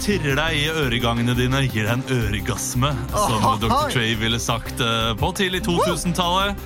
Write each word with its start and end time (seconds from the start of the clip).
tirrer 0.00 0.36
deg 0.38 0.56
i 0.56 0.68
øregangene 0.70 1.34
dine, 1.36 1.64
gir 1.66 1.88
deg 1.88 1.92
en 1.98 2.04
øregasme, 2.16 2.92
som 3.12 3.44
Dr. 3.60 3.72
Trey 3.92 4.14
ville 4.20 4.40
sagt 4.42 4.80
på 5.20 5.32
tidlig 5.38 5.62
2000-tallet. 5.66 6.56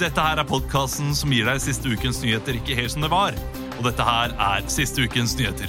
Dette 0.00 0.22
her 0.24 0.40
er 0.40 0.48
podkasten 0.48 1.10
som 1.16 1.32
gir 1.34 1.48
deg 1.48 1.60
siste 1.60 1.90
ukens 1.92 2.22
nyheter 2.24 2.56
ikke 2.56 2.76
helt 2.78 2.94
som 2.94 3.04
det 3.04 3.10
var. 3.12 3.36
Og 3.78 3.86
dette 3.88 4.04
her 4.06 4.32
er 4.36 4.68
siste 4.72 5.04
ukens 5.04 5.34
nyheter. 5.38 5.68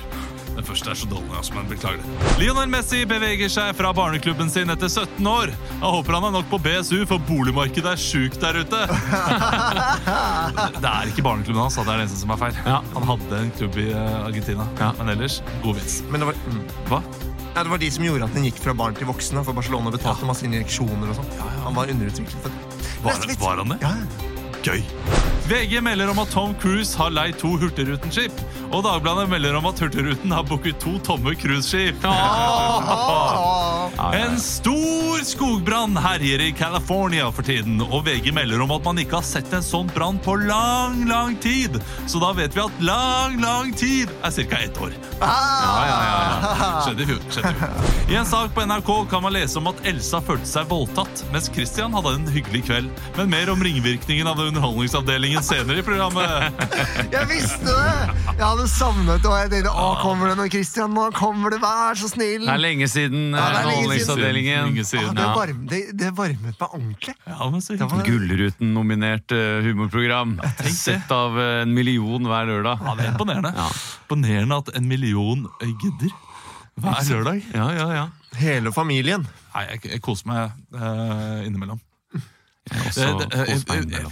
Den 0.52 0.68
første 0.68 0.92
er 0.92 1.00
så 1.00 1.08
dårlig, 1.10 1.32
altså, 1.38 1.56
men 1.56 1.70
beklager 1.72 2.04
det. 2.04 2.36
Lionel 2.42 2.70
Messi 2.72 3.02
beveger 3.10 3.52
seg 3.52 3.72
fra 3.78 3.94
barneklubben 3.96 4.52
sin 4.52 4.70
etter 4.74 4.92
17 4.92 5.32
år. 5.32 5.54
Jeg 5.72 5.94
håper 5.96 6.18
han 6.18 6.28
er 6.30 6.36
nok 6.38 6.50
på 6.52 6.60
BSU, 6.62 7.00
for 7.10 7.24
boligmarkedet 7.30 7.96
er 7.96 8.02
sjukt 8.02 8.42
der 8.44 8.62
ute. 8.62 8.84
Det 10.82 10.90
er 10.90 11.10
ikke 11.10 11.24
barneklubben 11.26 11.62
hans, 11.64 11.78
det 11.80 11.86
er 11.88 11.92
det 11.92 12.06
eneste 12.06 12.22
som 12.22 12.34
er 12.36 12.42
feil. 12.42 12.62
Han 12.68 13.10
hadde 13.14 13.42
en 13.46 13.54
klubb 13.58 13.78
i 13.80 13.90
Argentina, 13.96 14.42
Argentina, 14.42 14.94
men 14.98 15.10
ellers 15.10 15.42
god 15.64 15.76
vits. 15.76 16.02
Men 16.10 16.24
det 16.24 16.32
var, 16.32 16.36
mm. 16.48 16.64
Hva? 16.90 17.02
ja, 17.56 17.64
det 17.64 17.70
var 17.70 17.78
de 17.78 17.92
som 17.92 18.06
gjorde 18.06 18.26
at 18.26 18.36
den 18.36 18.48
gikk 18.48 18.60
fra 18.64 18.74
barn 18.74 18.96
til 18.98 19.10
voksne. 19.10 19.44
For 19.46 19.58
Barcelona 19.58 19.94
betalte 19.94 20.28
masse 20.30 20.48
injeksjoner 20.48 21.12
og 21.12 21.20
sånn. 21.20 21.32
Han 21.68 21.78
var 21.78 21.92
underutviklet. 21.94 22.42
for. 22.42 22.52
Var, 23.06 23.26
var 23.42 23.64
han 23.64 23.76
det? 23.76 23.82
Ja. 23.84 24.31
Gøy. 24.62 24.84
VG 25.52 25.82
melder 25.84 26.12
om 26.12 26.20
at 26.22 26.30
Tom 26.32 26.54
Cruise 26.62 26.96
har 26.96 27.12
leid 27.12 27.36
to 27.42 27.50
Hurtigruten-skip. 27.60 28.32
Og 28.72 28.86
Dagbladet 28.86 29.26
melder 29.32 29.58
om 29.60 29.66
at 29.68 29.82
Hurtigruten 29.84 30.32
har 30.32 30.46
booket 30.48 30.78
to 30.80 30.96
tomme 31.04 31.36
cruiseskip. 31.36 32.06
En 34.02 34.38
stor 34.40 35.20
skogbrann 35.28 35.98
herjer 36.00 36.42
i 36.42 36.52
California 36.58 37.28
for 37.36 37.46
tiden, 37.46 37.82
og 37.84 38.06
VG 38.08 38.32
melder 38.34 38.64
om 38.64 38.72
at 38.74 38.86
man 38.88 39.02
ikke 39.02 39.20
har 39.20 39.28
sett 39.28 39.52
en 39.54 39.66
sånn 39.66 39.92
brann 39.94 40.18
på 40.24 40.38
lang, 40.48 41.04
lang 41.10 41.36
tid. 41.44 41.76
Så 42.10 42.22
da 42.24 42.32
vet 42.38 42.56
vi 42.56 42.64
at 42.64 42.82
lang, 42.82 43.36
lang 43.44 43.74
tid 43.78 44.10
er 44.24 44.32
ca. 44.32 44.62
ett 44.62 44.80
år. 44.82 44.96
Skjedde 46.86 47.04
i 47.04 47.10
fjor. 47.12 47.22
i. 48.08 48.16
En 48.16 48.26
sak 48.26 48.56
på 48.56 48.66
NRK 48.66 48.92
kan 49.12 49.24
man 49.26 49.36
lese 49.36 49.60
om 49.60 49.70
at 49.70 49.84
Elsa 49.88 50.22
følte 50.24 50.50
seg 50.50 50.72
voldtatt, 50.72 51.26
mens 51.36 51.52
Christian 51.52 51.94
hadde 51.96 52.16
en 52.18 52.32
hyggelig 52.32 52.64
kveld. 52.70 53.04
Men 53.20 53.32
mer 53.36 53.52
om 53.54 53.62
ringvirkningen 53.64 54.32
av 54.32 54.40
det 54.40 54.51
Underholdningsavdelingen 54.52 55.44
senere 55.48 55.80
i 55.80 55.84
programmet. 55.86 56.60
Jeg 57.16 57.28
visste 57.30 57.64
det! 57.72 58.16
Jeg 58.32 58.44
hadde 58.44 58.66
savnet 58.72 59.22
det, 59.22 59.30
og 59.30 59.36
jeg 59.38 59.50
tenkte 59.52 59.72
å, 59.78 59.86
kommer 60.02 60.32
det 60.32 60.36
noe, 60.40 60.50
Christian? 60.52 60.92
Nå 60.96 61.06
kommer 61.16 61.54
det, 61.54 61.60
vær 61.62 61.96
så 62.00 62.10
snill! 62.12 62.44
Det 62.48 62.52
er 62.56 62.62
lenge 62.62 62.88
siden 62.92 63.36
Ja, 63.36 63.44
det 63.54 63.60
er 63.62 63.68
lenge 63.70 63.70
siden. 63.70 63.70
Underholdningsavdelingen. 63.72 64.66
Lenge 64.66 64.82
Ah, 64.84 64.90
siden. 64.92 65.12
det, 65.20 65.26
Ja. 65.28 65.34
varm, 65.38 65.60
det, 65.72 65.80
det 66.02 66.10
varmet 66.18 66.42
meg 66.64 66.66
ordentlig. 66.68 67.16
Ja, 67.28 67.50
men 67.54 67.62
så 67.64 67.78
var- 67.78 67.94
hyggelig. 68.02 68.10
Gullruten-nominert 68.12 69.36
eh, 69.38 69.62
humorprogram. 69.68 70.34
det. 70.42 70.74
Sett 70.76 71.12
av 71.16 71.38
eh, 71.40 71.62
en 71.62 71.74
million 71.78 72.28
hver 72.28 72.50
lørdag. 72.50 72.82
Ja, 72.88 72.96
det 72.98 73.06
er 73.08 73.14
imponerende. 73.14 73.54
Ja. 73.56 73.70
Imponerende 74.04 74.58
at 74.66 74.74
en 74.82 74.88
million 74.92 75.46
eh, 75.62 75.72
gidder 75.86 76.12
hver 76.82 77.08
lørdag. 77.12 77.44
Ja, 77.54 77.70
ja, 77.78 77.88
ja. 78.02 78.08
Hele 78.42 78.72
familien. 78.76 79.28
Nei, 79.54 79.68
jeg, 79.76 79.86
jeg 79.98 80.02
koser 80.04 80.28
meg 80.32 80.52
eh, 80.76 81.46
innimellom. 81.48 81.80
Også 82.70 83.08
jeg 83.08 84.12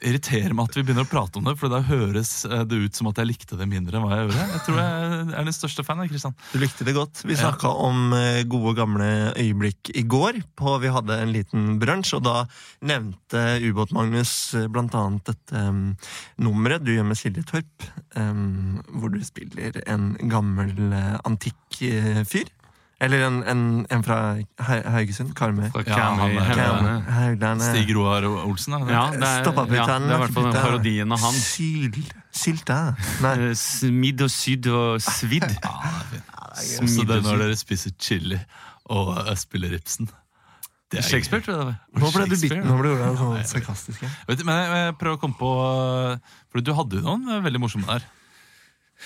irriterer 0.00 0.54
meg 0.56 0.70
at 0.70 0.76
vi 0.78 0.84
begynner 0.84 1.04
å 1.04 1.10
prate 1.10 1.40
om 1.40 1.46
det, 1.46 1.56
for 1.60 1.72
da 1.72 1.82
høres 1.84 2.32
eh, 2.48 2.62
det 2.68 2.78
ut 2.86 2.96
som 2.96 3.10
at 3.10 3.20
jeg 3.20 3.28
likte 3.28 3.58
det 3.60 3.68
mindre 3.68 3.98
enn 3.98 4.06
hva 4.06 4.16
jeg 4.16 4.26
gjorde. 4.26 4.46
Jeg 4.54 4.62
tror 4.66 4.78
jeg 4.80 5.24
er 5.40 5.48
den 5.48 5.56
største 5.56 5.84
fan. 5.86 6.02
Kristian. 6.10 6.36
Du 6.54 6.56
likte 6.62 6.86
det 6.88 6.94
godt. 6.96 7.20
Vi 7.28 7.36
Ja. 7.36 7.52
om 7.70 8.14
eh, 8.16 8.42
gode, 8.48 8.74
gamle 8.78 9.10
øyeblikk 9.36 9.92
i 9.94 10.02
går. 10.02 10.40
På, 10.56 10.78
vi 10.80 10.92
hadde 10.92 11.18
en 11.20 11.32
liten 11.34 11.78
brunsj, 11.82 12.14
og 12.16 12.24
da 12.24 12.36
nevnte 12.80 13.60
Ubåt-Magnus 13.60 14.32
bl.a. 14.54 14.68
blant 14.72 14.96
annet 14.96 15.28
dette 15.28 15.64
um, 15.68 15.96
nummeret 16.40 16.84
du 16.84 16.94
gjør 16.94 17.10
med 17.10 17.18
Silje 17.20 17.44
Torp, 17.44 17.88
um, 18.16 18.80
hvor 18.96 19.12
du 19.12 19.20
spiller 19.24 19.82
en 19.86 20.14
gammel 20.30 20.72
eh, 20.96 21.18
antikk 21.28 21.82
eh, 21.84 22.22
fyr. 22.28 22.48
Eller 23.00 23.22
en, 23.24 23.38
en, 23.48 23.60
en 23.88 24.02
fra 24.04 24.16
Haugesund. 24.60 25.32
Karmøy. 25.38 25.70
Fra 25.72 25.84
Ja, 25.88 26.10
han 26.20 27.38
er-. 27.40 27.62
Stig 27.64 27.94
Roar 27.96 28.26
Olsen, 28.28 28.76
det? 28.84 28.92
Ja, 28.92 29.06
det 29.14 29.24
er, 29.24 29.44
Stopp 29.44 29.60
ja, 29.72 29.86
det 29.88 29.94
er 29.96 30.16
i 30.16 30.20
hvert 30.20 30.36
fall 30.36 30.50
parodien 30.52 31.16
av 31.16 31.24
han. 31.24 31.38
Syl, 31.40 31.96
sylta. 32.30 32.80
Nei. 33.24 33.34
Eh, 33.48 33.54
Smidd 33.56 34.26
og 34.26 34.32
sydd 34.34 34.68
og 34.74 35.00
svidd. 35.04 35.48
Ja, 35.64 36.02
det 36.10 36.20
er. 36.20 36.82
Også 36.84 37.04
det 37.08 37.20
når 37.24 37.44
dere 37.44 37.56
spiser 37.56 37.92
chili 37.96 38.36
og 38.90 39.14
eh, 39.22 39.36
spiller 39.38 39.72
Ibsen. 39.78 40.10
Det 40.90 40.98
er 40.98 41.06
Shakespeare, 41.06 41.40
tror 41.46 41.54
jeg 41.54 41.60
det 41.60 41.66
var. 41.70 41.76
Nå 42.02 42.08
ble 42.10 42.24
du 42.26 42.34
bitt, 42.34 42.56
nå 42.66 42.76
ble 42.80 42.94
du 42.98 43.02
sånn 43.20 43.44
sarkastisk. 43.46 44.00
Ja. 44.02 44.10
Vet 44.26 44.40
du, 44.40 44.46
men 44.48 44.58
jeg, 44.58 44.80
jeg 44.80 44.96
prøver 44.98 45.16
å 45.18 45.20
komme 45.22 45.38
på 45.38 45.50
eh, 45.62 46.32
For 46.50 46.66
du 46.66 46.72
hadde 46.74 46.98
jo 46.98 47.04
noen 47.06 47.30
eh, 47.30 47.44
veldig 47.46 47.62
morsomme 47.62 47.86
der. 47.86 48.08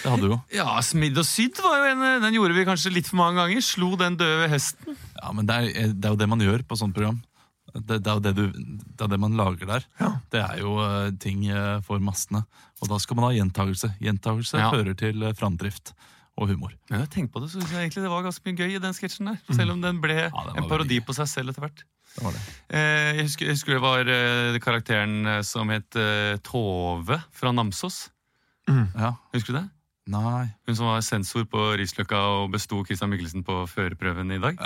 Det 0.03 0.11
hadde 0.11 0.27
du 0.27 0.33
jo. 0.33 0.39
Ja, 0.55 0.75
Smidd 0.83 1.19
og 1.21 1.27
sydd 1.29 1.61
var 1.63 1.79
jo 1.79 1.91
en 1.93 2.03
eh, 2.03 2.17
Den 2.25 2.35
gjorde 2.37 2.57
vi 2.57 2.65
kanskje 2.67 2.93
litt 2.95 3.07
for 3.11 3.21
mange 3.21 3.39
ganger. 3.41 3.63
Slo 3.65 3.93
den 4.01 4.19
døde 4.21 4.49
hesten. 4.53 4.99
Ja, 5.21 5.31
men 5.37 5.47
det 5.49 5.55
er, 5.55 5.69
eh, 5.71 5.93
det 5.95 6.09
er 6.09 6.17
jo 6.17 6.21
det 6.25 6.29
man 6.33 6.43
gjør 6.43 6.65
på 6.67 6.79
sånt 6.81 6.97
program. 6.97 7.21
Det, 7.75 8.01
det, 8.05 8.07
er 8.07 8.19
jo 8.19 8.23
det, 8.23 8.33
du, 8.39 8.45
det 8.95 9.07
er 9.07 9.13
det 9.15 9.19
man 9.19 9.39
lager 9.39 9.67
der. 9.67 9.87
Det 10.31 10.39
er 10.39 10.61
jo 10.61 10.77
uh, 10.79 11.09
ting 11.19 11.41
for 11.83 11.99
massene. 11.99 12.45
Og 12.79 12.91
da 12.93 13.01
skal 13.03 13.19
man 13.19 13.27
ha 13.27 13.33
gjentagelse. 13.35 13.89
Gjentagelse 13.99 14.61
Ja. 14.61 14.69
fører 14.71 14.95
til 14.95 15.25
uh, 15.27 15.33
framdrift 15.35 15.91
og 16.39 16.51
humor. 16.53 16.71
Men 16.91 17.03
jeg 17.03 17.11
tenkte 17.15 17.35
på 17.35 17.43
det, 17.43 17.49
så 17.51 17.59
synes 17.59 17.73
jeg 17.75 17.81
egentlig 17.89 18.05
det 18.05 18.13
var 18.13 18.23
ganske 18.27 18.47
mye 18.47 18.59
gøy 18.59 18.77
i 18.77 18.83
den 18.83 18.95
sketsjen 18.95 19.31
der. 19.31 19.41
Selv 19.55 19.75
om 19.75 19.83
den 19.83 19.99
ble 20.03 20.17
den 20.29 20.57
en 20.61 20.71
parodi 20.71 21.01
på 21.03 21.15
seg 21.17 21.31
selv 21.31 21.51
etter 21.53 21.67
hvert. 21.67 21.83
Det 22.15 22.23
var 22.23 22.35
det. 22.37 22.43
Eh, 22.71 23.11
jeg, 23.19 23.27
husker, 23.29 23.49
jeg 23.49 23.57
husker 23.59 23.75
det 23.77 23.83
var 23.83 24.11
eh, 24.15 24.59
karakteren 24.63 25.15
som 25.47 25.71
het 25.75 25.99
eh, 25.99 26.37
Tove 26.47 27.19
fra 27.35 27.53
Namsos. 27.55 28.05
Ja. 28.71 29.17
Husker 29.35 29.51
du 29.55 29.59
det? 29.59 29.67
Nei 30.07 30.51
Hun 30.69 30.77
som 30.77 30.87
var 30.91 31.01
sensor 31.01 31.47
på 31.49 31.63
Risløkka 31.81 32.19
og 32.39 32.51
besto 32.53 32.83
Christian 32.85 33.09
Mikkelsen 33.13 33.45
på 33.47 33.63
førerprøven 33.71 34.35
i 34.37 34.41
dag. 34.43 34.59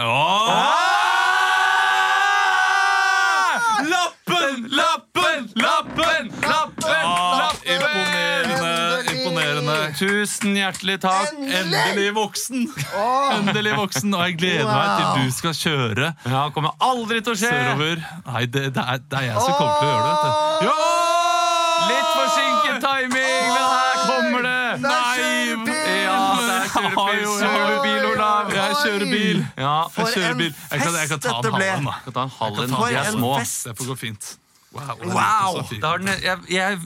Lappen! 3.88 4.66
Lappen! 4.74 5.46
Lappen! 5.54 6.30
Lappen! 6.42 6.90
Ah, 7.04 7.52
imponerende! 7.62 9.12
Imponerende. 9.14 9.76
Tusen 9.98 10.56
hjertelig 10.58 10.98
takk. 11.04 11.30
Endelig 11.38 12.10
voksen! 12.16 12.66
Endelig 13.38 13.76
voksen, 13.78 14.14
Og 14.18 14.24
jeg 14.26 14.38
gleder 14.42 14.66
meg 14.66 14.88
til 14.98 15.06
du 15.28 15.36
skal 15.38 15.54
kjøre 15.62 16.10
Ja, 16.26 16.42
kommer 16.54 16.74
aldri 16.82 17.22
til 17.22 17.32
å 17.34 17.38
skje. 17.38 17.52
sørover. 17.54 18.02
Nei, 18.26 18.44
det, 18.46 18.66
det, 18.74 18.82
er, 18.84 18.98
det 19.06 19.22
er 19.22 19.26
jeg 19.30 19.38
som 19.46 19.54
kommer 19.54 19.74
til 19.78 19.86
å 19.86 19.90
gjøre 19.94 20.04
det. 20.08 20.14
vet 20.18 20.24
du. 20.26 20.70
Litt 21.88 22.08
forsinket 22.18 22.76
timing, 22.84 23.17
kjører 28.98 29.14
bil. 29.14 29.46
Ja, 29.56 29.76
For 29.94 30.08
Jeg 30.08 30.18
kjører 30.18 30.34
en 30.34 30.42
bil. 30.42 30.52
Jeg 30.58 30.82
kan, 30.82 30.98
jeg 30.98 31.08
kan 31.14 31.24
ta 31.24 31.38
en 31.38 31.54
halv 31.54 31.70
en, 31.70 31.88
da. 31.88 31.96
skal 32.02 32.18
ta 32.18 32.26
en 32.26 32.36
halv 32.40 32.60
en. 32.64 32.76
De 32.76 33.00
er 33.00 33.10
små. 33.16 33.32
Det 33.38 33.78
får 33.78 33.90
gå 33.92 33.98
fint. 34.02 34.36
Wow! 34.68 34.98
Wow! 35.00 35.62
den, 35.72 36.10
jeg, 36.20 36.40
jeg 36.52 36.76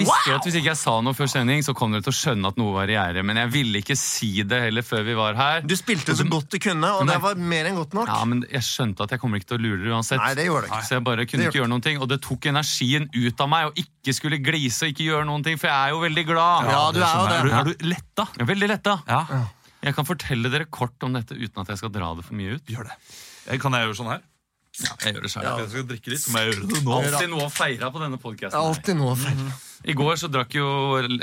visste 0.00 0.32
at 0.34 0.46
hvis 0.48 0.56
ikke 0.58 0.72
jeg 0.72 0.78
sa 0.80 0.96
noe 1.04 1.14
før 1.14 1.28
sending, 1.30 1.62
så 1.62 1.74
kom 1.78 1.92
dere 1.94 2.02
til 2.02 2.10
å 2.10 2.16
skjønne 2.16 2.50
at 2.50 2.58
noe 2.58 2.72
var 2.74 2.90
i 2.90 2.96
gjære. 2.96 3.22
Men 3.26 3.38
jeg 3.38 3.52
ville 3.54 3.82
ikke 3.84 3.94
si 3.98 4.30
det 4.42 4.58
heller 4.64 4.82
før 4.86 5.04
vi 5.06 5.14
var 5.14 5.38
her. 5.38 5.62
Du 5.62 5.76
spilte 5.78 6.16
så 6.18 6.26
godt 6.26 6.50
du 6.50 6.58
kunne, 6.62 6.90
og 6.90 7.04
men, 7.04 7.12
det 7.14 7.20
var 7.22 7.38
mer 7.52 7.70
enn 7.70 7.78
godt 7.78 7.94
nok. 7.94 8.10
Ja, 8.10 8.24
men 8.26 8.42
jeg 8.50 8.66
skjønte 8.66 9.06
at 9.06 9.14
jeg 9.14 9.22
kommer 9.22 9.38
ikke 9.38 9.52
til 9.52 9.60
å 9.60 9.62
lure 9.62 9.78
dere 9.84 9.94
uansett. 9.94 10.18
Nei, 10.18 10.32
det 10.40 10.48
gjorde 10.48 10.72
ikke. 10.72 10.82
Så 10.88 10.98
jeg 10.98 11.06
bare 11.06 11.28
kunne 11.30 11.46
ikke 11.46 11.60
gjøre 11.60 11.70
noen 11.70 11.86
ting 11.86 12.02
Og 12.02 12.10
det 12.10 12.18
tok 12.24 12.50
energien 12.50 13.06
ut 13.14 13.46
av 13.46 13.52
meg 13.52 13.70
å 13.70 13.72
ikke 13.84 14.16
skulle 14.16 14.40
glise 14.42 14.88
og 14.88 14.94
ikke 14.96 15.06
gjøre 15.06 15.30
noen 15.30 15.46
ting, 15.46 15.60
for 15.60 15.70
jeg 15.70 15.78
er 15.78 15.94
jo 15.94 16.02
veldig 16.02 16.26
glad. 16.32 16.74
Ja, 16.74 16.82
du 16.90 17.00
er 17.00 17.14
jo 17.14 17.30
det. 17.30 17.38
Er 17.38 17.46
du, 17.46 17.54
er 17.54 17.70
du 17.70 17.88
letta? 17.94 18.26
Jeg 18.34 18.42
er 18.42 18.50
veldig 18.50 18.74
letta. 18.74 18.98
Ja. 19.06 19.22
Jeg 19.82 19.94
kan 19.96 20.04
fortelle 20.08 20.50
dere 20.52 20.66
kort 20.68 21.00
om 21.06 21.14
dette 21.16 21.32
uten 21.38 21.62
at 21.62 21.68
jeg 21.72 21.80
skal 21.80 21.92
dra 21.94 22.12
det 22.18 22.24
for 22.26 22.36
mye 22.36 22.58
ut. 22.58 22.66
Gjør 22.68 22.90
det. 22.90 22.96
Eh, 23.48 23.58
Kan 23.62 23.72
jeg 23.72 23.86
gjøre 23.88 23.96
sånn 24.02 24.10
her? 24.12 24.26
Ja, 24.80 24.92
Jeg 25.02 25.14
gjør 25.16 25.24
det 25.26 25.30
selv. 25.32 25.46
Jeg 25.58 25.68
skal 25.72 25.86
drikke 25.90 26.10
litt, 26.12 26.20
så 26.22 26.30
må 26.30 26.38
jeg 26.44 26.52
gjøre 26.52 26.66
det 26.70 26.80
nå. 26.86 26.92
Alltid 26.94 27.30
noe 27.32 27.46
å 27.48 27.50
feire 27.50 27.88
på 27.90 27.98
denne 28.04 28.18
podkasten. 28.22 29.16
feil. 29.18 29.40
I 29.90 29.94
går 29.96 30.14
så 30.20 30.28
drakk 30.30 30.52
jo 30.54 30.66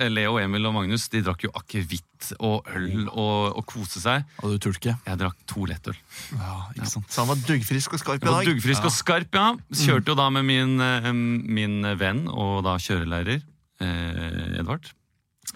Leo, 0.09 0.33
Emil 0.41 0.65
og 0.65 0.73
Magnus 0.73 1.05
De 1.13 1.21
drakk 1.21 1.43
jo 1.45 1.51
akevitt 1.55 2.31
og 2.41 2.65
øl 2.73 3.05
og, 3.07 3.55
og 3.61 3.65
kose 3.69 4.01
seg. 4.03 4.25
Og 4.43 4.51
du 4.51 4.57
turte 4.65 4.81
ikke? 4.81 4.95
Jeg 5.05 5.21
drakk 5.21 5.37
to 5.47 5.63
lettøl. 5.69 5.95
Ja, 6.33 6.57
ikke 6.75 6.89
sant. 6.91 7.07
Så 7.13 7.21
han 7.23 7.29
var 7.31 7.39
duggfrisk 7.47 7.93
og 7.93 8.01
skarp 8.01 8.19
i 8.19 8.25
Jeg 8.25 8.33
var 8.33 8.43
dag. 8.43 8.51
duggfrisk 8.51 8.89
og 8.89 8.95
skarp, 8.97 9.37
ja. 9.37 9.47
Kjørte 9.85 10.11
jo 10.11 10.17
da 10.19 10.27
med 10.33 10.43
min, 10.49 10.75
eh, 10.81 11.11
min 11.13 11.81
venn 12.01 12.25
og 12.27 12.63
da 12.67 12.75
kjørelærer 12.81 13.37
eh, 13.79 14.59
Edvard 14.59 14.89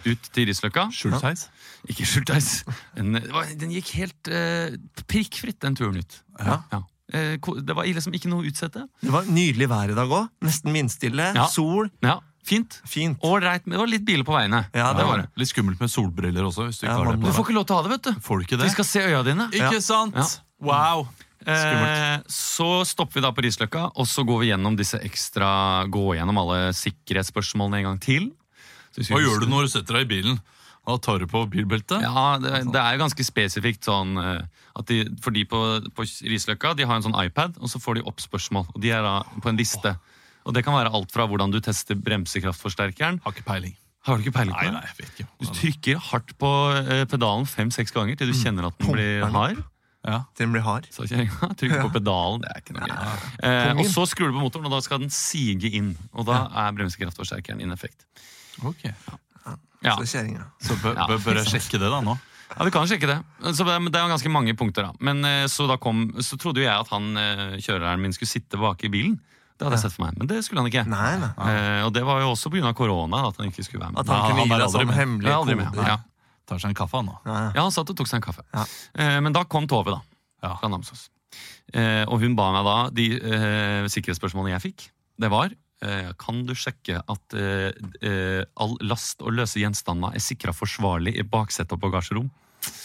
ut 0.06 0.30
til 0.34 0.48
Risløkka. 0.50 0.88
Skjultheis? 0.96 1.48
Ikke 1.90 2.06
skjulteis. 2.08 2.50
Den, 2.96 3.20
den 3.60 3.74
gikk 3.76 3.94
helt 4.00 4.32
eh, 4.32 4.78
prikkfritt, 5.12 5.60
den 5.64 5.76
turen 5.78 6.00
ut. 6.02 6.18
Ja. 6.40 6.62
Eh, 7.14 7.38
det 7.38 7.76
var 7.76 7.86
liksom 7.90 8.16
ikke 8.16 8.32
noe 8.32 8.44
å 8.46 8.50
utsette. 8.50 8.86
Det 9.02 9.12
var 9.14 9.28
nydelig 9.30 9.68
vær 9.72 9.92
i 9.94 9.98
dag 9.98 10.12
òg. 10.22 10.30
Nesten 10.46 10.74
vindstille. 10.76 11.32
Ja. 11.38 11.48
Sol. 11.52 11.90
Ja, 12.06 12.20
Fint. 12.42 12.80
Fint. 12.90 13.20
Right. 13.22 13.62
det 13.70 13.78
var 13.78 13.86
litt 13.90 14.06
biler 14.06 14.26
på 14.26 14.34
veiene. 14.34 14.64
Ja, 14.74 14.92
det 14.98 15.06
var 15.06 15.22
det. 15.22 15.28
Litt 15.38 15.52
skummelt 15.52 15.80
med 15.80 15.92
solbriller 15.94 16.48
også. 16.48 16.72
Du 16.74 16.88
Ja, 16.88 16.98
man- 17.04 17.20
Du 17.22 17.30
får 17.32 17.46
ikke 17.46 17.54
lov 17.54 17.68
til 17.68 17.76
å 17.76 17.78
ha 17.78 17.84
det, 17.88 17.92
vet 17.94 18.02
du. 18.10 18.20
Får 18.20 18.40
du 18.40 18.46
ikke 18.46 18.58
det? 18.58 18.66
Vi 18.66 18.74
skal 18.74 18.86
se 18.86 19.00
øya 19.06 19.24
dine. 19.24 19.46
Ikke 19.54 19.82
sant? 19.82 20.16
Ja. 20.16 20.26
Wow. 20.60 21.08
Eh, 21.46 22.20
så 22.30 22.86
stopper 22.86 23.14
vi 23.18 23.22
da 23.22 23.32
på 23.32 23.42
Risløkka, 23.46 23.92
og 23.96 24.06
så 24.06 24.26
går 24.26 24.40
vi 24.42 24.50
gjennom 24.52 24.76
disse 24.78 25.00
ekstra 25.02 25.88
Gå 25.90 26.16
gjennom 26.18 26.38
alle 26.38 26.74
sikkerhetsspørsmålene 26.74 27.78
en 27.82 27.84
gang 27.84 28.00
til. 28.00 28.32
Hva 28.98 29.22
gjør 29.24 29.44
du 29.44 29.48
når 29.52 29.68
du 29.68 29.74
setter 29.76 30.00
deg 30.00 30.08
i 30.08 30.12
bilen? 30.16 30.42
Da 30.88 30.96
tar 30.98 31.22
du 31.22 31.28
på 31.30 31.44
bilbeltet? 31.52 32.02
Ja, 32.02 32.38
det, 32.42 32.64
det 32.74 32.82
er 32.82 32.98
ganske 32.98 33.24
spesifikt 33.24 33.86
sånn 33.86 34.16
eh, 34.18 34.40
at 34.80 34.88
de, 34.90 35.04
For 35.22 35.36
de 35.36 35.44
på, 35.46 35.60
på 35.94 36.06
Risløkka 36.26 36.74
de 36.80 36.88
har 36.90 36.98
en 36.98 37.06
sånn 37.06 37.18
iPad, 37.22 37.60
og 37.62 37.70
så 37.70 37.80
får 37.82 38.00
de 38.00 38.06
opp 38.10 38.24
spørsmål. 38.24 38.66
Og 38.74 38.82
de 38.82 38.90
er 38.96 39.06
da 39.06 39.20
på 39.44 39.52
en 39.52 39.60
liste. 39.62 39.94
Og 40.42 40.56
det 40.58 40.64
kan 40.66 40.74
være 40.74 40.90
alt 40.98 41.14
fra 41.14 41.28
hvordan 41.30 41.54
du 41.54 41.60
tester 41.62 42.00
bremsekraftforsterkeren. 42.02 43.22
Har 43.22 43.36
ikke 43.36 43.46
peiling. 43.46 43.76
Har 44.08 44.18
du 44.18 44.26
ikke 44.26 44.34
peiling 44.40 44.56
på 44.58 44.64
Nei, 44.64 44.72
det? 44.72 44.80
nei, 44.80 44.88
jeg 44.90 44.98
vet 44.98 45.12
ikke. 45.14 45.28
Du 45.38 45.52
trykker 45.60 46.02
hardt 46.08 46.34
på 46.42 46.50
eh, 46.80 47.04
pedalen 47.12 47.46
fem-seks 47.46 47.94
ganger 47.94 48.18
til 48.18 48.32
du 48.34 48.38
kjenner 48.40 48.72
at 48.72 48.82
den 48.82 48.96
blir 48.96 49.28
hard. 49.30 49.62
Ja. 50.02 50.24
Til 50.34 50.48
Den 50.48 50.56
blir 50.56 50.66
hard. 50.66 50.88
Så 50.90 51.06
kjerringa 51.06 51.52
trykker 51.60 51.84
på 51.86 51.92
pedalen. 52.00 52.42
Det 52.42 52.50
er 52.50 52.64
ikke 52.64 52.74
noe. 52.80 52.96
Eh, 53.46 53.72
og 53.78 53.86
så 53.94 54.08
skrur 54.10 54.32
du 54.32 54.40
på 54.40 54.42
motoren, 54.48 54.66
og 54.66 54.74
da 54.74 54.82
skal 54.82 55.04
den 55.04 55.14
sige 55.14 55.70
inn. 55.78 55.94
Og 56.18 56.26
da 56.26 56.48
er 56.64 56.74
bremsekraftforsterkeren 56.80 57.62
in 57.62 57.76
effekt. 57.76 58.08
Ok. 58.68 58.86
Ja. 59.82 59.96
Så 59.98 60.06
kjerringa. 60.06 60.46
Så 60.62 60.78
bør, 60.78 60.94
Ja, 60.94 61.08
bør, 61.10 61.18
bør 61.24 61.40
jeg 61.42 61.50
sjekke 61.56 61.80
det, 61.82 61.90
da, 61.90 62.02
nå? 62.06 62.14
Ja, 62.52 62.66
du 62.68 62.72
kan 62.74 62.86
sjekke 62.90 63.08
det. 63.10 63.18
Så 63.56 63.66
det, 63.66 63.74
er 63.80 64.12
ganske 64.12 64.30
mange 64.30 64.54
punkter, 64.60 64.90
da. 64.90 64.94
Men 65.02 65.24
eh, 65.26 65.46
så, 65.50 65.66
da 65.70 65.80
kom, 65.82 66.10
så 66.22 66.38
trodde 66.38 66.62
jo 66.62 66.68
jeg 66.68 66.76
at 66.76 66.92
han 66.92 67.16
eh, 67.18 67.56
kjøreren 67.64 68.02
min 68.04 68.14
skulle 68.14 68.30
sitte 68.30 68.60
bak 68.62 68.84
i 68.86 68.92
bilen. 68.94 69.16
Det 69.56 69.68
hadde 69.68 69.78
jeg 69.78 69.86
sett 69.86 69.96
for 69.96 70.08
meg, 70.08 70.18
men 70.18 70.30
det 70.30 70.40
skulle 70.46 70.64
han 70.64 70.70
ikke. 70.72 70.84
Nei, 70.90 71.12
nei. 71.22 71.32
Eh, 71.48 71.82
og 71.86 71.92
det 71.96 72.02
var 72.06 72.22
jo 72.24 72.32
også 72.34 72.50
pga. 72.54 72.74
korona 72.78 73.28
at 73.30 73.40
han 73.40 73.52
ikke 73.52 73.66
skulle 73.66 73.84
være 73.86 73.94
med. 73.94 74.04
At 74.04 74.10
han 74.10 74.32
kunne 74.32 74.46
gi 74.50 74.62
deg 74.62 74.74
sånn 74.74 74.94
hemmelig 74.98 75.34
aldri 75.36 75.58
med. 75.60 75.82
Ja. 75.86 75.98
Tar 76.50 76.62
seg 76.62 76.74
en 76.74 76.78
kaffe, 76.78 76.98
han 76.98 77.10
nå. 77.10 77.18
Ja, 77.26 77.36
ja. 77.38 77.50
ja, 77.56 77.66
han 77.68 77.74
satt 77.74 77.90
og 77.94 77.98
tok 77.98 78.10
seg 78.10 78.20
en 78.20 78.26
kaffe. 78.26 78.46
Ja. 78.52 78.66
Eh, 78.98 79.18
men 79.24 79.38
da 79.38 79.46
kom 79.46 79.70
Tove, 79.70 79.98
da. 79.98 80.56
Fra 80.58 80.70
Namsos. 80.74 81.08
Eh, 81.78 82.04
og 82.10 82.20
hun 82.26 82.34
ba 82.36 82.50
meg 82.52 82.66
da 82.68 82.74
De 82.92 83.06
eh, 83.16 83.86
sikkerhetsspørsmålene 83.94 84.58
jeg 84.58 84.64
fikk, 84.66 84.88
det 85.22 85.30
var 85.32 85.54
Kan 86.22 86.44
du 86.46 86.54
sjekke 86.58 87.00
at 87.02 87.36
eh, 87.38 87.72
eh, 88.06 88.44
all 88.62 88.76
last 88.86 89.24
og 89.26 89.34
løse 89.40 89.62
gjenstander 89.62 90.14
er 90.14 90.24
sikra 90.24 90.54
forsvarlig 90.54 91.16
i 91.18 91.26
baksetet 91.26 91.74
og 91.78 91.82
bagasjerom? 91.88 92.30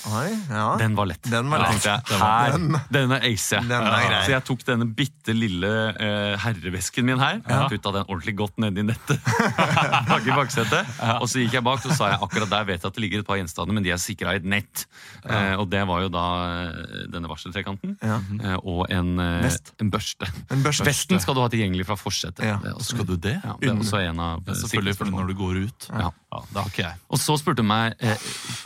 Oi, 0.06 0.30
ja. 0.48 0.66
Den 0.78 0.94
var 0.96 1.08
lett. 1.10 1.22
Den 1.26 1.48
var 1.50 1.58
lett. 1.64 1.72
tenkte 1.82 1.94
jeg, 1.96 2.20
her, 2.20 2.52
Den- 2.56 2.76
denne 2.94 3.18
acer 3.26 3.58
jeg. 3.58 3.68
Den 3.68 3.86
er. 3.90 4.14
Så 4.24 4.30
jeg 4.36 4.44
tok 4.46 4.62
denne 4.68 4.86
bitte 4.96 5.34
lille 5.34 5.70
uh, 5.96 6.36
herrevesken 6.44 7.04
min 7.08 7.18
her, 7.20 7.40
og 7.42 7.70
putta 7.72 7.92
den 7.96 8.06
ordentlig 8.06 8.36
godt 8.38 8.60
nedi 8.62 8.84
nettet. 8.86 9.18
bak 10.10 10.26
i 10.28 10.36
baksetet. 10.36 10.92
Og 11.18 11.26
så 11.28 11.42
gikk 11.42 11.56
jeg 11.58 11.64
bak, 11.66 11.82
så 11.82 11.90
sa 11.98 12.12
jeg 12.12 12.20
akkurat 12.22 12.52
der 12.52 12.68
vet 12.70 12.78
jeg 12.84 12.88
at 12.92 12.96
det 13.00 13.02
ligger 13.04 13.24
et 13.24 13.28
par 13.28 13.40
gjenstander, 13.40 13.74
men 13.76 13.84
de 13.86 13.92
er 13.94 14.00
sikra 14.00 14.36
i 14.36 14.40
et 14.40 14.46
nett. 14.46 14.86
Uh, 15.26 15.56
og 15.60 15.66
det 15.72 15.82
var 15.90 16.04
jo 16.06 16.12
da 16.14 16.24
eh, 16.46 17.06
denne 17.12 17.28
varseltrekanten 17.30 17.96
Ja. 18.06 18.20
eh, 18.38 18.56
og 18.62 18.86
en, 18.94 19.16
en 19.20 19.90
børste. 19.92 20.28
En 20.54 20.62
børste. 20.64 20.86
Vesten 20.86 21.20
skal 21.22 21.34
du 21.36 21.42
ha 21.42 21.48
tilgjengelig 21.52 21.86
fra 21.88 21.96
forsetet. 21.98 22.44
Ja. 22.46 22.60
Er 22.62 22.78
Skal 22.86 23.06
du 23.08 23.16
det? 23.18 23.36
Ja, 23.42 23.56
det 23.60 23.72
er 23.72 23.80
også 23.82 24.00
en 24.06 24.20
av 24.22 24.46
Ja, 24.46 24.54
Selvfølgelig, 24.62 24.96
for 25.00 25.10
når 25.10 25.32
du 25.32 25.34
går 25.38 25.60
ut. 25.66 25.88
Ja. 25.90 26.12
Ja, 26.36 26.40
Det 26.52 26.60
har 26.62 26.70
ikke 26.70 26.84
jeg. 26.86 26.98
Og 27.10 27.20
så 27.22 27.36
spurte 27.40 27.64
hun 27.64 27.70
meg 27.70 27.94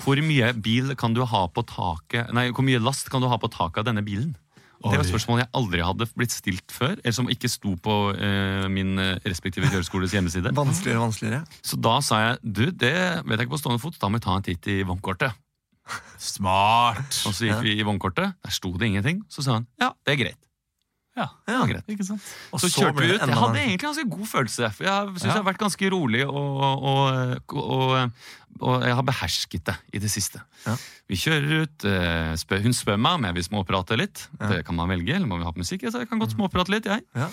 hvor 0.04 0.20
mye 0.24 0.52
bil 0.58 0.92
kan 1.00 1.16
du 1.16 1.24
ha 1.26 1.46
på 1.48 1.64
taket 1.66 2.30
Nei, 2.36 2.50
hvor 2.54 2.66
mye 2.66 2.80
last 2.82 3.08
kan 3.12 3.22
du 3.22 3.28
ha 3.30 3.38
på 3.40 3.50
taket 3.52 3.82
av 3.82 3.90
denne 3.90 4.04
bilen? 4.06 4.34
Det 4.80 4.96
var 4.96 5.02
et 5.02 5.10
spørsmål 5.10 5.42
jeg 5.42 5.50
aldri 5.58 5.82
hadde 5.84 6.06
blitt 6.16 6.32
stilt 6.32 6.72
før, 6.72 6.94
eller 6.94 7.12
som 7.12 7.28
ikke 7.28 7.50
sto 7.52 7.74
på 7.84 7.96
eh, 8.16 8.64
min 8.72 8.94
eh, 8.96 9.18
respektive 9.28 9.68
kjøreskoles 9.68 10.14
hjemmeside. 10.16 10.54
Vanskeligere 10.56 11.02
vanskeligere. 11.02 11.42
Så 11.60 11.76
da 11.76 11.98
sa 12.04 12.20
jeg 12.22 12.38
du, 12.40 12.62
det 12.72 12.94
vet 12.96 13.34
jeg 13.34 13.44
ikke 13.44 13.58
på 13.58 13.60
stående 13.60 13.82
fot, 13.82 13.98
da 14.00 14.08
må 14.08 14.16
vi 14.16 14.24
ta 14.24 14.38
en 14.38 14.46
titt 14.46 14.70
i 14.72 14.78
vognkortet. 14.88 15.36
Smart! 16.16 17.04
Og 17.28 17.36
så 17.36 17.50
gikk 17.50 17.60
vi 17.66 17.76
i 17.76 17.84
vognkortet, 17.84 18.38
der 18.40 18.56
sto 18.56 18.72
det 18.80 18.88
ingenting. 18.88 19.20
Så 19.28 19.44
sa 19.44 19.58
han 19.58 19.68
ja, 19.82 19.92
det 20.06 20.16
er 20.16 20.22
greit. 20.24 20.40
Ja, 21.20 21.26
Det 21.46 21.56
var 21.60 21.70
greit. 21.74 21.88
ikke 21.92 22.06
sant? 22.08 22.28
Og 22.52 22.60
Så 22.62 22.70
kjørte 22.72 23.00
vi 23.04 23.10
ut. 23.12 23.20
Jeg 23.20 23.38
hadde 23.42 23.60
egentlig 23.60 23.80
ganske 23.84 24.04
god 24.16 24.28
følelse. 24.30 24.70
For 24.76 24.84
jeg 24.88 25.08
syns 25.14 25.22
Ja. 25.26 25.28
jeg 25.34 25.36
har 25.42 25.48
vært 25.52 25.60
ganske 25.60 25.90
rolig, 25.92 26.22
og, 26.26 26.84
og, 26.90 27.54
og, 27.54 28.12
og 28.60 28.82
jeg 28.88 28.94
har 28.98 29.04
behersket 29.06 29.64
det 29.68 29.76
i 29.92 29.98
det 30.02 30.10
siste. 30.10 30.40
Ja. 30.66 30.76
Vi 31.10 31.16
kjører 31.20 31.62
ut. 31.66 31.84
eh, 31.84 32.32
Spør, 32.40 32.62
hun 32.64 32.72
spør 32.76 32.98
meg 32.98 33.18
om 33.20 33.24
jeg 33.28 33.34
vil 33.38 33.44
småprate 33.50 33.96
litt. 34.00 34.26
Ja. 34.40 34.48
Det 34.54 34.64
kan 34.66 34.74
man 34.78 34.88
velge. 34.88 35.14
Eller 35.14 35.26
må 35.30 35.38
vi 35.38 35.44
ha 35.44 35.52
på 35.52 35.60
musikk? 35.62 35.82
Jeg 35.82 35.92
jeg 35.92 36.08
kan 36.08 36.18
godt 36.22 36.34
småprate 36.36 36.68
litt, 36.72 36.84
jeg. 36.86 37.02
Ja. 37.14 37.28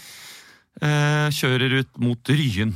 Eh, 0.82 1.30
kjører 1.34 1.80
ut 1.80 1.98
mot 1.98 2.22
Ryen. 2.30 2.76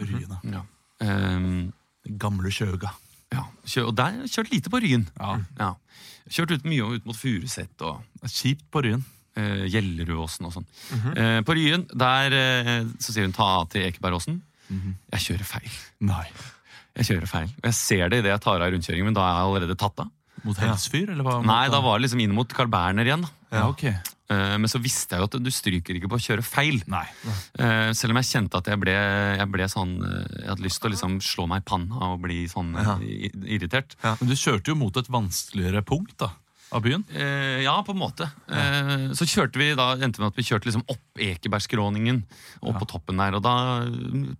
Ryen, 0.00 0.38
Ja. 0.50 0.62
Um, 1.00 1.72
Den 2.04 2.18
gamle 2.18 2.50
kjøga. 2.52 2.90
ja. 3.32 3.42
Og 3.84 3.94
der 3.96 4.22
kjørt 4.28 4.50
lite 4.52 4.70
på 4.70 4.80
Ryen. 4.80 5.08
Ja. 5.18 5.38
Ja. 5.58 5.74
Kjørt 6.30 6.52
ut 6.56 6.64
mye 6.64 6.94
ut 6.96 7.04
mot 7.06 7.16
Furuset 7.16 7.68
Kjipt 8.24 8.64
på 8.72 8.82
Ryen. 8.84 9.04
Eh, 9.36 9.64
Gjellerudåsen 9.72 10.46
og 10.48 10.52
sånn. 10.56 10.66
eh, 11.16 11.40
på 11.46 11.54
Ryen, 11.58 11.86
der 11.94 12.32
eh, 12.38 12.84
så 12.98 13.12
sier 13.14 13.24
hun 13.28 13.32
ta 13.36 13.44
av 13.60 13.68
til 13.72 13.86
Ekebergåsen. 13.90 14.40
Jeg 15.12 15.20
kjører 15.28 15.44
feil. 15.46 15.70
Nei. 16.00 16.24
Jeg 16.96 17.06
kjører 17.10 17.28
feil. 17.30 17.48
Og 17.60 17.68
jeg 17.68 17.74
ser 17.78 18.08
det 18.08 18.22
idet 18.22 18.32
jeg 18.32 18.40
tar 18.44 18.62
av 18.62 18.70
rundkjøringen, 18.72 19.04
men 19.10 19.14
da 19.16 19.22
er 19.28 19.36
jeg 19.40 19.48
allerede 19.50 19.76
tatt 19.78 19.98
av. 20.06 20.10
Mot 20.44 20.58
Helsfyr, 20.60 21.08
eller 21.14 21.24
hva? 21.24 21.38
Nei, 21.46 21.68
da 21.72 21.78
var 21.80 21.96
det 21.98 22.04
liksom 22.06 22.20
inn 22.20 22.34
mot 22.36 22.50
Carl 22.52 22.68
Berner 22.68 23.06
igjen. 23.08 23.22
Ja, 23.54 23.68
ok. 23.70 23.84
Eh, 23.84 24.56
Men 24.58 24.68
så 24.68 24.80
visste 24.82 25.14
jeg 25.16 25.20
jo 25.22 25.28
at 25.28 25.36
du 25.44 25.50
stryker 25.52 25.96
ikke 25.96 26.08
på 26.10 26.16
å 26.18 26.24
kjøre 26.24 26.42
feil. 26.44 26.82
Nei. 26.90 27.04
Eh, 27.58 27.92
Selv 27.96 28.12
om 28.14 28.18
jeg 28.20 28.28
kjente 28.32 28.56
at 28.60 28.66
jeg 28.72 28.80
ble, 28.80 28.92
jeg 28.92 29.48
ble 29.52 29.68
sånn 29.68 29.94
Jeg 30.02 30.48
hadde 30.48 30.64
lyst 30.64 30.80
til 30.82 30.90
å 30.90 30.92
liksom 30.94 31.18
slå 31.24 31.46
meg 31.48 31.62
i 31.62 31.68
panna 31.68 32.10
og 32.12 32.20
bli 32.24 32.44
sånn 32.50 32.72
Ja. 32.76 32.96
irritert. 32.98 33.44
irritert. 33.46 33.96
Men 34.20 34.28
du 34.28 34.34
kjørte 34.34 34.68
jo 34.72 34.74
mot 34.80 34.96
et 34.96 35.08
vanskeligere 35.12 35.84
punkt 35.84 36.16
da, 36.18 36.30
av 36.72 36.82
byen. 36.82 37.04
Eh, 37.14 37.62
ja, 37.62 37.74
på 37.86 37.92
en 37.92 37.98
måte. 38.00 38.26
Eh, 38.50 39.12
så 39.14 39.26
kjørte 39.28 39.60
vi 39.60 39.74
da, 39.78 39.92
endte 40.02 40.20
med 40.22 40.32
at 40.32 40.38
vi 40.38 40.42
kjørte 40.46 40.66
liksom 40.70 40.84
opp 40.90 41.20
Ekebergskråningen. 41.22 42.22
Opp 42.62 42.80
på 42.80 42.88
toppen 42.90 43.20
der, 43.20 43.36
og 43.38 43.42
da 43.44 43.54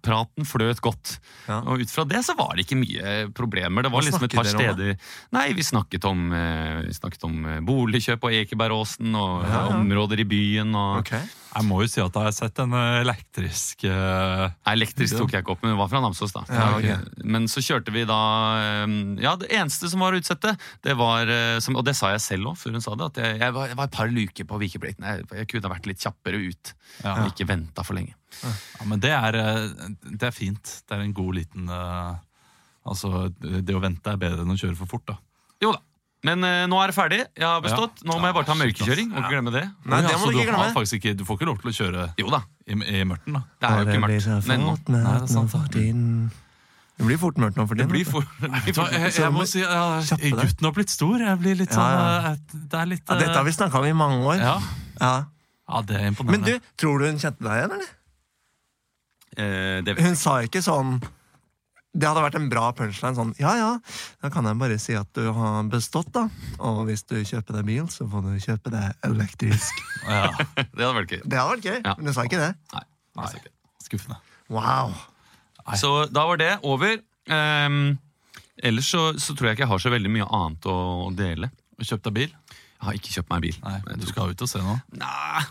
Praten 0.02 0.46
fløt 0.48 0.80
godt. 0.84 1.18
Ja. 1.46 1.60
Og 1.62 1.84
ut 1.84 1.90
fra 1.92 2.04
det 2.08 2.24
så 2.26 2.34
var 2.38 2.56
det 2.56 2.64
ikke 2.66 2.80
mye 2.80 3.14
problemer. 3.36 3.84
Det 3.86 3.92
var 3.92 4.02
Hva 4.02 4.08
liksom 4.08 4.26
et 4.26 4.34
par 4.34 4.48
steder 4.50 4.96
Nei, 5.36 5.46
vi 5.54 5.62
snakket 5.62 6.04
om, 6.10 6.26
eh, 6.32 6.82
vi 6.88 6.94
snakket 6.96 7.24
om 7.28 7.44
eh, 7.46 7.60
boligkjøp 7.60 8.20
på 8.24 8.32
Ekebergåsen 8.40 9.14
og 9.14 9.44
Ja, 9.44 9.68
ja. 9.68 9.76
områder 9.76 10.20
i 10.20 10.24
byen. 10.28 10.74
Og, 10.74 11.04
Ok. 11.04 11.14
Jeg 11.54 11.66
må 11.68 11.80
jo 11.84 11.88
si 11.90 12.00
at 12.02 12.16
jeg 12.18 12.26
har 12.28 12.34
sett 12.34 12.60
en 12.62 12.74
elektrisk 12.74 13.84
uh, 13.86 14.48
Elektrisk 14.72 15.18
tok 15.18 15.34
jeg 15.34 15.44
ikke 15.44 15.54
opp, 15.54 15.62
men 15.64 15.74
hun 15.74 15.80
var 15.80 15.90
fra 15.92 16.02
Namsos. 16.02 16.34
da 16.34 16.42
Ja, 16.48 16.66
okay. 16.76 17.22
Men 17.22 17.46
så 17.50 17.62
kjørte 17.64 17.94
vi 17.94 18.04
da 18.08 18.20
eh, 18.58 18.96
Ja, 19.22 19.34
det 19.40 19.50
eneste 19.54 19.90
som 19.92 20.02
var 20.04 20.14
å 20.14 20.20
utsette, 20.20 20.54
det 20.84 20.96
var 20.98 21.30
eh, 21.30 21.58
som, 21.64 21.78
Og 21.78 21.86
det 21.86 21.96
sa 21.98 22.12
jeg 22.14 22.24
selv 22.24 22.52
òg, 22.52 22.58
før 22.60 22.76
hun 22.76 22.84
sa 22.84 22.96
det, 22.98 23.10
at 23.12 23.22
jeg, 23.22 23.38
jeg, 23.42 23.56
var, 23.56 23.70
jeg 23.70 23.78
var 23.80 23.90
et 23.90 23.96
par 23.96 24.10
luker 24.10 24.48
på 24.50 24.60
vikeplikten. 24.64 25.06
Jeg, 25.08 25.26
jeg 25.40 25.50
kunne 25.52 25.72
vært 25.74 25.88
litt 25.90 26.02
kjappere 26.02 26.42
ut. 26.42 26.74
Ja. 27.00 27.14
Og 27.14 27.32
ikke 27.32 27.48
venta 27.48 27.86
for 27.86 27.98
lenge. 27.98 28.16
Ja, 28.42 28.86
men 28.90 29.02
det 29.02 29.12
er, 29.14 29.38
eh, 29.40 29.90
det 30.10 30.28
er 30.28 30.34
fint. 30.34 30.78
Det 30.84 30.96
er 30.96 31.04
en 31.04 31.16
god 31.16 31.40
liten 31.40 31.70
uh, 31.70 32.14
Altså, 32.84 33.30
det 33.40 33.72
å 33.72 33.80
vente 33.80 34.12
er 34.12 34.18
bedre 34.20 34.42
enn 34.44 34.52
å 34.52 34.58
kjøre 34.60 34.76
for 34.76 34.90
fort, 34.90 35.06
da. 35.08 35.14
Jo 35.64 35.70
da. 35.72 35.80
Men 36.24 36.40
uh, 36.46 36.64
nå 36.72 36.78
er 36.80 36.88
det 36.90 36.94
ferdig. 36.96 37.18
Jeg 37.36 37.44
har 37.44 37.60
bestått. 37.64 38.00
Nå 38.08 38.14
må 38.16 38.30
jeg 38.30 38.34
bare 38.38 38.48
ta 38.48 38.54
mørkekjøring. 38.56 39.10
Må 39.12 39.20
ikke 39.20 39.32
glemme 39.34 39.52
det. 39.52 39.64
Nei, 39.84 39.98
det 40.06 40.14
må 40.20 40.30
du 40.30 40.38
ikke 40.38 40.46
glemme. 40.54 40.70
Har 40.72 40.94
ikke, 40.98 41.12
du 41.20 41.24
får 41.28 41.36
ikke 41.40 41.48
lov 41.50 41.58
til 41.60 41.68
å 41.68 41.74
kjøre 41.76 42.06
Jo 42.22 42.30
da. 42.32 42.40
i, 42.64 42.78
i 42.80 43.02
mørten, 43.08 43.36
da. 43.36 43.42
Det 43.60 43.68
er 43.68 43.76
jo 43.82 43.84
ikke 43.92 44.02
mørkt. 44.06 44.48
Men 44.48 44.64
nå. 44.64 44.74
Nei, 44.94 45.02
det 45.04 45.18
er 45.18 45.28
sant, 45.34 45.52
for 45.52 45.68
tiden. 45.74 46.06
Det 46.94 47.08
blir 47.08 47.18
fort 47.18 47.38
mørkt 47.42 47.56
nå 47.58 47.64
for 47.66 47.74
Det 47.74 47.84
tiden. 47.88 47.92
blir 47.92 48.06
for, 48.06 48.26
det 48.40 48.50
blir 48.54 48.74
for 48.76 48.92
Jeg, 48.94 49.12
jeg 49.18 49.32
må 49.34 49.44
si 49.50 49.60
ja, 49.64 49.80
Gutten 50.38 50.68
har 50.68 50.74
blitt 50.76 50.92
stor. 50.94 51.16
Jeg 51.26 51.40
blir 51.42 51.56
litt 51.58 51.72
sånn 51.74 51.82
Ja, 51.90 52.04
ja. 52.06 52.30
eh, 52.30 52.60
Det 52.70 52.78
er 52.80 52.86
litt 52.92 53.02
Ja, 53.10 53.16
dette 53.18 53.34
har 53.34 53.44
vi 53.48 53.54
snakka 53.56 53.80
om 53.82 53.88
i 53.90 53.96
mange 53.98 54.20
år. 54.30 54.38
ja. 54.38 54.54
Ja. 55.02 55.12
ja, 55.66 55.80
det 55.90 55.96
er 55.98 56.06
imponerende. 56.12 56.38
Men 56.38 56.46
du, 56.62 56.68
tror 56.78 57.02
du 57.02 57.08
hun 57.10 57.18
kjente 57.18 57.42
deg 57.42 57.56
igjen, 57.58 57.74
eller? 57.74 57.90
eh, 59.36 59.82
det, 59.84 59.96
Hun 59.98 60.14
sa 60.16 60.36
ikke 60.46 60.62
sånn 60.62 61.00
Det 61.94 62.08
hadde 62.10 62.22
vært 62.24 62.34
en 62.40 62.48
bra 62.50 62.68
punchline. 62.74 63.14
Sånn, 63.14 63.32
ja 63.38 63.52
ja, 63.54 63.68
da 64.24 64.30
kan 64.34 64.46
jeg 64.48 64.58
bare 64.58 64.78
si 64.82 64.96
at 64.98 65.06
du 65.14 65.28
har 65.36 65.60
bestått, 65.70 66.08
da. 66.16 66.24
Og 66.66 66.80
hvis 66.88 67.04
du 67.06 67.14
kjøper 67.22 67.60
deg 67.60 67.68
bil, 67.68 67.84
så 67.92 68.08
får 68.10 68.24
du 68.26 68.32
kjøpe 68.42 68.72
deg 68.74 69.06
elektrisk. 69.10 69.82
Ja. 70.04 70.26
Det 70.58 70.82
hadde 70.82 70.90
vært 70.98 71.12
gøy. 71.14 71.20
Det 71.24 71.38
hadde 71.38 71.52
vært 71.54 71.64
gøy, 71.70 71.76
Ja. 71.86 71.92
men 71.96 72.10
du 72.10 72.12
sa 72.12 72.24
ikke 72.28 72.40
det. 72.42 72.50
Nei. 72.74 72.82
Nei, 73.16 73.28
skuffende. 73.86 74.18
Wow. 74.52 74.90
Nei. 75.62 75.78
Så 75.80 75.92
da 76.12 76.26
var 76.28 76.36
det 76.42 76.50
over. 76.66 76.98
Um, 77.30 77.78
ellers 78.60 78.90
så, 78.92 79.04
så 79.16 79.32
tror 79.32 79.48
jeg 79.48 79.56
ikke 79.56 79.64
jeg 79.64 79.70
har 79.70 79.80
så 79.86 79.92
veldig 79.94 80.12
mye 80.12 80.26
annet 80.28 80.68
å 80.68 80.76
dele. 81.16 81.48
Kjøpt 81.80 82.04
deg 82.10 82.16
bil? 82.18 82.34
Jeg 82.34 82.84
har 82.90 82.98
ikke 82.98 83.14
kjøpt 83.14 83.32
meg 83.32 83.46
bil. 83.46 83.56
Nei, 83.64 83.78
du 84.02 84.04
skal 84.10 84.34
ut 84.34 84.44
og 84.44 84.50
se 84.50 84.60
nå. 84.66 84.74
Nei. 85.00 85.44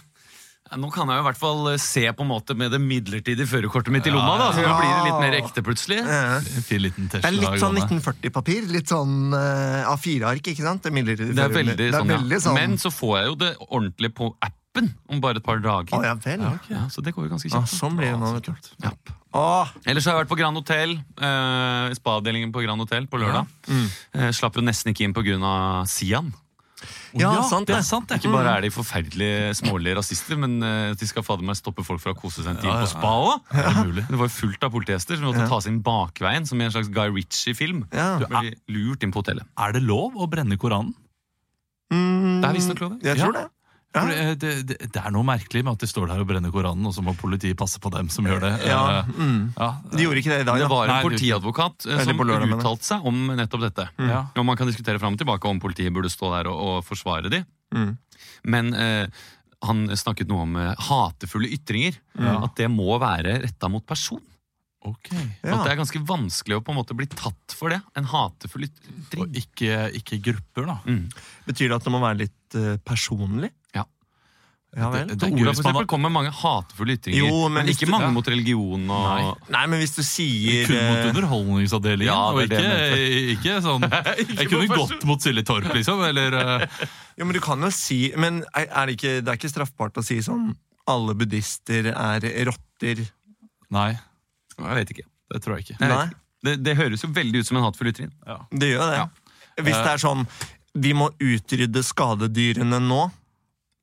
Ja, 0.73 0.79
Nå 0.81 0.89
kan 0.93 1.05
jeg 1.11 1.19
jo 1.19 1.23
i 1.23 1.27
hvert 1.27 1.37
fall 1.37 1.67
eh, 1.69 1.77
se 1.81 2.01
på 2.17 2.25
en 2.25 2.29
måte 2.31 2.55
med 2.57 2.71
det 2.73 2.79
midlertidige 2.81 3.45
førerkortet 3.49 3.93
mitt 3.93 4.07
i 4.09 4.13
lomma. 4.13 4.37
da, 4.41 4.47
Så 4.55 4.63
Ja. 4.65 4.73
blir 4.79 4.89
det 4.89 5.03
litt 5.05 5.21
mer 5.21 5.35
ekte 5.37 5.61
plutselig. 5.65 5.99
Eh, 6.01 6.35
En 6.57 6.65
fin 6.65 6.81
liten 6.81 7.07
Det 7.13 7.21
er 7.23 7.31
litt 7.31 7.61
sånn 7.61 7.77
1940-papir. 7.77 8.67
Litt 8.73 8.89
sånn 8.89 9.33
uh, 9.33 9.93
A4-ark, 9.93 10.41
ikke 10.49 10.65
sant? 10.65 10.81
Det 10.83 10.91
er, 10.91 11.15
Det 11.15 11.37
er 11.37 11.49
veldig, 11.53 11.77
det 11.77 11.87
er 11.93 11.99
sånn, 11.99 12.07
veldig 12.09 12.37
ja. 12.39 12.43
sånn 12.47 12.57
Men 12.57 12.77
så 12.81 12.89
får 12.89 13.17
jeg 13.19 13.27
jo 13.29 13.35
det 13.35 13.51
ordentlig 13.69 14.13
på 14.17 14.31
appen 14.41 14.89
om 15.09 15.21
bare 15.21 15.37
et 15.37 15.45
par 15.45 15.59
dager. 15.61 15.93
Å 15.93 16.03
ja 16.03 16.15
vel. 16.15 16.41
Ja, 16.41 16.53
okay. 16.57 16.73
Ja, 16.75 16.87
så 16.89 17.03
det 17.05 17.13
går 17.13 17.27
jo 17.29 17.35
ganske 17.35 17.53
Ah, 17.53 17.61
kjapt. 17.61 17.77
sånn 17.77 17.95
blir 17.99 18.09
det 18.09 18.17
nå, 18.19 18.33
vet 18.33 18.49
du. 18.49 18.53
Ja. 18.81 18.91
Åh, 19.33 19.67
Ellers 19.85 20.05
har 20.05 20.13
jeg 20.17 20.25
vært 20.25 20.29
på 20.33 20.37
Grand 20.37 20.57
Hotel. 20.57 20.95
Uh, 21.17 21.93
Spa-avdelingen 21.93 22.51
på 22.53 22.61
Grand 22.65 22.81
Hotel 22.81 23.05
på 23.09 23.17
lørdag. 23.21 23.45
Eh, 24.13 24.29
slapp 24.33 24.55
jo 24.57 24.61
nesten 24.61 24.93
ikke 24.93 25.05
inn 25.05 25.13
pga. 25.13 25.85
Sian. 25.87 26.33
Ja, 27.15 27.33
Ja, 27.37 27.41
sant 27.47 27.67
det 27.67 27.75
det. 27.75 27.79
er 27.79 27.87
sant, 27.87 28.07
det. 28.09 28.17
Ikke 28.21 28.31
bare 28.33 28.57
er 28.57 28.61
de 28.61 28.69
forferdelige 28.73 29.53
smålige 29.59 29.95
rasister, 29.97 30.37
men 30.37 30.57
uh, 30.63 30.93
de 30.97 31.07
skal 31.07 31.23
fader 31.23 31.43
meg 31.43 31.55
stoppe 31.55 31.83
folk 31.85 32.01
fra 32.01 32.13
å 32.13 32.17
kose 32.19 32.41
seg 32.43 32.51
en 32.55 32.57
time 32.61 32.73
Ja, 32.73 32.79
ja, 32.79 32.85
på 32.85 32.91
spa 32.93 33.13
òg. 33.13 33.41
Er 33.53 33.93
det? 33.93 34.07
Det 34.09 34.17
var 34.19 34.27
jo 34.27 34.35
fullt 34.39 34.63
av 34.63 34.71
politihester 34.71 35.15
som 35.17 35.25
måtte 35.29 35.45
Ja. 35.45 35.47
ta 35.47 35.59
seg 35.61 35.73
inn 35.73 35.81
bakveien, 35.85 36.45
som 36.47 36.59
i 36.61 36.65
en 36.65 36.71
slags 36.71 36.89
Guy 36.89 37.09
Ritchie-film. 37.13 37.85
Ja. 37.93 38.17
Du 38.19 38.25
er 38.25 38.53
lurt 38.69 39.03
inn 39.03 39.11
på 39.13 39.21
hotellet. 39.23 39.45
Er 39.57 39.71
det 39.73 39.83
lov 39.83 40.13
å 40.17 40.27
brenne 40.29 40.57
Koranen? 40.57 40.93
Mm, 41.93 42.41
Det 42.41 42.49
er 42.49 42.53
visstnok 42.57 42.79
lov, 42.81 42.99
Jeg 43.03 43.17
Ja. 43.17 43.23
tror 43.25 43.33
det. 43.33 43.47
Ja. 43.93 44.01
For 44.01 44.09
det, 44.09 44.53
det, 44.65 44.77
det, 44.87 45.01
er 45.01 45.11
noe 45.13 45.25
merkelig 45.27 45.61
med 45.61 45.75
at 45.75 45.83
de 45.83 45.89
står 45.89 46.07
der 46.09 46.23
og 46.23 46.29
brenner 46.29 46.53
Koranen, 46.53 46.85
og 46.89 46.95
så 46.95 47.03
må 47.05 47.13
politiet 47.17 47.57
passe 47.59 47.77
på 47.81 47.91
dem 47.93 48.09
som 48.13 48.25
gjør 48.25 48.41
det. 48.41 48.53
Ja, 48.65 48.81
Eh, 48.93 49.11
mm. 49.13 49.53
ja, 49.57 49.69
De 49.93 50.01
gjorde 50.01 50.23
ikke 50.23 50.33
det 50.33 50.39
i 50.41 50.47
dag, 50.47 50.63
Det 50.63 50.69
var 50.71 50.87
en 50.87 50.95
Nei, 50.95 51.03
politiadvokat 51.05 51.85
eh, 51.87 52.01
som 52.07 52.23
uttalte 52.25 52.89
seg 52.89 53.05
om 53.09 53.21
nettopp 53.37 53.67
dette. 53.67 53.87
ja. 54.01 54.25
Og 54.33 54.47
Man 54.49 54.57
kan 54.57 54.69
diskutere 54.69 55.01
fram 55.01 55.13
og 55.13 55.21
tilbake 55.21 55.49
om 55.49 55.61
politiet 55.61 55.93
burde 55.93 56.11
stå 56.11 56.33
der 56.33 56.49
og, 56.51 56.57
og 56.57 56.75
forsvare 56.87 57.29
de. 57.33 57.43
Mm. 57.73 57.93
Men 58.49 58.73
eh, 58.73 59.23
han 59.63 59.85
snakket 59.97 60.29
noe 60.31 60.47
om 60.47 60.57
eh, 60.59 60.73
hatefulle 60.89 61.53
ytringer. 61.53 62.01
At 62.17 62.57
det 62.57 62.69
må 62.73 62.97
være 63.01 63.39
retta 63.45 63.69
mot 63.71 63.85
person. 63.85 64.21
Ok. 64.83 65.09
Ja. 65.13 65.53
At 65.55 65.63
det 65.63 65.71
er 65.71 65.79
ganske 65.79 66.01
vanskelig 66.03 66.57
å 66.57 66.63
på 66.65 66.73
en 66.73 66.79
måte 66.81 66.95
bli 66.97 67.07
tatt 67.07 67.55
for 67.55 67.71
det. 67.71 67.79
En 67.99 68.07
hatefull 68.09 68.67
ytring. 68.67 69.23
Og 69.23 69.37
ikke, 69.39 69.85
ikke 69.99 70.19
grupper, 70.31 70.67
da. 70.67 70.79
Mm. 70.83 71.05
Betyr 71.47 71.69
det 71.69 71.77
at 71.77 71.87
det 71.87 71.93
må 71.93 72.01
være 72.03 72.19
litt 72.25 72.57
uh, 72.59 72.73
personlig? 72.83 73.53
Ja. 74.73 74.81
Ja 74.83 74.87
vel. 74.89 75.07
Det- 75.07 75.17
det, 75.19 75.27
det 75.29 75.41
Olav 75.41 75.53
for 75.53 75.61
eksempel 75.61 75.85
kom 75.91 76.01
med 76.01 76.11
mange 76.15 76.31
hatefulle 76.33 76.95
ytringer. 76.97 77.19
Jo, 77.27 77.41
men 77.49 77.59
men, 77.65 77.67
ikke 77.73 77.85
du- 77.85 77.91
mange 77.93 78.07
ja. 78.07 78.11
mot 78.15 78.27
religion. 78.27 78.87
og... 78.89 79.03
Nei. 79.05 79.33
Nei, 79.53 79.63
men 79.69 79.79
hvis 79.83 79.93
du 79.95 80.01
sier 80.01 80.65
Kun 80.67 80.79
mot 80.87 80.97
eh, 80.97 81.09
Underholdningsavdelingen, 81.11 82.09
Ja, 82.09 82.31
og 82.33 82.49
det 82.49 82.57
ikke, 82.57 83.03
ikke 83.35 83.57
sånn 83.67 83.85
Jeg 84.39 84.49
kunne 84.49 84.67
gått 84.73 85.05
mot 85.05 85.21
Silje 85.21 85.43
Torp, 85.45 85.69
liksom. 85.77 86.01
Eller 86.07 86.33
eh, 86.39 86.65
Jo, 87.19 87.27
men 87.29 87.37
du 87.37 87.41
kan 87.45 87.61
jo 87.61 87.69
si 87.69 87.99
Men 88.17 88.41
er 88.57 88.65
det, 88.89 88.97
ikke, 88.97 89.13
det 89.21 89.29
er 89.29 89.37
ikke 89.37 89.51
straffbart 89.53 90.01
å 90.01 90.05
si 90.05 90.17
sånn 90.25 90.55
Alle 90.89 91.13
buddhister 91.15 91.91
er 91.93 92.25
rotter. 92.49 93.03
Nei, 93.71 93.91
Jeg 94.57 94.75
vet 94.81 94.89
ikke. 94.97 95.05
det 95.33 95.39
tror 95.45 95.55
jeg 95.59 95.67
ikke. 95.69 95.77
Nei. 95.87 96.07
Det, 96.43 96.57
det 96.65 96.73
høres 96.75 97.05
jo 97.05 97.07
veldig 97.15 97.39
ut 97.39 97.47
som 97.47 97.57
en 97.61 97.63
hatefull 97.63 97.87
ytring. 97.93 98.09
Ja. 98.27 98.41
Det 98.51 98.73
gjør 98.73 98.89
det. 98.91 99.05
Hvis 99.63 99.77
det 99.77 99.91
er 99.93 100.01
sånn 100.01 100.25
Vi 100.75 100.91
må 100.97 101.07
utrydde 101.21 101.83
skadedyrene 101.85 102.81
nå. 102.83 103.03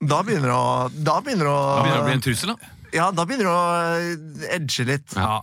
Da 0.00 0.20
begynner 0.24 0.48
det 0.48 0.56
å 0.56 1.04
Da 1.04 1.16
begynner 1.20 1.48
det 1.48 1.54
å 1.54 1.64
Det 1.64 1.82
begynner 1.84 2.02
å 2.02 2.06
bli 2.08 2.18
en 2.18 2.22
trussel, 2.24 2.54
da. 2.54 2.76
Ja, 2.90 3.10
da 3.14 3.26
begynner 3.28 3.46
det 3.46 3.54
å 3.54 4.54
edge 4.56 4.86
litt. 4.88 5.12
Ja. 5.14 5.40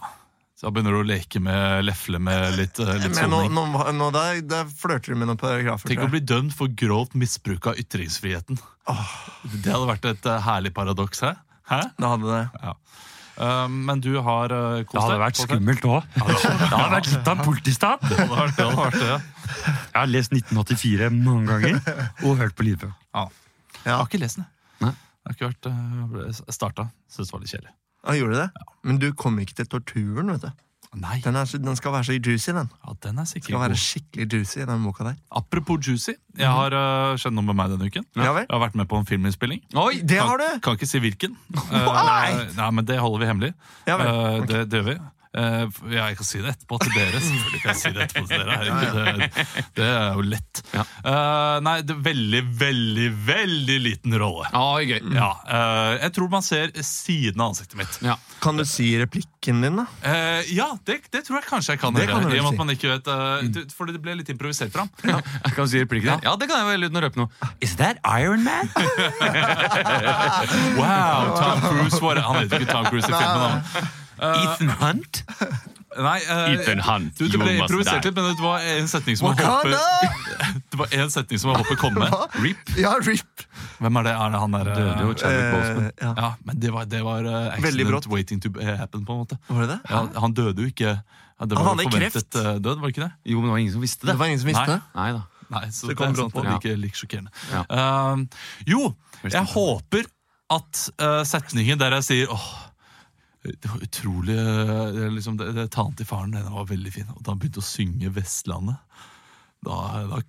Så 0.58 0.66
da 0.68 0.72
begynner 0.74 0.96
du 0.98 1.04
å 1.04 1.08
leke 1.08 1.40
med 1.40 1.86
lefle 1.86 2.20
med 2.20 2.58
litt, 2.58 2.80
eh, 2.82 2.96
litt 2.98 3.14
Men 3.14 3.30
nå, 3.30 3.42
soning. 3.46 3.54
nå, 3.54 3.84
nå 3.94 4.08
da, 4.12 4.24
da 4.42 4.64
flørter 4.66 5.14
du 5.14 5.22
med 5.22 5.30
noen 5.30 5.40
paragrafer. 5.40 5.86
Tenk 5.88 6.02
å 6.02 6.08
tror 6.08 6.10
jeg. 6.10 6.16
bli 6.18 6.24
dømt 6.34 6.56
for 6.58 6.74
grovt 6.82 7.14
misbruk 7.14 7.70
av 7.70 7.78
ytringsfriheten. 7.78 8.58
Det 8.58 9.70
hadde 9.70 9.86
vært 9.94 10.10
et 10.10 10.26
eh, 10.26 10.42
herlig 10.50 10.74
paradoks 10.74 11.22
her. 11.22 11.38
Hæ? 11.70 11.84
Da 12.02 12.12
hadde 12.16 12.34
det. 12.34 12.74
Eh, 13.38 13.68
men 13.70 14.02
du 14.02 14.16
har 14.26 14.52
uh, 14.52 14.84
kost 14.90 15.14
deg? 15.14 15.26
på 15.38 15.46
skummelt 15.46 15.86
òg. 15.86 16.04
Det 16.18 16.74
hadde 16.74 16.94
vært 16.98 17.12
litt 17.14 17.28
av 17.28 17.38
en 17.38 17.46
politistat. 17.46 18.02
Det 18.10 18.18
hadde 18.18 18.40
vært 18.42 18.58
det. 18.58 18.66
Hadde 18.66 18.82
vært 18.82 19.02
det. 19.06 19.20
Jeg 19.94 20.00
har 20.02 20.10
lest 20.10 20.34
1984 20.34 21.12
mange 21.14 21.54
ganger 21.54 22.08
og 22.26 22.42
hørt 22.42 22.58
på 22.58 22.66
lydbøker. 22.66 22.98
Ja. 23.14 23.30
Ja. 23.88 23.96
Jeg 23.96 23.98
har 24.04 24.08
ikke 24.12 24.20
lest 24.26 24.42
den. 24.42 24.48
Nei. 24.84 24.92
Jeg 24.92 25.32
har 25.32 25.36
ikke 25.40 25.50
vært 25.50 26.28
uh, 26.30 26.46
starta. 26.54 26.90
Syns 27.12 27.32
det 27.32 27.38
var 27.38 27.44
litt 27.48 27.56
kjedelig. 27.56 27.74
Ja, 28.08 28.14
gjorde 28.20 28.36
du 28.36 28.40
det? 28.44 28.72
Men 28.88 29.00
du 29.02 29.10
kom 29.20 29.40
ikke 29.44 29.56
til 29.62 29.68
torturen, 29.72 30.32
vet 30.36 30.44
du. 30.48 30.64
Nei, 30.98 31.18
Den, 31.22 31.36
er, 31.36 31.50
den 31.60 31.76
skal 31.76 31.92
være 31.94 32.08
så 32.08 32.16
juicy, 32.16 32.54
den. 32.56 32.70
ja, 32.72 32.94
den 33.04 33.18
er 33.20 33.26
sikkert 33.28 33.50
skal 33.52 33.60
være 33.60 33.76
god. 33.76 33.82
skikkelig 33.84 34.28
juicy, 34.34 34.60
den 34.66 34.86
boka 34.88 35.04
der. 35.04 35.18
Apropos 35.36 35.84
juicy. 35.84 36.14
Jeg 36.40 36.48
har 36.48 36.74
uh, 36.74 37.18
skjedd 37.20 37.36
noe 37.36 37.44
med 37.50 37.58
meg 37.60 37.74
denne 37.74 37.90
uken. 37.92 38.06
Ja 38.16 38.32
vel? 38.34 38.46
Jeg 38.48 38.54
har 38.56 38.62
vært 38.64 38.78
med 38.80 38.88
på 38.90 38.98
en 39.02 39.06
filminnspilling. 39.10 39.60
Oi! 39.84 40.00
Det 40.08 40.18
har 40.24 40.40
du! 40.40 40.46
Kan, 40.56 40.64
kan 40.70 40.80
ikke 40.80 40.88
si 40.90 41.02
hvilken. 41.04 41.36
Nei! 41.76 42.32
Eh, 42.32 42.56
nei, 42.56 42.70
men 42.80 42.88
det 42.88 42.98
holder 43.04 43.26
vi 43.26 43.30
hemmelig. 43.34 43.52
Ja 43.90 44.00
vel. 44.00 44.08
Eh, 44.14 44.40
Ok. 44.40 44.48
det, 44.54 44.64
det 44.72 44.80
gjør 44.82 44.88
vi. 44.94 44.98
Eh, 45.38 45.66
ja, 45.94 46.08
jeg 46.10 46.16
kan 46.18 46.26
si 46.28 46.40
det 46.42 46.50
etterpå 46.56 46.76
til 46.82 46.92
dere. 46.96 47.20
Selvfølgelig 47.22 47.60
kan 47.62 47.70
jeg 47.74 47.80
si 47.84 47.90
det 47.94 48.02
etterpå 48.08 48.26
til 48.32 48.40
dere. 48.42 48.54
Herregud, 48.58 49.22
det, 49.22 49.28
det 49.78 49.86
er 49.92 50.10
jo 50.18 50.24
lett. 50.32 50.56
Ja. 50.74 50.84
Uh, 51.06 51.58
nei, 51.66 51.76
det 51.86 51.94
er 51.94 52.02
veldig, 52.08 52.42
veldig, 52.60 53.08
veldig 53.28 53.78
liten 53.86 54.12
rolle. 54.22 54.46
Ja, 54.50 54.82
gøy. 54.82 55.02
Ja, 55.16 55.30
uh, 55.46 55.94
jeg 56.02 56.12
tror 56.18 56.28
man 56.34 56.44
ser 56.48 56.68
siden 56.82 57.42
av 57.44 57.48
ansiktet 57.54 57.78
mitt. 57.80 57.94
Ja. 58.06 58.16
Kan 58.44 58.54
du 58.60 58.64
si 58.68 58.88
replikken 59.00 59.62
din, 59.64 59.76
da? 59.80 59.86
Eh, 60.06 60.42
ja, 60.58 60.68
det, 60.90 60.96
det 61.14 61.22
tror 61.28 61.36
jeg 61.40 61.46
kanskje 61.48 61.72
jeg 61.76 61.80
kan 61.82 61.94
Det 61.96 62.08
kan 62.10 62.24
du 62.26 62.30
I 62.34 62.40
og 62.42 62.46
med 62.48 62.52
si. 62.52 62.56
at 62.58 62.62
man 62.64 62.72
ikke 62.74 62.90
vet 62.96 63.06
det- 63.56 63.72
For 63.78 63.84
det 63.90 64.02
ble 64.04 64.12
litt 64.20 64.30
improvisert 64.34 64.72
fram. 64.74 64.90
Ja, 65.08 65.18
jeg 65.46 65.54
kan 65.56 65.66
si 65.72 65.78
replikken 65.86 66.10
din. 66.18 66.24
Ja, 66.28 66.34
det 66.40 66.46
kan 66.50 66.58
jeg 66.66 66.70
vel 66.74 66.82
uten 66.90 67.00
å 67.00 67.04
røpe 67.06 67.18
noe. 67.22 67.30
Is 67.64 67.74
that 67.80 67.96
Iron 68.06 68.42
Man? 68.48 68.68
Wow, 70.78 71.36
Tom 71.38 71.62
Cruise 71.62 72.02
var 72.04 72.16
Han 72.22 72.36
heter 72.44 72.60
ikke 72.66 72.72
Tom 72.74 72.86
Cruise 72.92 73.10
i 73.10 73.14
filmen. 73.14 73.42
da. 73.42 73.48
Ethan 74.22 74.70
Hunt? 74.82 75.24
Nei, 75.98 76.20
uh, 76.30 76.52
Ethan 76.54 76.82
Hunt, 76.86 77.14
du, 77.18 77.26
det 77.32 77.40
ble 77.42 77.54
improvisert 77.58 78.06
litt, 78.06 78.14
men 78.18 78.28
det 78.38 78.44
var 78.44 78.62
en 78.70 78.90
setning 78.92 79.18
som 79.18 79.32
var 79.32 79.40
håper 79.40 79.74
Det 80.72 80.78
var 80.78 80.92
en 80.94 81.10
setning 81.14 81.40
som 81.42 81.50
var 81.52 81.62
håper 81.64 81.80
komme 81.82 82.04
med. 82.06 82.14
Rip. 82.44 82.74
Ja, 82.78 82.92
RIP! 83.02 83.46
Hvem 83.82 83.98
er 84.02 84.06
det? 84.10 84.14
Er 84.14 84.34
det 84.36 84.42
han 84.44 84.54
der 84.58 84.70
Døde 84.70 85.06
jo 85.08 85.14
eh, 85.14 85.18
Chadwick 85.22 85.48
Boseman. 85.56 85.88
ja. 86.04 86.12
Ja, 86.22 86.30
men 86.46 86.60
det 86.62 86.74
var, 86.76 86.86
det 86.92 87.02
var 87.08 87.26
uh, 87.26 87.58
Veldig 87.64 87.88
brått. 87.90 88.10
waiting 88.14 88.42
to 88.44 88.52
happen, 88.62 89.06
på 89.08 89.16
en 89.16 89.24
måte. 89.24 89.40
Var 89.50 89.64
det 89.66 89.70
det? 89.76 89.80
Ja, 89.90 90.04
han 90.22 90.38
døde 90.38 90.68
jo 90.68 90.74
ikke. 90.74 90.94
Ja, 91.38 91.46
det 91.50 91.58
Han 91.58 91.68
hadde 91.72 91.88
forventet 91.90 92.14
kreft. 92.30 92.38
eh, 92.42 92.54
død, 92.62 92.78
var 92.82 92.86
det 92.90 92.94
ikke 92.96 93.06
det? 93.08 93.12
Jo, 93.34 93.40
men 93.42 93.50
det 93.50 93.56
var 93.56 93.64
ingen 93.64 93.74
som 93.78 93.82
visste 93.86 94.06
Det 94.06 94.14
det. 94.14 94.20
var 94.22 94.32
ingen 94.34 94.40
som 94.44 94.52
visste 94.52 94.68
Nei. 94.68 94.78
det? 94.78 95.02
Nei 95.02 95.10
da. 95.18 95.24
Nei, 95.56 95.66
så 95.72 95.88
Det 95.88 95.94
det, 95.94 95.98
kom 96.02 96.08
er 96.12 96.16
brått 96.18 96.34
på. 96.36 96.44
er 96.44 96.54
like, 96.58 96.78
like 96.84 96.98
sjokkerende. 97.00 97.34
Ja. 97.54 97.66
Eh, 97.72 98.24
jo, 98.74 98.94
jeg 99.32 99.44
håper 99.54 100.08
at 100.58 100.82
eh, 101.02 101.22
setningen 101.28 101.80
der 101.82 101.98
jeg 102.00 102.08
sier 102.12 102.34
åh, 102.34 102.48
det 103.48 103.72
var 103.72 103.84
utrolig 103.86 104.38
eh, 104.38 104.88
det, 104.96 105.10
liksom, 105.16 105.38
det, 105.40 105.52
det 105.56 105.68
Tanen 105.74 105.96
til 105.98 106.08
faren 106.10 106.36
den 106.36 106.50
var 106.54 106.68
veldig 106.70 106.94
fin. 106.94 107.10
Og 107.16 107.22
da 107.24 107.34
han 107.34 107.42
begynte 107.42 107.64
å 107.64 107.68
synge 107.68 108.12
Vestlandet, 108.16 108.80
da, 109.66 109.78
da, 110.12 110.22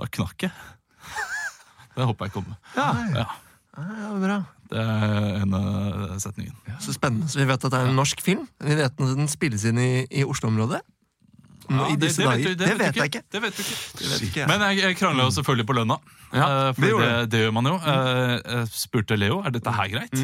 da 0.00 0.08
knakk 0.18 0.48
jeg. 0.48 0.54
Det 1.96 2.04
håper 2.04 2.28
jeg 2.28 2.32
kommer. 2.34 2.58
Ja. 2.76 2.90
Ja, 3.16 3.24
ja, 3.76 4.08
bra. 4.20 4.34
det 4.68 4.82
er 4.82 5.38
en 5.38 5.54
av 5.56 6.18
setningen. 6.20 6.52
Så 6.84 6.92
spennende. 6.92 7.28
Så 7.32 7.40
vi 7.40 7.46
vet 7.48 7.64
at 7.64 7.72
det 7.72 7.78
er 7.78 7.88
en 7.88 7.96
norsk 7.96 8.20
film. 8.24 8.42
Vi 8.60 8.76
vet 8.76 8.92
at 8.92 9.00
den 9.00 9.30
spilles 9.32 9.64
inn 9.68 9.80
i, 9.80 10.04
i 10.12 10.24
Oslo-området. 10.28 10.82
Ja, 11.70 11.86
I 11.92 11.96
disse 11.96 12.18
vet 12.22 12.28
dager. 12.30 12.44
du- 12.44 12.54
Det, 12.54 12.68
vet 12.68 12.78
vet 12.78 12.96
jeg 12.96 13.10
ikke. 13.10 13.22
Det 13.32 13.42
vet 13.42 13.56
du 13.56 13.62
ikke. 13.62 13.76
Det 13.98 14.08
vet 14.12 14.22
ikke 14.28 14.40
jeg. 14.42 14.48
Men 14.48 14.60
jeg, 14.68 14.78
jeg 14.84 14.96
krangla 15.00 15.24
jo 15.26 15.34
selvfølgelig 15.36 15.66
på 15.66 15.76
lønna. 15.80 15.98
Ja, 16.32 16.46
Eh, 16.46 16.72
for 16.74 16.80
det 16.82 16.94
det, 16.98 17.30
det 17.30 17.40
gjør 17.44 17.52
man 17.54 17.64
jo. 17.70 17.74
Eh, 17.76 18.40
Jeg 18.56 18.68
spurte 18.72 19.16
Leo 19.18 19.40
er 19.46 19.50
dette 19.50 19.70
her 19.72 19.88
greit. 19.88 20.16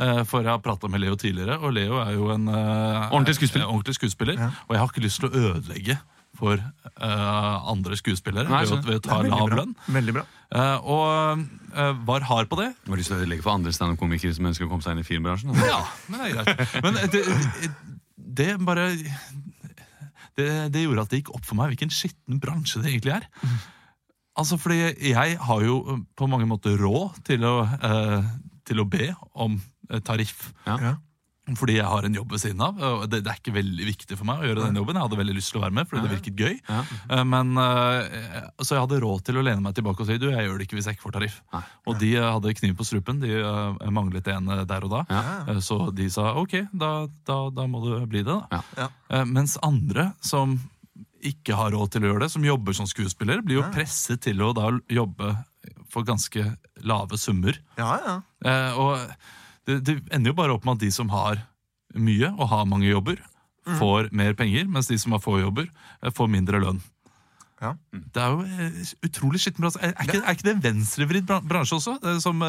Eh, 0.00 0.22
For 0.24 0.40
jeg 0.42 0.50
har 0.50 0.58
prata 0.64 0.88
med 0.88 1.00
Leo 1.00 1.14
tidligere, 1.16 1.58
og 1.60 1.72
Leo 1.76 1.98
er 2.00 2.12
jo 2.16 2.30
en 2.32 2.48
eh, 2.48 3.10
Ordentlig 3.12 3.36
skuespiller. 3.36 3.66
eh, 3.66 3.72
ordentlig 3.74 3.94
skuespiller 3.98 4.34
Ja. 4.38 4.50
Og 4.68 4.74
jeg 4.76 4.78
har 4.80 4.88
ikke 4.88 5.04
lyst 5.04 5.20
til 5.20 5.28
å 5.28 5.32
ødelegge 5.54 5.98
for 6.40 6.54
uh, 6.56 7.70
andre 7.70 7.96
skuespillere 7.98 8.48
Nei, 8.48 8.60
ved, 8.64 8.78
å- 8.78 8.84
ved 8.86 8.96
å 8.96 9.02
ta 9.02 9.16
lav 9.20 9.50
lønn. 9.50 9.74
Veldig 9.90 10.12
bra. 10.14 10.22
Uh, 10.54 10.78
Og 10.86 11.42
uh, 11.76 11.92
var 12.06 12.20
hard 12.22 12.48
på 12.48 12.56
det. 12.56 12.68
Du 12.86 12.92
har 12.92 12.96
lyst 12.98 13.10
til 13.10 13.18
å 13.18 13.20
ødelegge 13.24 13.42
for 13.42 13.52
andre 13.52 13.72
standup-komikere 13.74 14.32
som 14.34 14.46
ønsker 14.46 14.64
å 14.64 14.70
komme 14.70 14.80
seg 14.86 14.92
inn 14.96 15.02
i 15.02 15.08
filmbransjen? 15.08 15.50
Altså. 15.50 15.66
Ja, 15.66 15.82
men 16.08 16.20
det 16.20 16.30
er 16.30 16.34
greit. 16.38 16.82
Men 16.84 16.94
det, 16.94 17.10
det, 17.12 17.70
det 18.40 18.48
bare 18.64 18.86
det, 20.38 20.50
det 20.74 20.84
gjorde 20.84 21.06
at 21.06 21.12
det 21.12 21.22
gikk 21.22 21.34
opp 21.36 21.46
for 21.46 21.58
meg 21.58 21.72
hvilken 21.72 21.92
skitten 21.94 22.40
bransje 22.42 22.82
det 22.82 22.92
egentlig 22.92 23.16
er. 23.18 23.28
Altså, 24.38 24.56
fordi 24.60 24.78
jeg 25.10 25.36
har 25.42 25.62
jo 25.64 25.76
eh, 25.90 26.02
på 26.16 26.28
mange 26.30 26.48
måter 26.48 26.78
råd 26.80 27.22
til 27.26 27.44
å, 27.44 27.54
eh, 27.66 28.30
til 28.68 28.82
å 28.82 28.88
be 28.88 29.10
om 29.34 29.58
eh, 29.90 30.00
tariff. 30.06 30.50
Ja. 30.68 30.96
Fordi 31.56 31.74
jeg 31.78 31.88
har 31.88 32.04
en 32.06 32.14
jobb 32.14 32.30
ved 32.30 32.40
siden 32.42 32.60
av. 32.62 32.76
og 32.78 33.04
det, 33.10 33.22
det 33.24 33.30
er 33.32 33.38
ikke 33.40 33.54
veldig 33.56 33.86
viktig 33.88 34.16
for 34.18 34.28
meg 34.28 34.38
å 34.42 34.44
gjøre 34.46 34.66
den 34.68 34.76
jobben. 34.78 34.94
Jeg 34.94 35.02
hadde 35.06 35.18
veldig 35.18 35.34
lyst 35.34 35.50
til 35.50 35.58
å 35.58 35.62
være 35.64 35.74
med, 35.74 35.88
fordi 35.90 36.02
det 36.04 36.10
virket 36.12 36.42
gøy. 36.44 36.58
Ja. 36.68 36.80
Eh, 37.16 37.22
Men, 37.26 37.50
eh, 37.58 38.44
så 38.62 38.76
jeg 38.76 38.84
hadde 38.84 39.00
råd 39.02 39.24
til 39.26 39.40
å 39.40 39.42
lene 39.42 39.64
meg 39.64 39.74
tilbake 39.74 40.04
og 40.04 40.06
si 40.06 40.18
du, 40.20 40.28
jeg 40.30 40.46
gjør 40.46 40.60
det 40.60 40.66
ikke 40.68 40.76
hvis 40.78 40.86
jeg 40.90 40.98
ikke 40.98 41.06
får 41.08 41.16
tariff. 41.16 41.38
Og 41.90 41.96
de 41.98 42.10
eh, 42.20 42.26
hadde 42.28 42.54
kniv 42.60 42.76
på 42.78 42.86
strupen. 42.86 43.18
De 43.24 43.40
manglet 43.90 44.30
en 44.30 44.52
der 44.68 44.86
og 44.86 44.94
da. 44.94 45.00
Ja. 45.10 45.56
Så 45.64 45.80
de 45.96 46.06
sa 46.12 46.34
ok, 46.38 46.54
da, 46.70 46.92
da, 47.26 47.40
da 47.56 47.66
må 47.66 47.82
du 47.82 47.90
bli 48.06 48.22
det. 48.22 48.36
da. 48.52 48.90
Mens 49.26 49.56
andre 49.66 50.12
som 50.22 50.54
ikke 51.26 51.56
har 51.58 51.74
råd 51.74 51.90
til 51.96 52.04
å 52.06 52.12
gjøre 52.12 52.24
det, 52.28 52.30
som 52.36 52.46
jobber 52.46 52.76
som 52.78 52.86
skuespiller, 52.88 53.42
blir 53.44 53.58
jo 53.58 53.66
presset 53.74 54.22
til 54.24 54.38
å 54.44 54.52
da 54.56 54.70
jobbe 54.88 55.34
for 55.90 56.06
ganske 56.06 56.46
lave 56.86 57.18
summer. 57.20 57.58
Ja, 57.80 57.98
ja. 58.06 58.16
Og 58.78 58.94
det, 59.66 59.80
det 59.84 59.98
ender 60.12 60.30
jo 60.32 60.38
bare 60.38 60.52
opp 60.56 60.64
med 60.64 60.78
at 60.78 60.84
de 60.86 60.90
som 60.94 61.08
har 61.12 61.42
mye 61.94 62.30
og 62.38 62.48
har 62.48 62.64
mange 62.70 62.88
jobber, 62.90 63.18
får 63.78 64.08
mer 64.16 64.32
penger, 64.34 64.64
mens 64.70 64.88
de 64.88 64.96
som 64.98 65.12
har 65.12 65.20
få 65.22 65.40
jobber, 65.40 65.66
eh, 66.02 66.10
får 66.10 66.28
mindre 66.32 66.60
lønn. 66.62 66.80
Ja. 67.60 67.74
Det 67.92 68.16
er 68.16 68.30
jo 68.32 68.40
eh, 68.40 68.78
utrolig 69.04 69.36
skitten 69.42 69.60
bransje. 69.60 69.82
Er, 69.84 69.90
er, 69.92 70.06
ikke, 70.08 70.20
er 70.24 70.32
ikke 70.38 70.46
det 70.46 70.54
en 70.54 70.62
venstrevridd 70.64 71.26
bransje 71.44 71.76
også? 71.76 71.92
Eh, 72.00 72.16
Som, 72.24 72.40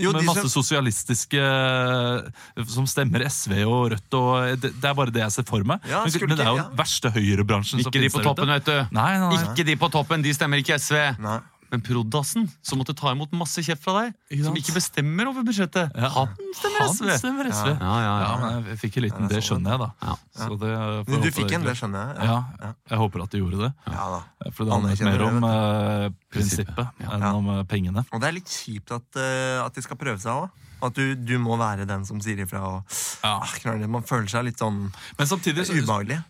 Jo, 0.00 0.12
med 0.16 0.24
masse 0.24 0.46
som- 0.48 0.54
sosialistiske 0.64 1.42
Som 2.72 2.86
stemmer 2.88 3.26
SV 3.28 3.58
og 3.68 3.90
Rødt 3.92 4.16
og 4.16 4.62
det, 4.62 4.70
det 4.80 4.88
er 4.88 4.96
bare 4.96 5.12
det 5.12 5.20
jeg 5.20 5.34
ser 5.36 5.46
for 5.48 5.64
meg. 5.68 5.84
Ja, 5.90 6.00
men, 6.04 6.14
skulle 6.14 6.30
men 6.32 6.38
det 6.40 6.46
er 6.46 6.50
jo 6.50 6.56
ikke- 6.56 6.64
ja. 6.64 6.68
den 6.70 6.78
verste 6.80 7.10
høyrebransjen 7.12 7.82
som 7.82 7.92
Ikke 7.92 7.92
de 8.00 8.08
finnes 8.08 8.14
på 8.14 8.22
der 8.22 8.24
ute. 8.24 8.34
toppen, 8.40 8.54
vet 8.54 8.64
du. 8.64 8.94
Nei, 8.96 9.10
nei, 9.18 9.28
nei. 9.34 9.42
Ikke 9.52 9.66
de 9.68 9.76
på 9.84 9.90
toppen, 9.92 10.22
de 10.24 10.32
stemmer 10.32 10.62
ikke 10.64 10.78
SV. 10.80 10.96
Nei. 11.20 11.38
Men 11.74 11.82
Prodassen, 11.82 12.44
som 12.62 12.78
måtte 12.78 12.94
ta 12.94 13.10
imot 13.10 13.32
masse 13.34 13.58
kjeft 13.66 13.82
fra 13.82 13.94
deg, 13.98 14.12
Ikke 14.30 14.44
som 14.46 14.58
ikke 14.60 14.74
bestemmer 14.76 15.26
over 15.32 15.42
budsjettet, 15.46 15.90
Ja. 15.98 16.08
han 16.14 16.28
stemmer 16.54 16.78
Han 16.84 16.92
SV. 16.94 17.08
stemmer 17.18 17.48
SV. 17.50 17.66
Ja. 17.66 17.74
Ja, 17.80 17.94
ja, 17.98 18.12
Ja, 18.14 18.28
ja. 18.30 18.36
men 18.60 18.68
jeg 18.70 18.78
fikk 18.78 18.96
en 19.00 19.02
liten, 19.08 19.28
det 19.28 19.38
er 19.40 19.42
skjønner 19.48 19.74
jeg, 19.74 19.80
da. 19.82 19.88
Ja. 20.06 20.14
Så 20.38 20.58
det, 20.60 20.72
Men 21.08 21.20
du 21.24 21.30
fikk 21.34 21.54
en, 21.56 21.62
det 21.66 21.74
skjønner 21.80 22.14
jeg. 22.14 22.28
Ja, 22.30 22.38
jeg 22.94 22.98
håper 23.02 23.22
at 23.24 23.30
de 23.34 23.38
gjorde 23.42 23.58
det. 23.64 23.72
Ja 23.90 24.04
da. 24.14 24.50
For 24.54 24.64
det 24.64 24.72
handlet 24.76 25.00
mer 25.08 25.22
om 25.26 25.40
det, 25.40 25.54
eh, 25.58 26.10
prinsippet 26.30 26.86
Ja. 27.00 27.10
enn 27.10 27.20
Ja. 27.26 27.32
om 27.34 27.48
eh, 27.58 27.62
pengene. 27.64 28.06
Og 28.12 28.20
det 28.20 28.28
er 28.28 28.32
litt 28.38 28.46
kjipt 28.46 28.92
at, 28.94 29.08
uh, 29.18 29.66
at 29.66 29.74
de 29.74 29.82
skal 29.82 29.96
prøve 29.96 30.20
seg 30.22 30.30
òg. 30.30 30.50
At 30.84 30.92
du, 30.94 31.14
du 31.16 31.38
må 31.38 31.56
være 31.56 31.86
den 31.88 32.04
som 32.04 32.20
sier 32.20 32.36
ifra. 32.44 32.60
Og, 32.60 32.84
Ja. 33.24 33.40
ah. 33.40 33.86
Man 33.88 34.02
føler 34.02 34.28
seg 34.28 34.44
litt 34.44 34.58
sånn 34.58 34.92
Men 35.18 35.26
samtidig 35.26 35.64
så, 35.66 35.72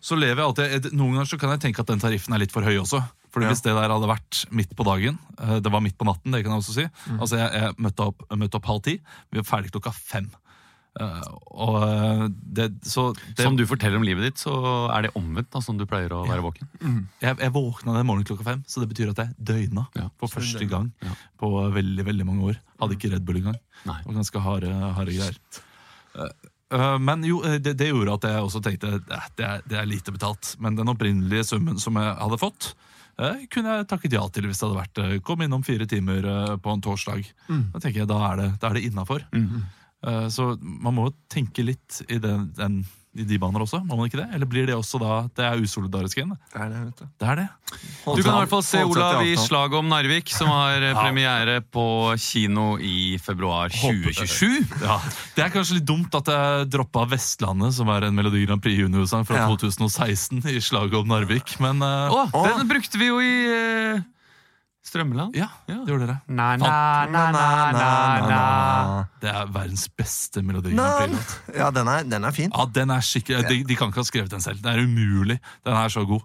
så 0.00 0.16
lever 0.16 0.40
jeg 0.40 0.46
alltid 0.46 0.92
Noen 0.92 1.14
ganger 1.18 1.26
så 1.26 1.38
kan 1.40 1.50
jeg 1.50 1.60
tenke 1.60 1.80
at 1.80 1.86
den 1.86 1.98
tariffen 1.98 2.32
er 2.34 2.38
litt 2.38 2.52
for 2.52 2.62
høy 2.62 2.78
også. 2.80 3.02
Fordi 3.34 3.48
Ja. 3.48 3.50
Hvis 3.50 3.64
det 3.66 3.74
der 3.74 3.90
hadde 3.90 4.06
vært 4.06 4.44
midt 4.54 4.76
på 4.78 4.84
dagen, 4.86 5.18
eh, 5.42 5.58
det 5.58 5.72
var 5.74 5.82
midt 5.82 5.98
på 5.98 6.06
natten, 6.06 6.30
det 6.30 6.44
kan 6.44 6.54
jeg 6.54 6.62
også 6.62 6.74
si. 6.78 6.86
Mm. 7.10 7.18
Altså 7.18 7.36
Jeg, 7.42 7.50
jeg 7.60 7.74
møtte, 7.82 8.06
opp, 8.12 8.22
møtte 8.38 8.60
opp 8.60 8.68
halv 8.70 8.82
ti, 8.86 8.94
vi 9.34 9.40
var 9.42 9.48
ferdig 9.48 9.72
klokka 9.74 9.90
fem. 9.96 10.28
Eh, 10.94 11.24
og 11.58 11.76
eh, 11.82 12.20
det, 12.30 12.68
så 12.86 13.08
det, 13.34 13.42
Som 13.42 13.56
du 13.58 13.64
forteller 13.66 13.98
om 13.98 14.04
livet 14.06 14.28
ditt, 14.28 14.38
så 14.38 14.54
er 14.94 15.08
det 15.08 15.10
omvendt 15.18 15.50
da, 15.50 15.58
som 15.66 15.74
du 15.80 15.82
pleier 15.90 16.14
å 16.14 16.20
være 16.28 16.44
våken. 16.46 16.68
jeg, 17.18 17.34
jeg 17.42 17.50
våkna 17.56 17.96
den 17.98 18.06
morgenen 18.06 18.28
klokka 18.30 18.46
fem, 18.46 18.62
så 18.70 18.78
det 18.84 18.92
betyr 18.94 19.10
at 19.10 19.24
jeg 19.24 19.34
døgna 19.50 19.88
Ja. 19.98 20.06
for 20.22 20.28
første 20.30 20.62
gang 20.70 20.92
Ja. 21.02 21.16
på 21.42 21.50
veldig 21.74 22.06
veldig 22.06 22.26
mange 22.30 22.46
år. 22.52 22.60
Hadde 22.78 22.94
ikke 22.94 23.10
Red 23.16 23.26
Bull 23.26 23.42
engang. 23.42 23.58
Nei. 23.84 23.98
Det 23.98 24.06
var 24.12 24.20
ganske 24.22 24.40
harde, 24.46 24.70
harde 24.94 25.18
greier. 25.18 25.34
Men 26.98 27.22
jo, 27.26 27.40
det, 27.42 27.74
det 27.78 27.90
gjorde 27.90 28.14
at 28.16 28.24
jeg 28.30 28.42
også 28.46 28.60
tenkte 28.64 28.94
at 29.10 29.34
det 29.38 29.44
er, 29.46 29.60
det 29.68 29.76
er 29.78 29.86
lite 29.86 30.14
betalt. 30.14 30.54
Men 30.62 30.74
den 30.78 30.90
opprinnelige 30.90 31.44
summen 31.46 31.78
som 31.82 31.98
jeg 32.00 32.14
hadde 32.18 32.38
fått, 32.40 32.70
kunne 33.52 33.78
jeg 33.78 33.86
takket 33.90 34.16
ja 34.16 34.24
til 34.32 34.48
hvis 34.48 34.60
det 34.60 34.66
hadde 34.66 34.80
vært 34.80 35.00
eh, 35.02 35.16
kom 35.24 35.44
innom 35.44 35.64
fire 35.66 35.86
timer 35.90 36.26
eh, 36.26 36.52
på 36.58 36.74
en 36.74 36.84
torsdag. 36.84 37.24
Da 37.48 37.80
tenker 37.80 38.02
jeg, 38.02 38.10
da 38.10 38.20
er 38.30 38.40
det, 38.40 38.50
da 38.60 38.70
er 38.70 38.78
det 38.78 38.86
innafor. 38.90 39.26
Mm. 39.34 39.64
så 40.28 40.50
man 40.60 40.92
må 40.98 41.06
tenke 41.32 41.62
litt 41.64 42.02
i, 42.08 42.18
den, 42.20 42.50
den, 42.58 42.82
i 43.14 43.24
de 43.28 43.38
baner 43.38 43.62
også, 43.62 43.78
må 43.86 43.96
man 43.98 44.08
ikke 44.08 44.18
det? 44.18 44.26
Eller 44.34 44.48
blir 44.50 44.66
det 44.66 44.74
også 44.74 44.98
da 44.98 45.18
Det 45.36 45.44
er 45.46 45.60
usolidarisk 45.62 46.18
igjen? 46.18 46.32
Det 46.50 46.60
er 46.60 46.72
det, 46.72 46.80
vet 46.88 47.02
du. 47.02 47.10
Det 47.22 47.28
er 47.30 47.40
det. 47.40 47.46
Du 48.04 48.22
kan 48.22 48.30
i 48.32 48.38
hvert 48.40 48.52
fall 48.52 48.64
se 48.66 48.82
Olav 48.86 49.20
i. 49.22 49.34
Slaget 49.38 49.78
om 49.78 49.90
Narvik, 49.90 50.32
som 50.34 50.50
har 50.50 50.82
eh, 50.82 50.94
premiere 50.98 51.60
på 51.62 51.84
kino 52.20 52.74
i 52.82 53.16
februar 53.22 53.70
2027. 53.74 54.82
Ja, 54.82 54.98
Det 55.36 55.44
er 55.46 55.52
kanskje 55.54 55.78
litt 55.78 55.88
dumt 55.88 56.14
at 56.18 56.30
jeg 56.30 56.68
droppa 56.74 57.06
Vestlandet, 57.10 57.74
som 57.76 57.90
er 57.94 58.08
en 58.08 58.16
Melodi 58.18 58.44
Grand 58.46 58.62
Prix 58.64 58.82
Junior-sang 58.82 59.26
fra 59.28 59.46
2016, 59.50 60.42
i 60.50 60.60
slaget 60.62 60.98
om 60.98 61.10
Narvik. 61.10 61.56
Men 61.62 61.82
uh, 61.84 62.10
Å, 62.10 62.26
Å. 62.34 62.44
den 62.58 62.70
brukte 62.70 63.00
vi 63.00 63.10
jo 63.12 63.20
i 63.22 63.34
eh, 63.50 64.02
Strømmeland. 64.84 65.34
ja, 65.36 65.48
Ja. 65.68 65.74
det 65.80 65.88
gjorde 65.88 66.06
dere. 66.06 66.18
Na, 66.28 66.56
Na, 66.56 67.06
na, 67.06 67.30
na, 67.32 67.72
na, 67.72 68.28
na. 68.28 69.04
Det 69.22 69.30
er 69.30 69.46
verdens 69.52 69.88
beste 69.88 70.42
Melodi. 70.42 70.74
Ja, 70.76 71.70
den 71.70 71.88
er, 71.88 72.02
den 72.02 72.24
er 72.24 72.30
fin. 72.36 72.50
Ja, 72.54 72.64
den 72.74 72.90
er 72.90 73.00
skikkelig 73.00 73.48
de, 73.48 73.62
de 73.64 73.76
kan 73.76 73.88
ikke 73.88 74.02
ha 74.02 74.04
skrevet 74.04 74.30
den 74.30 74.40
selv. 74.44 74.60
Den 74.62 74.72
er 74.78 74.84
umulig. 74.84 75.38
Den 75.64 75.72
er 75.74 75.88
så 75.88 76.04
god. 76.04 76.20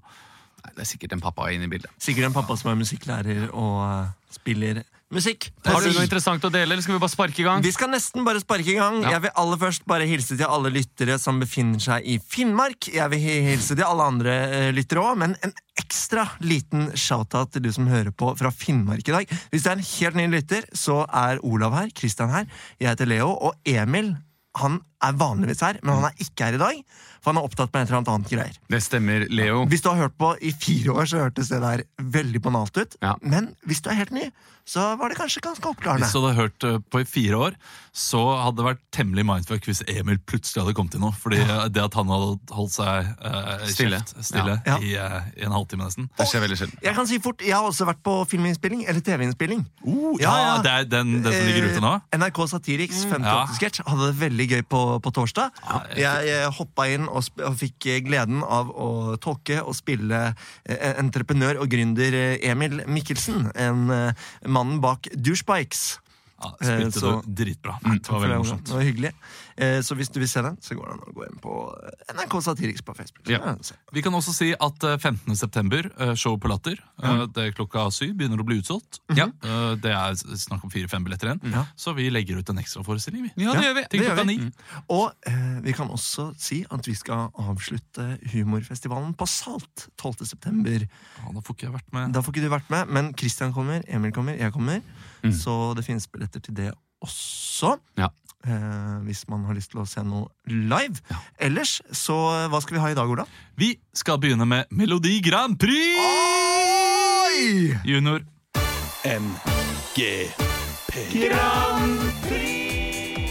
Nei, 0.66 0.74
Det 0.76 0.82
er 0.84 0.90
sikkert 0.92 1.14
en 1.16 1.22
pappa 1.24 1.48
inne 1.56 1.64
i 1.66 1.72
bildet. 1.72 1.90
Sikkert 2.00 2.26
en 2.28 2.34
pappa 2.36 2.56
som 2.60 2.72
er 2.72 2.76
musikklærer 2.76 3.48
og 3.54 3.76
uh, 4.04 4.08
spiller 4.32 4.84
musikk. 5.14 5.50
Har 5.66 5.82
du 5.82 5.90
noe 5.90 6.06
interessant 6.06 6.44
å 6.46 6.52
dele, 6.54 6.74
eller 6.74 6.86
skal 6.86 6.96
vi 6.96 7.02
bare 7.02 7.14
sparke 7.14 7.42
i 7.42 7.46
gang? 7.48 7.64
Vi 7.66 7.74
skal 7.74 7.90
nesten 7.92 8.26
bare 8.28 8.42
sparke 8.44 8.70
i 8.74 8.78
gang. 8.78 9.02
Ja. 9.04 9.16
Jeg 9.16 9.26
vil 9.26 9.34
aller 9.42 9.62
først 9.62 9.88
bare 9.90 10.08
hilse 10.10 10.38
til 10.38 10.46
alle 10.46 10.72
lyttere 10.74 11.18
som 11.22 11.42
befinner 11.42 11.82
seg 11.84 12.06
i 12.06 12.20
Finnmark. 12.22 12.92
Jeg 12.94 13.14
vil 13.14 13.26
hilse 13.50 13.78
til 13.78 13.88
alle 13.88 14.08
andre 14.14 14.38
eh, 14.46 14.70
lyttere 14.76 15.04
òg, 15.04 15.20
men 15.24 15.36
en 15.46 15.56
ekstra 15.80 16.28
liten 16.44 16.92
shout-out 16.94 17.56
til 17.56 17.66
du 17.66 17.72
som 17.74 17.90
hører 17.90 18.14
på 18.14 18.32
fra 18.40 18.54
Finnmark 18.54 19.08
i 19.10 19.16
dag. 19.16 19.36
Hvis 19.50 19.66
du 19.66 19.72
er 19.72 19.78
en 19.80 19.90
helt 19.92 20.20
ny 20.20 20.30
lytter, 20.36 20.70
så 20.78 21.02
er 21.08 21.42
Olav 21.48 21.78
her, 21.78 21.94
Kristian 21.96 22.34
her, 22.34 22.50
jeg 22.78 22.92
heter 22.92 23.10
Leo, 23.10 23.34
og 23.34 23.58
Emil 23.66 24.14
han 24.60 24.80
er 25.04 25.16
vanligvis 25.20 25.62
her, 25.64 25.80
men 25.84 26.00
han 26.02 26.10
er 26.12 26.26
ikke 26.26 26.50
her 26.50 26.58
i 26.60 26.62
dag. 26.62 26.84
For 27.20 27.34
han 27.34 27.42
er 27.42 27.48
opptatt 27.50 27.74
med 27.74 27.82
et 27.84 27.90
eller 27.92 28.14
annet 28.14 28.30
greier. 28.32 28.60
Det 28.72 28.80
stemmer, 28.84 29.26
Leo. 29.28 29.66
Hvis 29.68 29.84
du 29.84 29.90
har 29.92 30.06
hørt 30.06 30.16
på 30.20 30.34
i 30.40 30.54
fire 30.56 30.94
år, 30.96 31.10
så 31.12 31.26
hørtes 31.26 31.50
det 31.52 31.60
der 31.64 31.84
veldig 32.00 32.40
banalt 32.46 32.78
ut. 32.80 32.96
Ja. 33.04 33.18
Men 33.22 33.52
hvis 33.68 33.82
du 33.84 33.90
er 33.92 34.00
helt 34.00 34.14
ny, 34.16 34.30
så 34.70 34.84
var 35.00 35.10
det 35.10 35.18
kanskje 35.18 35.42
ganske 35.42 35.66
oppklarende. 35.66 36.06
Hvis 36.06 36.14
du 36.14 36.22
hadde 36.22 36.38
hørt 36.38 36.64
eh, 36.70 36.78
på 36.94 37.00
i 37.02 37.06
fire 37.10 37.40
år, 37.50 37.56
så 37.96 38.20
hadde 38.38 38.60
det 38.62 38.66
vært 38.68 38.82
temmelig 38.94 39.24
mindfuck 39.26 39.66
hvis 39.66 39.82
Emil 39.90 40.20
plutselig 40.30 40.62
hadde 40.62 40.76
kommet 40.78 40.94
til 40.94 41.02
noe. 41.02 41.12
Fordi 41.18 41.40
eh, 41.42 41.64
det 41.74 41.82
at 41.84 41.98
han 41.98 42.12
hadde 42.14 42.54
holdt 42.54 42.76
seg 42.76 43.10
uh, 43.26 43.66
Stille. 43.68 43.98
kjeft 44.00 44.28
stille 44.30 44.56
Ja. 44.70 44.78
I, 44.78 44.94
uh, 45.02 45.28
i 45.42 45.48
en 45.48 45.56
halvtime 45.58 45.88
nesten. 45.90 46.08
Det 46.20 46.28
skjer 46.30 46.44
veldig 46.46 46.60
sjelden. 46.62 46.80
Jeg 46.86 46.96
kan 47.00 47.10
si 47.10 47.20
fort, 47.24 47.42
jeg 47.44 47.56
har 47.58 47.66
også 47.68 47.88
vært 47.90 48.04
på 48.06 48.14
filminnspilling, 48.32 48.86
eller 48.88 49.04
TV-innspilling. 49.10 49.66
Uh, 49.84 50.14
Ja, 50.22 50.30
ja, 50.38 50.46
ja. 50.46 50.56
det 50.64 50.76
er 50.78 50.88
den, 50.94 51.16
den 51.26 51.34
som 51.34 51.50
ligger 51.50 51.68
ute 51.74 51.84
nå? 51.84 51.96
NRK 52.22 52.42
Satiriks 52.54 53.04
58 53.10 53.26
Ja. 53.26 53.42
sketsj 53.58 53.84
hadde 53.90 54.12
det 54.12 54.18
veldig 54.22 54.50
gøy 54.54 54.64
på, 54.70 54.84
på 55.04 55.12
torsdag. 55.14 55.52
Jeg- 55.96 56.26
Jeg, 56.30 56.50
hoppa 56.58 56.88
inn 56.90 57.06
og, 57.08 57.24
og 57.46 57.56
fikk 57.60 57.86
gleden 58.08 58.42
av 58.44 58.70
å 58.74 58.90
tolke 59.22 59.62
og 59.64 59.76
spille 59.78 60.34
eh, 60.66 60.94
entreprenør 61.00 61.62
og 61.62 61.70
gründer 61.72 62.14
eh, 62.18 62.50
Emil 62.52 62.82
Mikkelsen. 62.90 63.52
En 63.56 63.90
eh, 63.94 64.14
mannen 64.50 64.82
bak 64.84 65.08
Douchebikes. 65.16 66.00
Ja, 66.42 66.54
Eh, 66.62 66.68
spilte 66.68 67.00
så- 67.00 67.22
du 67.26 67.32
dritbra. 67.44 67.78
Mm, 67.84 67.98
det 68.02 68.10
var 68.10 68.20
veldig 68.22 68.38
morsomt. 68.40 68.64
Det 68.66 68.74
var 68.74 68.82
hyggelig. 68.84 69.12
Eh, 69.58 69.82
Så 69.82 69.96
hvis 69.96 70.08
du 70.12 70.20
vil 70.20 70.28
se 70.30 70.42
den, 70.42 70.56
så 70.62 70.76
går 70.76 70.86
det 70.86 70.94
an 70.94 71.00
å 71.00 71.14
gå 71.14 71.24
inn 71.28 71.40
på 71.42 71.54
eh, 71.84 72.14
NRK 72.16 72.42
Satiriks 72.42 72.82
på 72.82 72.96
Facebook. 72.96 73.28
Ja. 73.28 73.56
Vi 73.92 74.02
kan 74.02 74.14
også 74.14 74.34
si 74.34 74.54
at 74.54 74.84
eh, 74.84 74.98
15. 74.98 75.36
september, 75.36 75.84
show 76.16 76.38
på 76.38 76.48
Latter. 76.48 76.78
mm. 77.04 77.34
Det 77.34 77.44
er 77.44 77.52
klokka 77.52 77.92
syv, 77.92 78.14
begynner 78.16 78.40
å 78.40 78.46
bli 78.46 78.62
utsolgt. 78.62 79.00
Mm 79.10 79.18
Ja. 79.18 79.26
Eh, 79.44 79.76
Det 79.76 79.92
er 79.92 80.14
snakk 80.38 80.64
om 80.64 80.70
fire-fem 80.70 81.04
billetter 81.04 81.28
igjen. 81.36 81.52
Ja. 81.52 81.66
Så 81.76 81.94
vi 81.96 82.10
legger 82.10 82.38
ut 82.40 82.50
en 82.50 82.58
ekstraforestilling. 82.58 83.32
Ja, 83.36 83.54
det 83.54 83.64
gjør 83.64 83.76
vi. 83.76 83.84
Det 83.90 84.00
gjør 84.08 84.26
vi. 84.26 84.38
ni. 84.38 84.52
Og 84.90 85.12
eh, 85.28 85.60
vi 85.62 85.74
kan 85.74 85.90
også 85.90 86.34
si 86.40 86.66
at 86.72 86.86
vi 86.88 86.94
skal 86.94 87.30
avslutte 87.38 88.18
humorfestivalen 88.32 89.14
på 89.18 89.28
Salt 89.28 89.90
12. 89.98 90.26
september. 90.26 90.80
Ja, 90.88 91.32
da 91.34 91.42
får 91.42 91.56
ikke 91.56 91.68
jeg 91.68 91.74
vært 91.76 91.94
med. 91.94 92.14
Da 92.14 92.22
får 92.22 92.34
ikke 92.34 92.46
du 92.48 92.50
vært 92.50 92.70
med, 92.70 92.90
men 92.90 93.14
Christian 93.14 93.54
kommer, 93.54 93.84
Emil 93.88 94.12
kommer, 94.16 94.38
jeg 94.38 94.54
kommer. 94.54 94.82
Mm. 95.24 95.34
Så 95.36 95.60
det 95.78 95.86
finnes 95.88 96.08
billetter 96.12 96.44
til 96.44 96.58
det 96.58 96.72
også. 97.06 97.78
Ja. 98.00 98.10
Eh, 98.48 99.00
hvis 99.04 99.26
man 99.28 99.44
har 99.50 99.58
lyst 99.58 99.74
til 99.74 99.82
å 99.84 99.88
se 99.90 100.04
noe 100.06 100.30
live. 100.48 101.02
Ellers, 101.44 101.80
så 101.92 102.16
eh, 102.38 102.48
hva 102.52 102.62
skal 102.64 102.78
vi 102.78 102.84
ha 102.84 102.92
i 102.94 102.98
dag, 102.98 103.12
Ola? 103.12 103.26
Vi 103.60 103.74
skal 103.94 104.20
begynne 104.22 104.48
med 104.48 104.72
Melodi 104.72 105.18
Grand 105.26 105.60
Prix 105.60 106.00
Oi! 106.00 107.76
junior. 107.84 108.24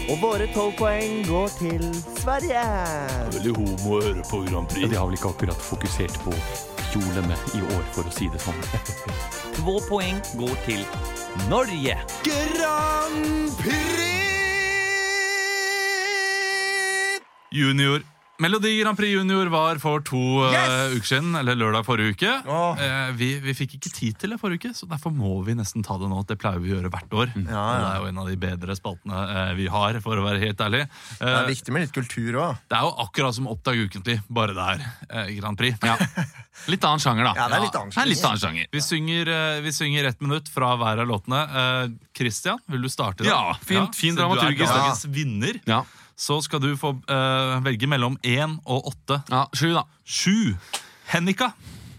Og 0.09 0.17
våre 0.21 0.47
tolv 0.53 0.73
poeng 0.77 1.19
går 1.27 1.51
til 1.59 1.83
Sverige. 2.17 2.63
Det 2.65 3.21
er 3.21 3.35
Veldig 3.37 3.55
homo 3.59 3.97
å 3.97 4.01
høre 4.01 4.25
på 4.29 4.41
Grand 4.47 4.69
Prix. 4.69 4.85
Ja, 4.85 4.89
de 4.93 4.97
har 5.01 5.09
vel 5.09 5.17
ikke 5.19 5.33
akkurat 5.35 5.69
fokusert 5.69 6.21
på 6.25 6.33
kjolene 6.93 7.37
i 7.57 7.63
år, 7.63 7.83
for 7.95 8.07
å 8.07 8.13
si 8.13 8.29
det 8.33 8.41
sånn. 8.43 8.59
Två 9.59 9.79
poeng 9.89 10.21
går 10.39 10.55
til 10.67 10.85
Norge. 11.51 11.97
Grand 12.25 13.57
Prix! 13.61 13.99
Junior 17.51 18.03
Melodi 18.39 18.71
Grand 18.79 18.95
Prix 18.95 19.11
Junior 19.11 19.49
var 19.51 19.75
for 19.83 19.99
to 20.07 20.19
eh, 20.47 20.53
Yes! 20.55 20.93
uker 20.95 21.07
siden, 21.09 21.33
eller 21.35 21.57
lørdag 21.59 21.83
forrige 21.83 22.13
uke. 22.15 22.29
Eh, 22.79 23.09
vi, 23.19 23.27
vi 23.43 23.55
fikk 23.57 23.73
ikke 23.75 23.91
tid 23.91 24.15
til 24.21 24.31
det 24.31 24.37
forrige 24.39 24.61
uke, 24.63 24.71
så 24.77 24.87
derfor 24.87 25.11
må 25.11 25.33
vi 25.43 25.57
nesten 25.59 25.83
ta 25.83 25.97
det 25.99 26.07
nå. 26.07 26.21
Det 26.29 26.37
pleier 26.39 26.61
vi 26.63 26.71
å 26.71 26.77
gjøre 26.77 26.91
hvert 26.93 27.17
år. 27.19 27.33
Ja, 27.35 27.49
ja. 27.51 27.73
Det 27.83 27.89
er 27.89 27.99
jo 28.05 28.07
en 28.13 28.21
av 28.23 28.29
de 28.31 28.37
bedre 28.39 28.77
spaltene 28.79 29.23
eh, 29.33 29.51
vi 29.59 29.67
har, 29.73 29.99
for 30.05 30.21
å 30.21 30.23
være 30.23 30.39
helt 30.45 30.63
ærlig. 30.63 30.85
Det 31.19 31.33
er 31.35 31.49
viktig 31.51 31.75
med 31.75 31.83
litt 31.87 31.95
kultur 31.99 32.39
òg. 32.45 32.63
det 32.71 32.79
er 32.79 32.87
jo 32.87 32.93
akkurat 33.03 33.35
som 33.35 33.49
Oppdag 33.51 33.83
ukentlig, 33.89 34.19
bare 34.31 34.55
det 34.55 34.69
er 34.71 34.87
eh, 35.09 35.33
Grand 35.41 35.59
Prix. 35.59 35.75
Ja. 35.83 35.97
Litt 36.67 36.83
annen 36.83 36.99
sjanger, 36.99 37.23
da. 37.23 37.31
Ja, 37.37 37.45
det 37.47 37.55
er 37.55 37.61
litt 37.63 37.75
annen 37.79 37.91
sjanger. 37.95 38.03
er 38.03 38.09
litt 38.11 38.23
annen 38.27 38.39
sjanger. 38.41 38.65
Vi 38.75 38.81
synger, 38.83 39.29
vi 39.63 39.71
synger 39.71 40.07
ett 40.09 40.19
minutt 40.19 40.49
fra 40.51 40.73
hver 40.75 40.99
av 40.99 41.07
låtene. 41.07 41.37
Eh, 41.61 41.93
Christian, 42.19 42.59
vil 42.67 42.83
du 42.83 42.89
starte? 42.91 43.23
da? 43.23 43.29
Ja, 43.31 43.53
fint- 43.63 43.95
fin 43.95 44.17
dramaturgisk. 44.17 44.65
Du 44.65 44.73
er 44.75 44.81
dagens 44.81 45.05
vinner. 45.15 45.61
Ja. 45.69 45.77
Så 46.19 46.41
skal 46.43 46.59
du 46.63 46.73
få 46.79 46.93
uh, 47.07 47.59
velge 47.63 47.87
mellom 47.87 48.17
én 48.27 48.57
og 48.65 48.89
åtte. 48.91 49.21
ja, 49.31 49.45
Sju, 49.55 49.69
da. 49.77 49.85
Sju. 50.03 50.55
Hennika. 51.13 51.53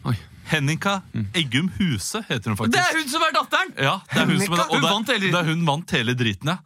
Oi. 0.04 0.16
Hennika 0.50 0.98
Eggum 1.38 1.70
Huse 1.78 2.20
heter 2.28 2.50
hun 2.52 2.59
faktisk. 2.59 2.74
Det 2.74 2.83
er 2.83 2.98
hun 2.98 3.09
som 3.09 3.24
er 3.24 3.35
datteren! 3.37 3.72
Ja, 3.78 3.96
det 4.12 4.20
er 4.20 4.30
hun 4.33 4.40
som 4.42 4.56
er, 4.59 4.62
og 4.66 5.06
det, 5.09 5.18
det 5.24 5.40
er 5.40 5.48
hun 5.48 5.64
vant 5.68 5.94
hele 5.96 6.16
driten, 6.18 6.52
ja. 6.52 6.59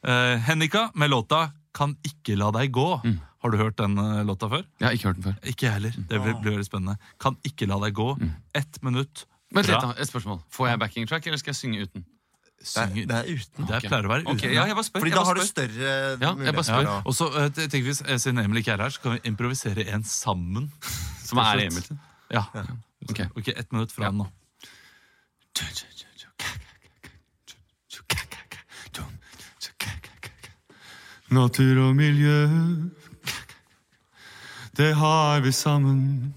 Uh, 0.00 0.36
Hennika 0.48 0.88
med 0.94 1.12
låta 1.12 1.50
'Kan 1.72 1.94
ikke 2.02 2.34
la 2.36 2.50
deg 2.50 2.72
gå'. 2.74 3.18
Har 3.40 3.50
du 3.50 3.56
hørt 3.56 3.76
den 3.78 3.96
eh, 3.98 4.24
låta 4.26 4.48
før? 4.50 4.64
Jeg 4.80 4.86
har 4.86 4.92
ikke 4.92 5.06
hørt 5.08 5.16
den 5.16 5.22
før. 5.22 5.36
Ikke 5.48 5.66
jeg 5.66 5.72
heller. 5.72 5.94
Det 6.10 6.18
blir, 6.20 6.34
blir 6.42 6.52
veldig 6.56 6.66
spennende. 6.66 6.96
'Kan 7.20 7.36
ikke 7.46 7.68
la 7.70 7.78
deg 7.86 7.94
gå'. 7.94 8.30
Ett 8.54 8.82
minutt. 8.82 9.24
Vent 9.54 9.68
litt, 9.70 9.80
da. 9.80 9.94
Et 9.96 10.08
spørsmål. 10.08 10.42
Får 10.50 10.68
jeg 10.68 10.78
backing 10.82 11.08
track, 11.08 11.26
eller 11.26 11.38
skal 11.38 11.54
jeg 11.54 11.56
synge 11.56 11.86
uten? 11.86 12.04
Det 12.60 12.68
er, 12.76 12.88
synger. 12.90 13.06
det 13.08 13.16
er 13.16 13.28
uten. 13.40 13.66
Det 13.70 13.78
pleier 13.86 14.04
å 14.04 14.10
være 14.10 14.22
uten. 14.26 14.34
Okay, 14.36 14.50
ja, 14.52 14.64
jeg 14.68 14.76
bare 14.76 14.84
spør. 14.84 15.00
Fordi 15.00 15.10
jeg 15.10 15.16
da 15.18 15.24
har 15.24 15.34
du 15.38 15.44
større 15.48 15.92
Ja, 16.20 16.32
jeg 16.44 16.54
bare 16.58 16.64
spør. 16.68 16.82
muligheter. 16.84 17.06
Og 17.08 17.14
så 17.16 17.28
eh, 17.40 17.48
te- 17.56 17.68
tenker 17.72 17.86
vi, 17.88 17.94
eh, 18.12 18.18
Siden 18.20 18.38
Emil 18.44 18.60
ikke 18.60 18.72
er 18.74 18.82
her, 18.84 18.90
så 18.92 19.00
kan 19.00 19.12
vi 19.16 19.20
improvisere 19.30 19.86
en 19.94 20.04
sammen. 20.04 20.66
Som 21.30 21.38
er 21.40 21.64
Emil. 21.64 21.88
Ja. 22.30 22.44
Ok. 23.08 23.22
Ok, 23.36 23.48
Ett 23.56 23.72
minutt 23.72 23.92
fra 23.96 24.10
nå. 24.12 24.28
Natur 31.30 31.78
og 31.84 31.94
miljø, 31.96 32.38
det 34.76 34.94
har 34.98 35.40
vi 35.44 35.52
sammen. 35.54 36.34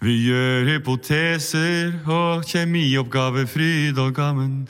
Vi 0.00 0.12
gjør 0.26 0.66
hypoteser 0.68 1.94
og 2.10 2.44
kjemioppgaver, 2.46 3.46
fryd 3.48 3.98
og 3.98 4.14
gammen. 4.16 4.66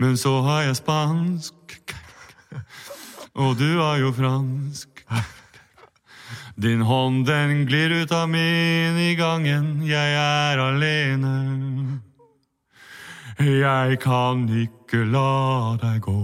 Men 0.00 0.16
så 0.16 0.40
har 0.42 0.62
jeg 0.66 0.78
spansk, 0.80 1.94
og 3.34 3.58
du 3.60 3.68
har 3.78 4.00
jo 4.00 4.12
fransk. 4.16 5.04
Din 6.60 6.82
hånd 6.84 7.22
den 7.28 7.64
glir 7.68 7.92
ut 8.02 8.12
av 8.12 8.26
min 8.28 8.98
i 9.00 9.14
gangen, 9.16 9.78
jeg 9.88 10.16
er 10.16 10.60
alene. 10.60 11.36
Jeg 13.40 14.00
kan 14.02 14.44
ikke 14.52 15.06
la 15.08 15.78
deg 15.80 16.02
gå. 16.04 16.20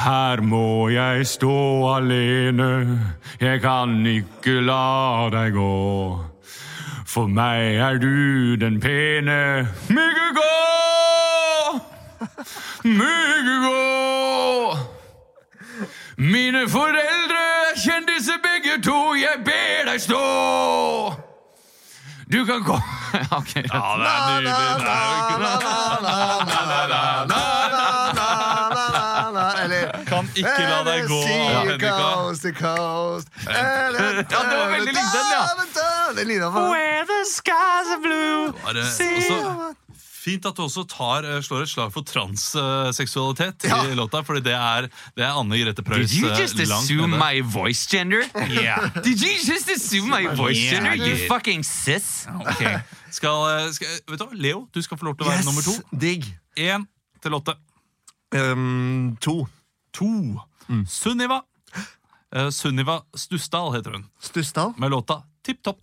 Her 0.00 0.40
må 0.40 0.88
jeg 0.88 1.26
stå 1.26 1.54
alene. 1.92 2.98
Jeg 3.40 3.60
kan 3.60 4.06
ikke 4.06 4.60
la 4.64 5.28
deg 5.32 5.52
gå. 5.52 6.24
For 7.10 7.26
meg 7.28 7.76
er 7.76 7.98
du 8.00 8.56
den 8.56 8.80
pene. 8.80 9.68
Mygge 9.92 10.28
gå! 10.38 10.56
Mygge 12.84 13.56
gå! 13.66 14.76
Mine 16.16 16.64
foreldre 16.68 17.44
er 17.66 17.76
kjendiser 17.84 18.40
begge 18.44 18.80
to. 18.84 18.98
Jeg 19.20 19.44
ber 19.44 19.90
deg 19.92 20.00
stå! 20.00 20.24
Du 22.30 22.44
kan 22.46 22.62
gå 22.62 22.78
Ok. 23.38 23.54
Ja, 23.56 23.62
det 24.00 24.08
er 24.16 24.40
nydelig. 24.48 24.80
Kan 30.20 30.30
ikke 30.36 30.64
la 30.68 30.80
deg 30.84 31.06
gå, 31.08 31.20
coast 31.80 32.44
to 32.44 32.52
coast. 32.56 33.28
Ja, 33.46 34.20
det 34.20 34.28
var 34.28 34.72
veldig 34.76 34.92
likt 34.92 35.14
den, 35.14 35.28
ja. 35.32 35.44
Det 36.14 36.24
er 36.24 36.28
lyden 36.28 36.52
Where 36.52 37.04
the 37.08 37.20
skies 37.30 37.92
are 37.94 38.00
blue 38.02 38.50
Bare, 38.64 38.82
også, 38.82 39.74
fint 40.20 40.44
at 40.48 40.56
du 40.58 40.64
også 40.66 40.82
tar, 40.90 41.24
eh, 41.24 41.38
slår 41.44 41.64
et 41.64 41.70
slag 41.70 41.92
for 41.94 42.04
transseksualitet 42.04 43.64
Ja. 43.70 43.78
i 43.88 43.94
låta, 43.96 44.20
fordi 44.26 44.42
det 44.44 44.56
er, 44.56 44.88
det 45.16 45.24
er 45.24 45.38
Anne 45.38 45.60
Grete 45.62 45.84
Preus 45.86 46.10
Did 46.10 46.18
you 46.20 46.30
eh, 46.32 46.40
just 46.42 46.60
assume 46.60 47.16
my 47.16 47.40
voice 47.40 47.86
gender? 47.88 48.26
Yeah. 48.50 48.90
Did 49.06 49.22
you 49.22 49.32
just 49.38 49.70
assume 49.70 50.10
my 50.10 50.26
voice 50.34 50.58
Yeah, 50.58 50.82
gender? 50.82 51.06
You 51.06 51.28
fucking 51.30 51.64
sis. 51.64 52.26
Okay. 52.52 52.80
Skal, 53.10 53.46
eh, 53.54 53.72
skal, 53.72 53.96
vet 54.10 54.20
du 54.20 54.26
hva, 54.26 54.34
Leo, 54.34 54.66
du 54.74 54.82
skal 54.82 54.98
få 55.00 55.08
lov 55.08 55.16
til 55.16 55.26
å 55.26 55.30
være 55.32 55.46
nummer 55.48 55.64
to. 55.64 55.78
Digg. 55.94 56.26
Én 56.58 56.84
til 57.22 57.34
åtte. 57.38 57.56
Um, 58.34 59.16
to. 59.20 59.46
To. 60.00 60.40
Sunniva. 60.88 61.42
Uh, 62.36 62.48
Sunniva 62.54 63.00
Stusdal 63.14 63.72
heter 63.74 63.90
hun, 63.98 64.06
Stussdal. 64.20 64.72
med 64.76 64.90
låta 64.90 65.22
Tipp 65.44 65.62
Topp. 65.62 65.80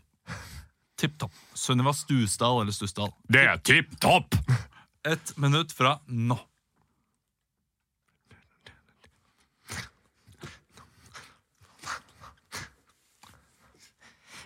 Tipp 1.00 1.20
Topp. 1.20 1.34
Sunniva 1.54 1.94
Stusdal 1.94 2.62
eller 2.62 2.72
Stusdal. 2.72 3.12
Det 3.30 3.44
er 3.46 3.58
tipp 3.58 4.00
topp! 4.02 4.36
Ett 5.08 5.38
minutt 5.38 5.72
fra 5.72 6.00
nå. 6.08 6.40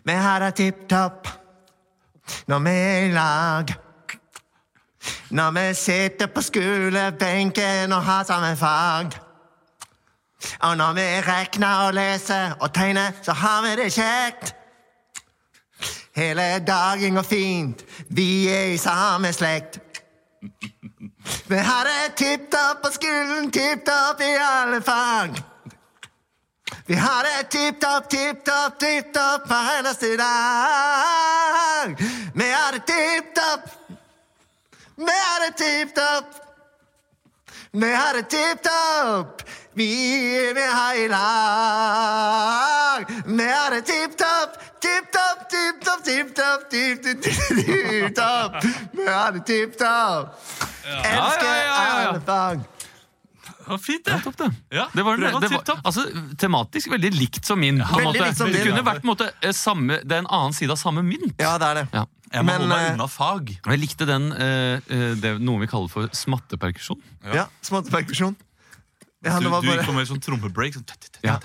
Vi 0.03 0.13
har 0.13 0.39
det 0.39 0.51
tipp 0.51 0.87
topp 0.89 1.27
når 2.49 2.59
vi 2.65 2.71
er 2.71 3.03
i 3.05 3.11
lag. 3.13 3.73
Når 5.31 5.51
vi 5.55 5.65
sitter 5.77 6.27
på 6.27 6.41
skolebenken 6.43 7.93
og 7.95 8.03
har 8.03 8.23
samme 8.27 8.55
fag. 8.59 9.20
Og 10.61 10.77
når 10.77 10.93
vi 10.93 11.05
regner 11.25 11.85
og 11.87 11.93
leser 11.93 12.57
og 12.59 12.73
tegner, 12.73 13.11
så 13.21 13.33
har 13.33 13.61
vi 13.65 13.75
det 13.81 13.91
kjekt. 13.93 14.55
Hele 16.15 16.59
dagen 16.67 17.15
går 17.15 17.23
fint, 17.23 17.85
vi 18.09 18.47
er 18.51 18.73
i 18.73 18.77
samme 18.77 19.31
slekt. 19.33 19.79
Vi 21.47 21.57
har 21.57 21.87
det 21.87 22.15
tipp 22.15 22.49
topp 22.51 22.83
på 22.83 22.91
skolen, 22.93 23.51
tipp 23.51 23.85
topp 23.85 24.21
i 24.21 24.33
alle 24.41 24.81
fag. 24.81 25.39
Vi 26.87 26.95
har 26.95 27.23
det 27.23 27.49
tipp 27.49 27.81
topp, 27.81 28.09
tipp 28.09 28.43
topp, 28.45 28.79
tipp 28.79 29.13
topp 29.13 29.47
hver 29.47 29.71
eneste 29.79 30.15
dag. 30.17 31.95
Vi 32.35 32.51
har 32.51 32.71
det 32.75 32.83
tipp 32.89 33.33
topp. 33.35 33.69
Vi 34.97 35.17
har 35.25 35.45
det 35.45 35.55
tipp 35.57 35.95
topp. 35.95 36.41
Vi 37.71 37.93
har 37.93 38.13
det 38.13 38.29
tipp 38.29 38.63
topp. 38.63 39.41
Vi 39.73 39.85
er 40.35 40.53
med 40.53 40.67
heilag. 40.75 41.21
Vi 43.23 43.43
er 43.45 43.69
det 43.71 43.85
tipp 43.87 44.17
topp, 44.19 44.57
tipp 44.83 45.05
topp, 45.15 45.45
tipp 45.53 45.77
topp, 45.85 46.01
tipp 46.03 46.33
topp, 46.35 46.65
tipp 46.73 46.99
topp, 47.05 47.21
tipp 47.55 48.11
topp. 48.17 48.57
Vi 48.97 49.05
er 49.07 49.31
det 49.37 49.43
tipp 49.47 49.77
topp. 49.79 50.35
Elsker 50.83 51.47
Ja, 51.47 51.55
ja, 51.55 51.55
ja, 51.63 51.71
ja. 51.71 52.09
alle 52.09 52.21
fag. 52.27 52.57
Det 53.61 53.69
var 53.69 53.77
fint, 53.79 54.05
det. 54.05 54.19
Topp, 54.25 54.37
det. 54.41 54.49
Ja, 54.75 54.85
Det 54.91 55.03
var, 55.07 55.17
det 55.17 55.31
det 55.39 55.51
var 55.53 55.63
altså, 55.85 56.03
tematisk 56.37 56.91
veldig 56.91 57.11
likt 57.15 57.45
som 57.47 57.59
min. 57.61 57.79
på 57.79 57.99
måte. 58.03 58.19
likt 58.19 58.37
som 58.41 58.51
det 58.51 58.65
kunne 58.67 58.83
vært 58.83 58.99
på 58.99 59.07
en 59.07 59.13
måte, 59.13 59.31
eh, 59.39 59.53
samme, 59.55 60.01
det 60.03 60.11
er 60.17 60.19
en 60.25 60.33
annen 60.35 60.53
side 60.57 60.71
av 60.75 60.79
samme 60.81 60.99
mynt. 61.05 61.39
Ja, 61.39 61.55
det 61.61 61.67
er 61.69 61.75
det. 61.79 61.87
Ja. 61.95 62.03
Jeg 62.31 62.43
må 62.43 62.51
Men, 62.51 62.61
holde 62.61 62.75
meg 62.75 62.85
eh, 62.89 62.93
unna 62.95 63.07
fag. 63.11 63.49
Og 63.63 63.71
Jeg 63.71 63.79
likte 63.79 64.05
den, 64.07 64.31
eh, 64.35 64.79
eh, 64.91 65.15
det 65.19 65.39
noe 65.43 65.59
vi 65.63 65.67
kaller 65.71 65.91
for 65.91 66.11
smatteperkusjon. 66.15 66.99
Ja, 67.31 67.47
smatteperkusjon. 67.63 68.35
Ja, 69.23 69.39
Du, 69.39 69.49
bare... 69.49 69.61
du 69.61 69.69
gikk 69.69 69.85
på 69.85 69.93
mer 69.95 70.05
sånn 70.09 70.21
trommebreak. 70.23 70.73
Sånn. 70.73 70.85
Ja. 71.23 71.37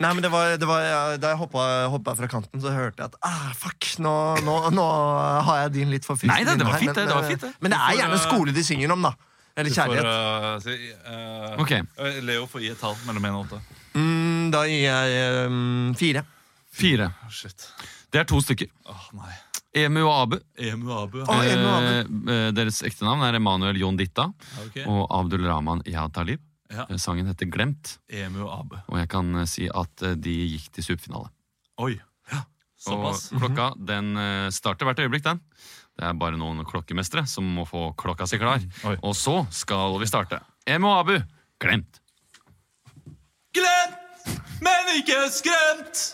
Nei, 0.00 0.10
men 0.16 0.22
det 0.24 0.30
var, 0.32 0.54
det 0.56 0.64
var 0.64 0.80
ja, 0.80 1.00
Da 1.20 1.34
jeg 1.34 1.38
hoppa, 1.42 1.64
hoppa 1.92 2.14
fra 2.16 2.28
kanten, 2.30 2.60
så 2.62 2.70
hørte 2.72 3.02
jeg 3.02 3.10
at 3.10 3.16
ah, 3.26 3.50
fuck, 3.58 3.84
nå, 4.00 4.12
nå, 4.46 4.54
nå 4.72 4.84
har 5.44 5.58
jeg 5.66 5.72
din 5.74 5.90
litt 5.92 6.06
for 6.08 6.16
fint 6.16 6.32
Nei, 6.32 6.38
det- 6.46 6.54
det 6.56 6.64
var 6.64 6.78
fint, 6.80 6.94
det, 6.96 7.04
det 7.10 7.16
var 7.18 7.26
eh, 7.26 7.32
fint, 7.34 7.42
det. 7.44 7.50
Men 7.60 7.74
det 7.74 7.80
er 7.84 7.98
gjerne 7.98 8.16
eh, 8.16 8.22
skole 8.24 8.54
de 8.56 8.64
synger 8.64 8.94
om, 8.96 9.02
da. 9.04 9.12
Eller 9.60 9.74
kjærlighet. 9.74 10.06
får, 10.08 10.64
kjærlighet. 10.64 10.64
eh, 10.64 10.64
si, 10.64 10.72
uh, 11.04 11.60
Ok. 11.60 11.72
eh, 12.06 12.20
Leo 12.24 12.46
får 12.48 12.64
gi 12.64 12.70
et 12.72 12.80
tall 12.80 12.96
mellom 13.04 13.28
1 13.28 13.36
og 13.36 13.52
8. 13.58 13.60
Mm, 14.00 14.50
da 14.54 14.64
gir 14.70 14.82
jeg 14.86 15.46
um, 15.50 15.94
fire. 16.00 16.24
Fire. 16.80 17.10
Shit. 17.28 17.66
Det 18.14 18.22
er 18.22 18.28
to 18.30 18.40
stykker. 18.40 18.70
Åh, 18.88 19.08
nei. 19.20 19.34
Emu 19.84 20.00
og 20.06 20.14
Abu. 20.16 20.38
Emu 20.58 20.94
Abu. 20.96 21.20
Emu 21.28 21.68
Abu. 21.76 22.30
Eh, 22.32 22.48
deres 22.56 22.80
ekte 22.88 23.04
navn 23.04 23.20
er 23.26 23.36
Emanuel 23.38 23.76
Jon 23.78 23.98
Ditta 24.00 24.30
okay. 24.64 24.86
og 24.88 25.04
Abdul 25.14 25.44
Rahman 25.46 25.82
Yahad 25.86 26.14
Talib. 26.16 26.40
Ja. 26.70 26.86
Eh, 26.88 26.96
Sangen 27.02 27.26
heter 27.26 27.46
Glemt, 27.50 27.96
Emu 28.08 28.46
Abu. 28.50 28.76
og 28.86 28.98
jeg 29.00 29.08
kan 29.10 29.34
eh, 29.42 29.46
si 29.50 29.66
at 29.68 30.02
eh, 30.06 30.14
de 30.14 30.34
gikk 30.54 30.70
til 30.76 30.86
superfinale. 30.86 31.30
Oi. 31.82 31.96
ja, 32.30 32.44
Såpass. 32.80 33.30
Og 33.34 33.42
klokka 33.42 33.70
den 33.76 34.14
starter 34.54 34.86
hvert 34.88 35.00
øyeblikk, 35.02 35.24
den. 35.24 35.40
Det 35.98 36.06
er 36.06 36.14
bare 36.16 36.38
noen 36.40 36.62
klokkemestere 36.64 37.26
som 37.28 37.44
må 37.44 37.66
få 37.68 37.90
klokka 37.98 38.28
si 38.28 38.38
klar. 38.40 38.62
Oi. 38.88 38.94
Og 39.04 39.16
så 39.18 39.42
skal 39.52 39.98
vi 40.00 40.08
starte. 40.08 40.38
Emu 40.68 40.88
og 40.88 41.00
Abu, 41.02 41.16
glemt. 41.60 42.00
Glemt, 43.56 44.30
men 44.62 44.92
ikke 45.00 45.18
skremt. 45.34 46.04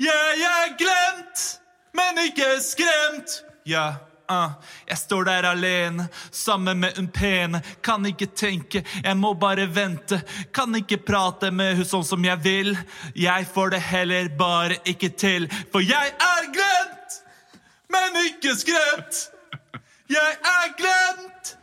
Jeg 0.00 0.44
er 0.46 0.76
glemt, 0.80 1.42
men 1.96 2.22
ikke 2.28 2.54
skremt. 2.64 3.40
Ja, 3.68 3.98
ah. 4.30 4.52
Jeg 4.86 4.98
står 4.98 5.24
der 5.28 5.48
alene, 5.50 6.08
sammen 6.30 6.80
med 6.80 6.98
en 6.98 7.08
pene. 7.08 7.62
Kan 7.82 8.06
ikke 8.06 8.30
tenke, 8.36 8.84
jeg 9.04 9.16
må 9.16 9.32
bare 9.34 9.66
vente. 9.74 10.20
Kan 10.54 10.74
ikke 10.78 11.00
prate 11.06 11.50
med 11.50 11.76
hun 11.80 11.88
sånn 11.88 12.06
som 12.06 12.24
jeg 12.24 12.42
vil. 12.44 12.72
Jeg 13.18 13.48
får 13.50 13.74
det 13.74 13.82
heller 13.90 14.32
bare 14.38 14.80
ikke 14.84 15.12
til, 15.18 15.50
for 15.72 15.84
jeg 15.84 16.14
er 16.14 16.48
glemt, 16.54 17.20
men 17.90 18.22
ikke 18.24 18.56
skremt. 18.58 19.26
Jeg 20.10 20.38
er 20.54 20.74
glemt, 20.78 21.54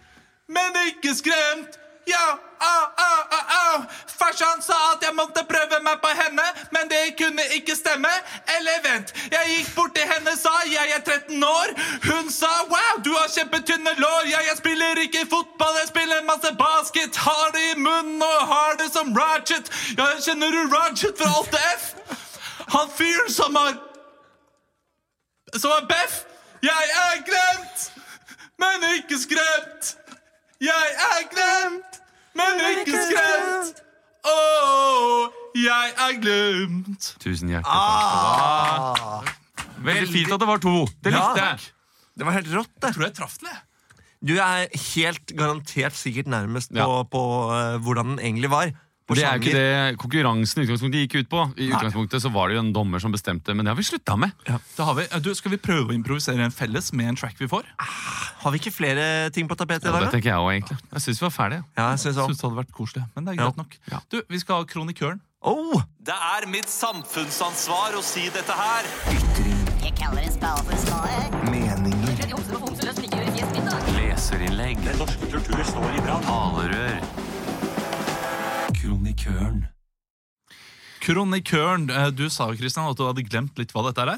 men 0.47 0.82
ikke 0.88 1.15
skremt. 1.17 1.80
Ja, 2.08 2.39
au, 2.60 2.84
au, 3.06 3.20
au, 3.38 3.43
au. 3.62 3.84
Farsan 4.20 4.62
sa 4.62 4.76
at 4.93 5.04
jeg 5.04 5.13
måtte 5.15 5.43
prøve 5.50 5.80
meg 5.84 6.00
på 6.02 6.12
henne, 6.20 6.46
men 6.72 6.88
det 6.89 7.02
kunne 7.20 7.43
ikke 7.58 7.76
stemme. 7.76 8.12
Eller 8.56 8.80
vent, 8.86 9.12
jeg 9.32 9.50
gikk 9.52 9.74
bort 9.76 9.93
til 9.98 10.08
henne, 10.12 10.36
sa 10.39 10.54
jeg 10.72 10.93
er 10.96 11.04
13 11.04 11.43
år. 11.43 11.74
Hun 12.08 12.32
sa 12.32 12.52
wow, 12.72 13.02
du 13.06 13.12
har 13.17 13.28
kjempetynne 13.34 13.93
lår. 14.00 14.30
Ja, 14.32 14.39
jeg 14.50 14.58
spiller 14.62 15.04
ikke 15.04 15.26
fotball, 15.30 15.76
jeg 15.82 15.91
spiller 15.91 16.24
masse 16.30 16.54
basket. 16.63 17.20
Har 17.28 17.52
det 17.58 17.65
i 17.74 17.76
munnen 17.80 18.24
og 18.24 18.39
har 18.54 18.80
det 18.80 18.89
som 18.93 19.12
Ratchet. 19.17 19.67
Ja, 20.00 20.08
kjenner 20.24 20.56
du 20.56 20.63
Ratchet 20.78 21.20
fra 21.20 21.30
8F? 21.43 21.91
Han 22.78 22.89
fyren 22.96 23.32
som 23.32 23.56
har 23.56 23.78
Som 25.56 25.72
er 25.72 25.86
Beff. 25.88 26.24
Jeg 26.62 26.89
er 27.04 27.22
glemt, 27.28 27.91
men 28.60 28.84
ikke 28.98 29.15
skremt. 29.20 29.96
Jeg 30.60 30.88
er 30.98 31.22
glemt, 31.34 31.87
men 32.38 32.63
ikke 32.84 33.02
skremt. 33.08 33.82
Å, 34.28 34.36
jeg 35.58 35.93
er 36.08 36.17
glemt. 36.21 37.12
Tusen 37.23 37.52
hjertelig 37.54 37.71
takk. 37.71 39.02
Ah. 39.08 39.34
Veldig 39.88 40.10
fint 40.12 40.34
at 40.36 40.41
det 40.41 40.50
var 40.50 40.62
to. 40.63 40.76
Det 41.06 41.13
Ja. 41.13 41.21
likte 41.21 41.45
jeg. 41.45 41.71
Det 42.17 42.26
var 42.26 42.34
helt 42.34 42.52
rått, 42.54 42.73
det. 42.82 42.93
Tror 42.95 43.06
jeg 43.08 43.13
traff 43.19 43.38
det. 43.45 43.56
Du 44.26 44.34
er 44.41 44.67
helt 44.73 45.34
garantert 45.38 45.93
sikkert 45.93 46.26
nærmest 46.34 46.71
på, 46.73 46.82
Ja. 46.82 47.04
på 47.06 47.21
uh, 47.54 47.78
hvordan 47.86 48.15
den 48.15 48.19
egentlig 48.26 48.50
var. 48.50 48.71
På 49.08 49.15
Det 49.15 49.24
er 49.24 49.38
jo 49.38 49.39
ikke 49.39 49.56
det 49.56 49.98
konkurransen 50.02 50.60
i 50.60 50.65
utgangspunktet 50.65 51.04
gikk 51.06 51.13
ut 51.22 51.30
på. 51.32 51.43
I 51.56 51.70
utgangspunktet 51.72 52.20
så 52.26 52.28
var 52.34 52.50
det 52.52 52.58
jo 52.58 52.63
en 52.65 52.74
dommer 52.76 53.00
som 53.00 53.13
bestemte, 53.15 53.54
men 53.56 53.63
det 53.63 53.72
har 53.72 53.78
vi 53.80 53.86
slutta 53.88 54.17
med. 54.20 54.34
Da 54.76 54.84
har 54.89 54.98
vi, 54.98 55.06
du, 55.24 55.30
skal 55.34 55.54
vi 55.54 55.60
prøve 55.63 55.93
å 55.93 55.96
improvisere 55.96 56.43
en 56.43 56.52
felles 56.52 56.91
med 56.91 57.13
en 57.13 57.15
track 57.15 57.39
vi 57.39 57.48
får? 57.48 57.63
Har 58.43 58.52
vi 58.52 58.60
ikke 58.60 58.74
flere 58.76 59.30
ting 59.32 59.48
på 59.48 59.56
tapetet 59.56 59.88
i 59.88 59.88
Ja, 59.88 59.96
dag? 59.96 60.10
det 60.10 60.12
tenker 60.17 60.34
jeg 60.34 60.41
også, 60.43 60.52
egentlig. 60.58 60.78
Jeg 60.91 61.02
syns 61.06 61.22
vi 61.22 61.26
var 61.30 61.36
ferdige. 61.38 61.63
Ja, 61.80 61.88
jeg 61.93 62.00
synes 62.04 62.17
også. 62.17 62.28
synes 62.28 62.41
det 62.43 62.48
hadde 62.50 62.60
vært 62.60 62.76
koselig, 62.76 63.06
men 63.15 63.24
det 63.24 63.32
er 63.32 63.36
Ja. 63.39 63.48
greit 63.48 63.58
nok. 63.63 63.78
Du, 64.12 64.22
Vi 64.28 64.39
skal 64.43 64.56
ha 64.60 64.63
Kronikøren. 64.65 65.20
Oh, 65.41 65.82
Det 66.04 66.13
er 66.13 66.48
mitt 66.52 66.67
samfunnsansvar 66.67 67.96
å 67.96 68.04
si 68.04 68.28
dette 68.28 68.52
her. 68.52 68.84
Jeg 69.88 69.96
kaller 69.96 70.20
en 70.28 70.32
spade 70.36 70.63
for 70.67 70.74
en 70.74 70.84
spade. 70.84 72.28
Leserinnlegg. 73.96 74.78
Den 74.84 74.98
norske 75.00 75.30
kultur 75.32 75.63
står 75.63 75.96
i 75.96 76.02
brann. 76.04 76.24
Talerør. 76.28 77.27
Kronikøren. 79.17 79.65
Kronikøren, 81.01 81.89
eh, 81.89 82.10
Du 82.12 82.30
sa 82.30 82.47
jo 82.49 82.56
Christian, 82.58 82.89
at 82.89 82.97
du 82.97 83.06
hadde 83.06 83.23
glemt 83.25 83.58
litt 83.58 83.71
hva 83.73 83.86
dette 83.88 84.01
er. 84.01 84.17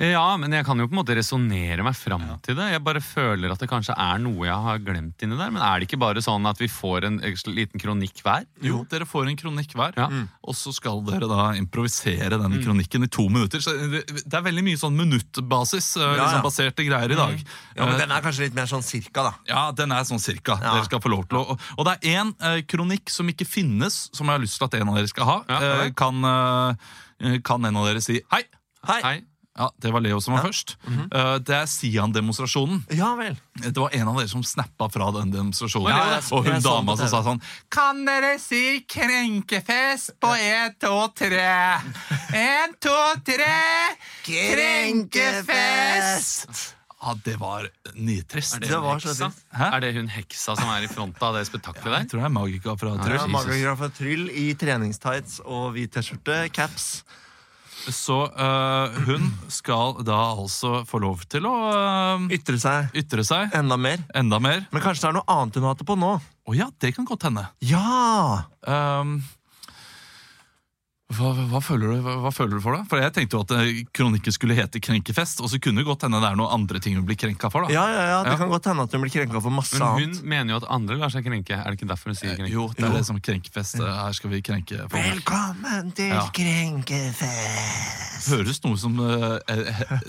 Ja, 0.00 0.22
men 0.40 0.48
jeg 0.56 0.64
kan 0.64 0.78
jo 0.80 0.86
på 0.88 0.94
en 0.94 0.98
måte 1.02 1.12
resonnere 1.18 1.84
meg 1.84 1.92
fram 1.98 2.22
til 2.40 2.56
det. 2.56 2.70
Jeg 2.72 2.80
bare 2.86 3.02
føler 3.04 3.52
at 3.52 3.60
det 3.60 3.68
kanskje 3.68 3.92
er 4.00 4.18
noe 4.22 4.46
jeg 4.48 4.56
har 4.64 4.78
glemt 4.80 5.20
inni 5.26 5.36
der. 5.36 5.50
Men 5.52 5.60
er 5.60 5.78
det 5.82 5.88
ikke 5.90 5.98
bare 6.00 6.22
sånn 6.24 6.46
at 6.48 6.56
vi 6.62 6.68
får 6.72 7.04
en 7.04 7.18
liten 7.52 7.82
kronikk 7.82 8.22
hver? 8.24 8.46
Jo, 8.64 8.78
Dere 8.88 9.04
får 9.04 9.28
en 9.28 9.36
kronikk 9.36 9.74
hver, 9.76 9.92
Ja. 10.00 10.06
og 10.42 10.54
så 10.56 10.72
skal 10.72 11.02
dere 11.04 11.28
da 11.28 11.50
improvisere 11.60 12.30
denne 12.40 12.62
kronikken 12.64 13.04
i 13.04 13.10
to 13.12 13.28
minutter. 13.28 13.60
Så 13.60 13.76
det, 13.92 14.06
det 14.24 14.32
er 14.32 14.46
veldig 14.48 14.64
mye 14.70 14.80
sånn 14.80 14.96
minuttbasis, 14.96 15.90
eh, 15.98 16.02
Ja, 16.02 16.14
ja. 16.16 16.24
liksom 16.24 16.42
baserte 16.48 16.86
greier 16.88 17.12
i 17.12 17.20
dag. 17.20 17.36
ja, 17.76 17.84
men 17.84 17.94
Eh, 17.94 17.98
Den 18.00 18.10
er 18.16 18.22
kanskje 18.22 18.40
litt 18.48 18.54
mer 18.54 18.64
sånn 18.72 18.82
cirka, 18.82 19.22
da. 19.28 19.34
Ja, 19.46 19.70
den 19.72 19.92
er 19.92 20.00
sånn 20.08 20.18
cirka. 20.22 20.56
Ja. 20.62 20.74
Dere 20.78 20.84
skal 20.88 21.00
få 21.04 21.10
lov 21.12 21.28
til 21.28 21.36
å 21.38 21.50
Og, 21.50 21.60
og 21.76 21.84
det 21.84 21.98
er 22.00 22.22
én 22.24 22.34
eh, 22.40 22.62
kronikk 22.62 23.10
som 23.10 23.28
ikke 23.28 23.44
finnes, 23.46 24.08
som 24.16 24.26
jeg 24.26 24.32
har 24.38 24.40
lyst 24.40 24.56
til 24.58 24.64
at 24.64 24.74
en 24.80 24.88
av 24.88 24.94
dere 24.96 25.08
skal 25.12 25.24
ha. 25.28 25.38
Ja, 25.48 25.60
Eh, 25.84 25.90
kan, 25.92 26.24
eh, 26.24 27.38
kan 27.44 27.64
en 27.64 27.76
av 27.76 27.84
dere 27.86 28.00
si 28.00 28.22
hei? 28.32 28.44
Hei. 28.86 29.00
Hei. 29.02 29.20
Ja, 29.60 29.66
Det 29.78 29.90
var 29.92 30.00
Leo 30.00 30.20
som 30.24 30.32
var 30.38 30.46
først. 30.48 30.76
Eh, 30.88 31.34
det 31.44 31.52
er 31.58 31.66
Sian-demonstrasjonen. 31.68 32.78
Ja 32.96 33.10
vel. 33.18 33.36
Det 33.60 33.74
var 33.76 33.90
en 33.92 34.08
av 34.08 34.16
dere 34.16 34.28
som 34.32 34.40
snappa 34.42 34.88
fra 34.90 35.10
den 35.18 35.30
demonstrasjonen. 35.34 35.90
Ja, 35.92 36.14
jeg- 36.16 36.32
og 36.32 36.44
hun 36.46 36.54
jeg 36.54 36.62
dama 36.64 36.94
på 36.94 36.98
som 37.02 37.08
sa 37.12 37.20
sånn 37.26 37.42
Kan 37.70 38.04
dere 38.08 38.38
si 38.40 38.80
krenkefest 38.88 40.16
på 40.18 40.32
én, 40.40 40.72
to, 40.80 40.96
tre? 41.12 41.76
Én, 42.32 42.72
to, 42.80 42.96
tre! 43.26 43.60
Krenkefest! 45.20 46.74
Ja, 47.02 47.14
det 47.24 47.36
var 47.40 47.64
nitrist. 47.94 48.54
Er 48.56 48.60
det, 48.60 48.68
Det 48.68 48.74
hun 48.76 48.84
var 48.84 48.98
så 49.00 49.08
heksa? 49.08 49.28
trist. 49.30 49.44
Hæ? 49.56 49.68
Er 49.76 49.80
det 49.80 49.94
hun 49.96 50.08
heksa 50.12 50.56
som 50.58 50.68
er 50.68 50.82
i 50.84 50.88
front 50.92 51.22
av 51.24 51.34
det 51.38 51.46
spetakkelet 51.48 51.84
Jeg 51.84 52.02
der? 52.04 52.08
tror 52.10 52.20
det 52.20 52.26
er 52.28 52.34
Magika 52.34 52.74
fra 52.76 52.90
Tryll. 53.00 53.16
Ja, 53.16 53.26
Magagraf 53.26 53.80
og 53.86 53.94
Tryll 53.96 54.26
i 54.30 54.54
treningstights 54.54 55.40
og 55.46 55.72
hvit 55.74 55.90
T-skjorte, 55.96 56.36
caps. 56.52 57.02
Så 57.88 58.16
øh, 58.28 58.98
hun 59.06 59.30
skal 59.48 59.96
da 60.04 60.18
altså 60.36 60.82
få 60.88 61.00
lov 61.02 61.22
til 61.32 61.46
å 61.48 61.54
øh, 61.72 62.28
Ytre 62.36 62.60
seg 62.60 62.94
ytre 63.00 63.24
seg 63.26 63.54
enda 63.56 63.78
mer. 63.80 64.02
enda 64.14 64.38
mer. 64.42 64.66
Men 64.70 64.84
kanskje 64.84 65.06
det 65.06 65.10
er 65.10 65.18
noe 65.20 65.36
annet 65.38 65.56
hun 65.56 65.68
hater 65.70 65.88
på 65.88 65.96
nå? 65.98 66.12
Å 66.20 66.56
ja, 66.56 66.68
det 66.82 66.92
kan 66.96 67.06
godt 67.08 67.28
hende. 67.28 67.46
Ja! 67.64 68.44
Um, 68.66 69.20
hva, 71.10 71.30
hva, 71.50 71.58
føler 71.58 71.90
du, 71.90 71.94
hva, 72.04 72.12
hva 72.22 72.30
føler 72.30 72.58
du 72.58 72.62
for 72.62 72.76
det? 72.76 72.84
For 72.90 73.00
Jeg 73.02 73.10
tenkte 73.16 73.34
jo 73.34 73.40
at 73.42 73.50
eh, 73.56 73.80
kronikken 73.96 74.30
skulle 74.34 74.54
hete 74.54 74.78
Krenkefest, 74.82 75.40
og 75.42 75.50
så 75.50 75.58
kunne 75.62 75.82
det 75.82 75.86
godt 75.88 76.04
hende 76.06 76.20
det 76.22 76.28
er 76.30 76.36
noen 76.38 76.52
andre 76.54 76.78
ting 76.82 76.94
hun 76.94 77.06
blir 77.08 77.18
krenka 77.18 77.50
for. 77.50 77.66
da 77.66 77.74
Ja, 77.74 77.82
ja, 77.90 78.04
ja, 78.12 78.18
Det 78.22 78.30
Ja. 78.30 78.36
kan 78.38 78.48
godt 78.52 78.68
hende 78.70 78.82
at 78.86 78.92
hun 78.94 79.02
blir 79.02 79.10
krenka 79.10 79.40
for 79.42 79.50
masse 79.50 79.74
Men 79.78 79.88
hun 79.88 80.02
annet. 80.14 80.22
mener 80.22 80.54
jo 80.54 80.60
at 80.62 80.68
andre 80.70 80.96
lar 81.00 81.10
seg 81.10 81.24
krenke. 81.26 81.50
Er 81.58 81.66
det 81.70 81.80
ikke 81.80 81.88
derfor 81.90 82.12
hun 82.12 82.18
sier 82.20 82.36
krenke? 82.38 82.52
Jo, 82.54 82.68
det 82.76 82.84
er 82.86 82.92
det 82.94 83.04
som 83.10 83.18
krenkefest. 83.20 83.80
Eh, 83.82 83.90
Her 84.00 84.12
skal 84.12 84.30
vi 84.30 84.40
krenke 84.46 84.78
folk. 84.86 85.02
Velkommen 85.02 85.90
til 85.98 86.14
Ja. 86.14 86.22
krenkefest! 86.30 88.30
Høres 88.30 88.60
noe 88.64 88.76
som 88.78 88.98
uh, 89.00 89.38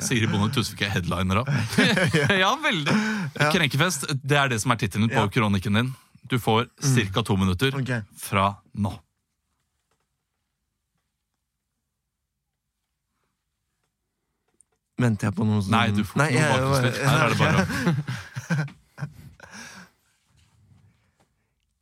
Sigrid 0.03 0.29
Bonde 0.31 0.51
Tusvik 0.53 0.81
er 0.85 0.89
headliner 0.95 1.41
av. 1.41 1.47
ja, 2.43 2.51
veldig. 2.61 2.95
Krenkefest, 3.53 4.05
det 4.21 4.37
er 4.37 4.47
det 4.51 4.61
som 4.61 4.71
er 4.71 4.77
tittelen 4.81 5.09
på 5.09 5.17
Ja. 5.17 5.25
Mm. 5.25 5.31
kronikken 5.33 5.73
din. 5.81 5.93
Du 6.29 6.37
får 6.39 6.67
ca. 7.13 7.21
to 7.23 7.35
minutter 7.37 7.73
okay. 7.75 8.01
fra 8.17 8.55
nå. 8.77 8.93
Venter 15.01 15.25
jeg 15.29 15.35
på 15.37 15.43
noe 15.47 15.61
sånt? 15.63 15.73
Nei, 15.73 15.87
du 15.95 16.03
får 16.05 16.15
ikke 16.29 16.37
noe 16.37 16.47
bakgrunnslytt. 16.51 16.97
Her 17.07 17.19
er 17.21 17.29
det 17.31 17.39
bare 17.41 17.61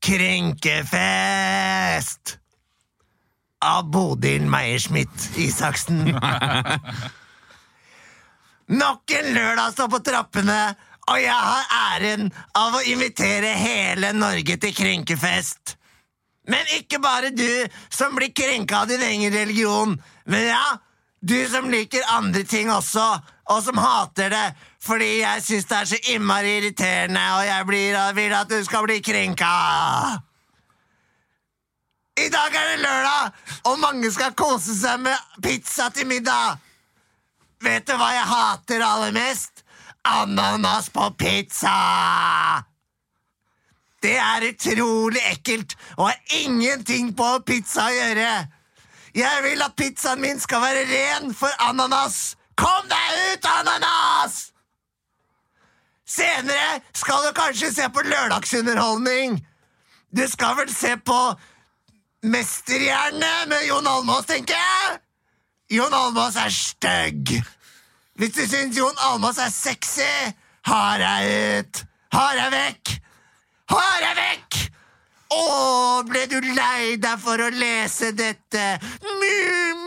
Krenkefest! 0.10 2.24
Av 3.60 3.84
Bodil 3.92 4.48
Meiersmith 4.48 5.36
Isaksen. 5.44 6.08
Nok 8.70 9.12
en 9.18 9.34
lørdag 9.36 9.74
står 9.74 9.90
på 9.92 10.00
trappene, 10.06 10.76
og 11.10 11.18
jeg 11.20 11.34
har 11.34 11.64
æren 11.96 12.30
av 12.56 12.76
å 12.78 12.82
invitere 12.88 13.54
hele 13.58 14.14
Norge 14.16 14.58
til 14.62 14.76
krenkefest. 14.78 15.76
Men 16.50 16.66
ikke 16.78 17.00
bare 17.02 17.30
du 17.34 17.68
som 17.90 18.16
blir 18.16 18.32
krenka 18.34 18.78
av 18.84 18.88
din 18.90 19.02
egen 19.06 19.34
religion, 19.34 20.02
men 20.30 20.48
ja, 20.52 20.78
du 21.22 21.48
som 21.52 21.70
liker 21.70 22.06
andre 22.16 22.44
ting 22.48 22.72
også, 22.72 23.06
og 23.50 23.64
som 23.64 23.80
hater 23.82 24.30
det, 24.32 24.48
fordi 24.84 25.20
jeg 25.20 25.44
syns 25.44 25.68
det 25.68 25.78
er 25.78 25.90
så 25.92 26.00
innmari 26.14 26.58
irriterende, 26.60 27.24
og 27.36 27.46
jeg 27.48 27.66
blir, 27.68 28.00
vil 28.16 28.36
at 28.38 28.50
du 28.50 28.60
skal 28.64 28.88
bli 28.88 29.00
krenka. 29.04 29.52
I 32.20 32.28
dag 32.32 32.56
er 32.56 32.72
det 32.72 32.80
lørdag, 32.84 33.32
og 33.64 33.80
mange 33.80 34.12
skal 34.12 34.36
kose 34.38 34.76
seg 34.76 35.00
med 35.04 35.44
pizza 35.44 35.90
til 35.96 36.08
middag. 36.08 36.60
Vet 37.64 37.88
du 37.88 37.96
hva 38.00 38.10
jeg 38.16 38.28
hater 38.28 38.84
aller 38.84 39.16
mest? 39.16 39.64
Ananas 40.08 40.90
på 40.90 41.10
pizza! 41.20 41.76
Det 44.00 44.16
er 44.16 44.46
utrolig 44.48 45.20
ekkelt 45.28 45.76
og 45.98 46.06
har 46.08 46.38
ingenting 46.40 47.12
på 47.16 47.34
pizza 47.48 47.90
å 47.90 47.96
gjøre. 47.96 48.32
Jeg 49.16 49.44
vil 49.44 49.62
at 49.66 49.76
pizzaen 49.78 50.22
min 50.22 50.40
skal 50.40 50.62
være 50.62 50.86
ren 50.90 51.34
for 51.34 51.50
ananas. 51.66 52.36
Kom 52.60 52.90
deg 52.92 53.20
ut, 53.34 53.46
ananas! 53.46 54.40
Senere 56.10 56.82
skal 56.98 57.28
du 57.28 57.34
kanskje 57.38 57.70
se 57.74 57.86
på 57.94 58.02
lørdagsunderholdning. 58.02 59.38
Du 60.10 60.26
skal 60.28 60.58
vel 60.58 60.72
se 60.74 60.96
på 60.98 61.20
Mesterhjerne 62.26 63.30
med 63.48 63.68
Jon 63.68 63.88
Almaas, 63.88 64.26
tenker 64.28 64.58
jeg. 64.58 64.98
Jon 65.78 65.94
Almaas 65.94 66.36
er 66.36 66.50
stygg. 66.52 67.36
Hvis 68.20 68.34
du 68.36 68.42
syns 68.50 68.78
Jon 68.78 69.06
Almaas 69.08 69.38
er 69.40 69.54
sexy, 69.54 70.34
har 70.68 71.06
jeg 71.06 71.60
ut. 71.60 71.86
Har 72.12 72.34
jeg 72.42 72.52
vekk. 72.58 72.96
Har 73.70 74.02
jeg 74.02 74.18
vekk! 74.18 74.60
Å, 75.30 76.02
ble 76.10 76.24
du 76.32 76.40
lei 76.42 76.96
deg 76.98 77.20
for 77.22 77.42
å 77.42 77.50
lese 77.54 78.12
dette? 78.18 78.80
Mu, 79.06 79.36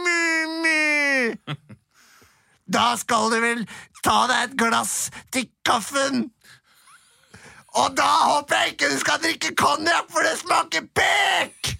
mu, 0.04 0.22
mu. 0.62 1.56
Da 2.72 2.92
skal 2.96 3.32
du 3.32 3.40
vel 3.42 3.64
ta 4.04 4.22
deg 4.30 4.46
et 4.46 4.54
glass 4.60 5.10
til 5.34 5.48
kaffen. 5.66 6.28
Og 7.72 7.94
da 7.96 8.08
håper 8.28 8.62
jeg 8.62 8.74
ikke 8.74 8.90
du 8.92 8.98
skal 9.00 9.20
drikke 9.22 9.54
konjakk, 9.58 10.10
for 10.12 10.24
det 10.26 10.36
smaker 10.40 10.86
pek! 10.94 11.72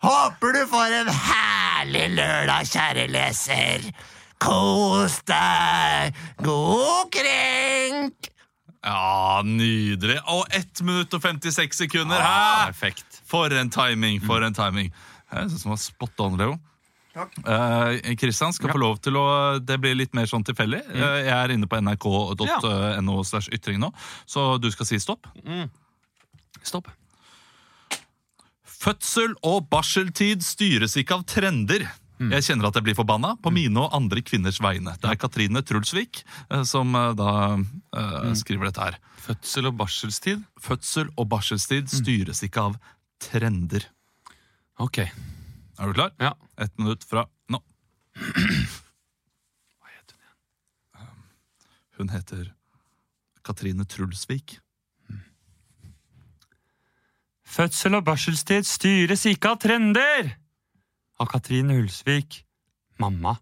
Håper 0.00 0.54
du 0.56 0.62
får 0.70 0.94
en 1.02 1.10
herlig 1.12 2.06
lørdag, 2.14 2.68
kjære 2.70 3.06
leser. 3.12 3.90
Kos 4.40 5.18
deg. 5.28 6.16
God 6.40 7.10
krenk. 7.12 8.30
Ja, 8.84 9.42
nydelig. 9.44 10.16
Og 10.32 10.46
1 10.56 10.80
minutt 10.86 11.12
og 11.14 11.22
56 11.22 11.82
sekunder. 11.84 12.20
Ja, 12.22 12.66
Perfekt. 12.70 13.20
For 13.28 13.52
en 13.52 13.70
timing, 13.72 14.20
for 14.24 14.42
en 14.46 14.56
timing. 14.56 14.88
Jeg 15.30 15.50
synes 15.50 15.62
det 15.66 15.70
var 15.70 15.80
spot 15.82 16.24
on, 16.26 16.38
Leo. 16.40 16.58
Kristian 17.10 18.16
Kristian 18.16 18.54
skal 18.54 18.70
få 18.70 18.78
lov 18.78 19.00
til 19.02 19.16
å 19.18 19.24
Det 19.58 19.80
blir 19.82 19.96
litt 19.98 20.14
mer 20.14 20.28
sånn 20.30 20.44
tilfeldig. 20.46 20.80
Eh, 20.94 21.16
jeg 21.26 21.34
er 21.34 21.52
inne 21.56 21.66
på 21.66 21.80
nrk.no 21.82 23.16
slash 23.26 23.50
ytring 23.52 23.80
nå, 23.82 23.90
så 24.30 24.54
du 24.62 24.70
skal 24.70 24.86
si 24.88 25.00
stopp. 25.02 25.26
Stopp. 26.62 26.88
Fødsel 28.80 29.34
og 29.44 29.66
barseltid 29.68 30.44
styres 30.46 30.96
ikke 30.96 31.18
av 31.18 31.26
trender. 31.28 31.84
Jeg 32.20 32.44
kjenner 32.44 32.68
at 32.68 32.76
jeg 32.76 32.84
blir 32.84 32.96
forbanna 32.98 33.32
på 33.40 33.52
mine 33.54 33.80
og 33.80 33.94
andre 33.96 34.20
kvinners 34.20 34.58
vegne. 34.60 34.92
Det 35.00 35.08
er 35.08 35.16
Katrine 35.20 35.62
Trulsvik 35.64 36.20
eh, 36.50 36.64
som 36.68 36.92
eh, 36.92 37.14
da 37.16 37.30
uh, 37.56 38.32
skriver 38.36 38.68
dette 38.68 38.84
her. 38.84 38.98
Fødsel 39.24 39.70
og 39.70 39.78
barselstid. 39.80 40.42
Fødsel 40.60 41.08
og 41.16 41.30
barselstid 41.32 41.88
styres 41.88 42.42
ikke 42.44 42.66
av 42.68 42.76
trender. 43.24 43.88
Ok. 44.80 45.00
Er 45.00 45.88
du 45.88 45.96
klar? 45.96 46.12
Ja. 46.20 46.34
Ett 46.60 46.76
minutt 46.76 47.08
fra 47.08 47.24
nå. 47.48 47.62
Hva 48.20 49.88
het 49.88 50.12
hun 50.12 50.20
igjen? 50.20 50.36
Hun 51.96 52.12
heter 52.12 52.44
Katrine 53.48 53.88
Trulsvik. 53.88 54.58
Fødsel 57.50 57.96
og 57.96 58.04
barselstid 58.06 58.68
styres 58.68 59.24
ikke 59.26 59.56
av 59.56 59.58
trender! 59.64 60.34
Av 61.20 61.28
Katrine 61.28 61.74
Hulsvik, 61.76 62.38
mamma. 62.96 63.34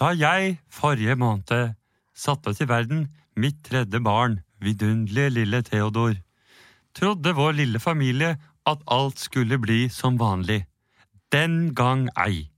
Da 0.00 0.10
jeg 0.18 0.56
forrige 0.72 1.14
måned 1.20 1.76
satte 2.18 2.56
til 2.58 2.66
verden 2.72 3.04
mitt 3.38 3.62
tredje 3.68 4.00
barn, 4.02 4.40
vidunderlige 4.58 5.30
lille 5.36 5.62
Theodor, 5.62 6.18
trodde 6.96 7.36
vår 7.38 7.54
lille 7.62 7.78
familie 7.78 8.34
at 8.66 8.82
alt 8.90 9.22
skulle 9.22 9.60
bli 9.62 9.86
som 9.94 10.18
vanlig. 10.18 10.64
Den 11.30 11.74
gang 11.74 12.08
ei. 12.18 12.48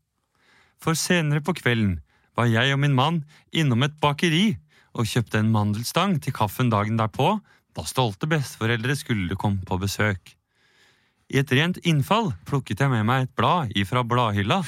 For 0.81 0.97
senere 0.97 1.45
på 1.45 1.53
kvelden 1.61 1.99
var 2.33 2.49
jeg 2.49 2.73
og 2.73 2.81
min 2.81 2.97
mann 2.97 3.25
innom 3.53 3.85
et 3.85 4.01
bakeri 4.01 4.55
og 4.97 5.05
kjøpte 5.05 5.45
en 5.45 5.53
mandelstang 5.53 6.17
til 6.25 6.33
kaffen 6.33 6.73
dagen 6.73 6.97
derpå, 6.97 7.35
da 7.77 7.85
stolte 7.85 8.29
besteforeldre 8.29 8.97
skulle 8.97 9.37
komme 9.37 9.69
på 9.69 9.77
besøk. 9.85 10.33
I 11.33 11.41
et 11.41 11.53
rent 11.57 11.79
innfall 11.89 12.35
plukket 12.45 12.83
jeg 12.85 12.93
med 12.93 13.07
meg 13.09 13.25
et 13.25 13.37
blad 13.39 13.73
ifra 13.79 14.03
bladhylla, 14.05 14.61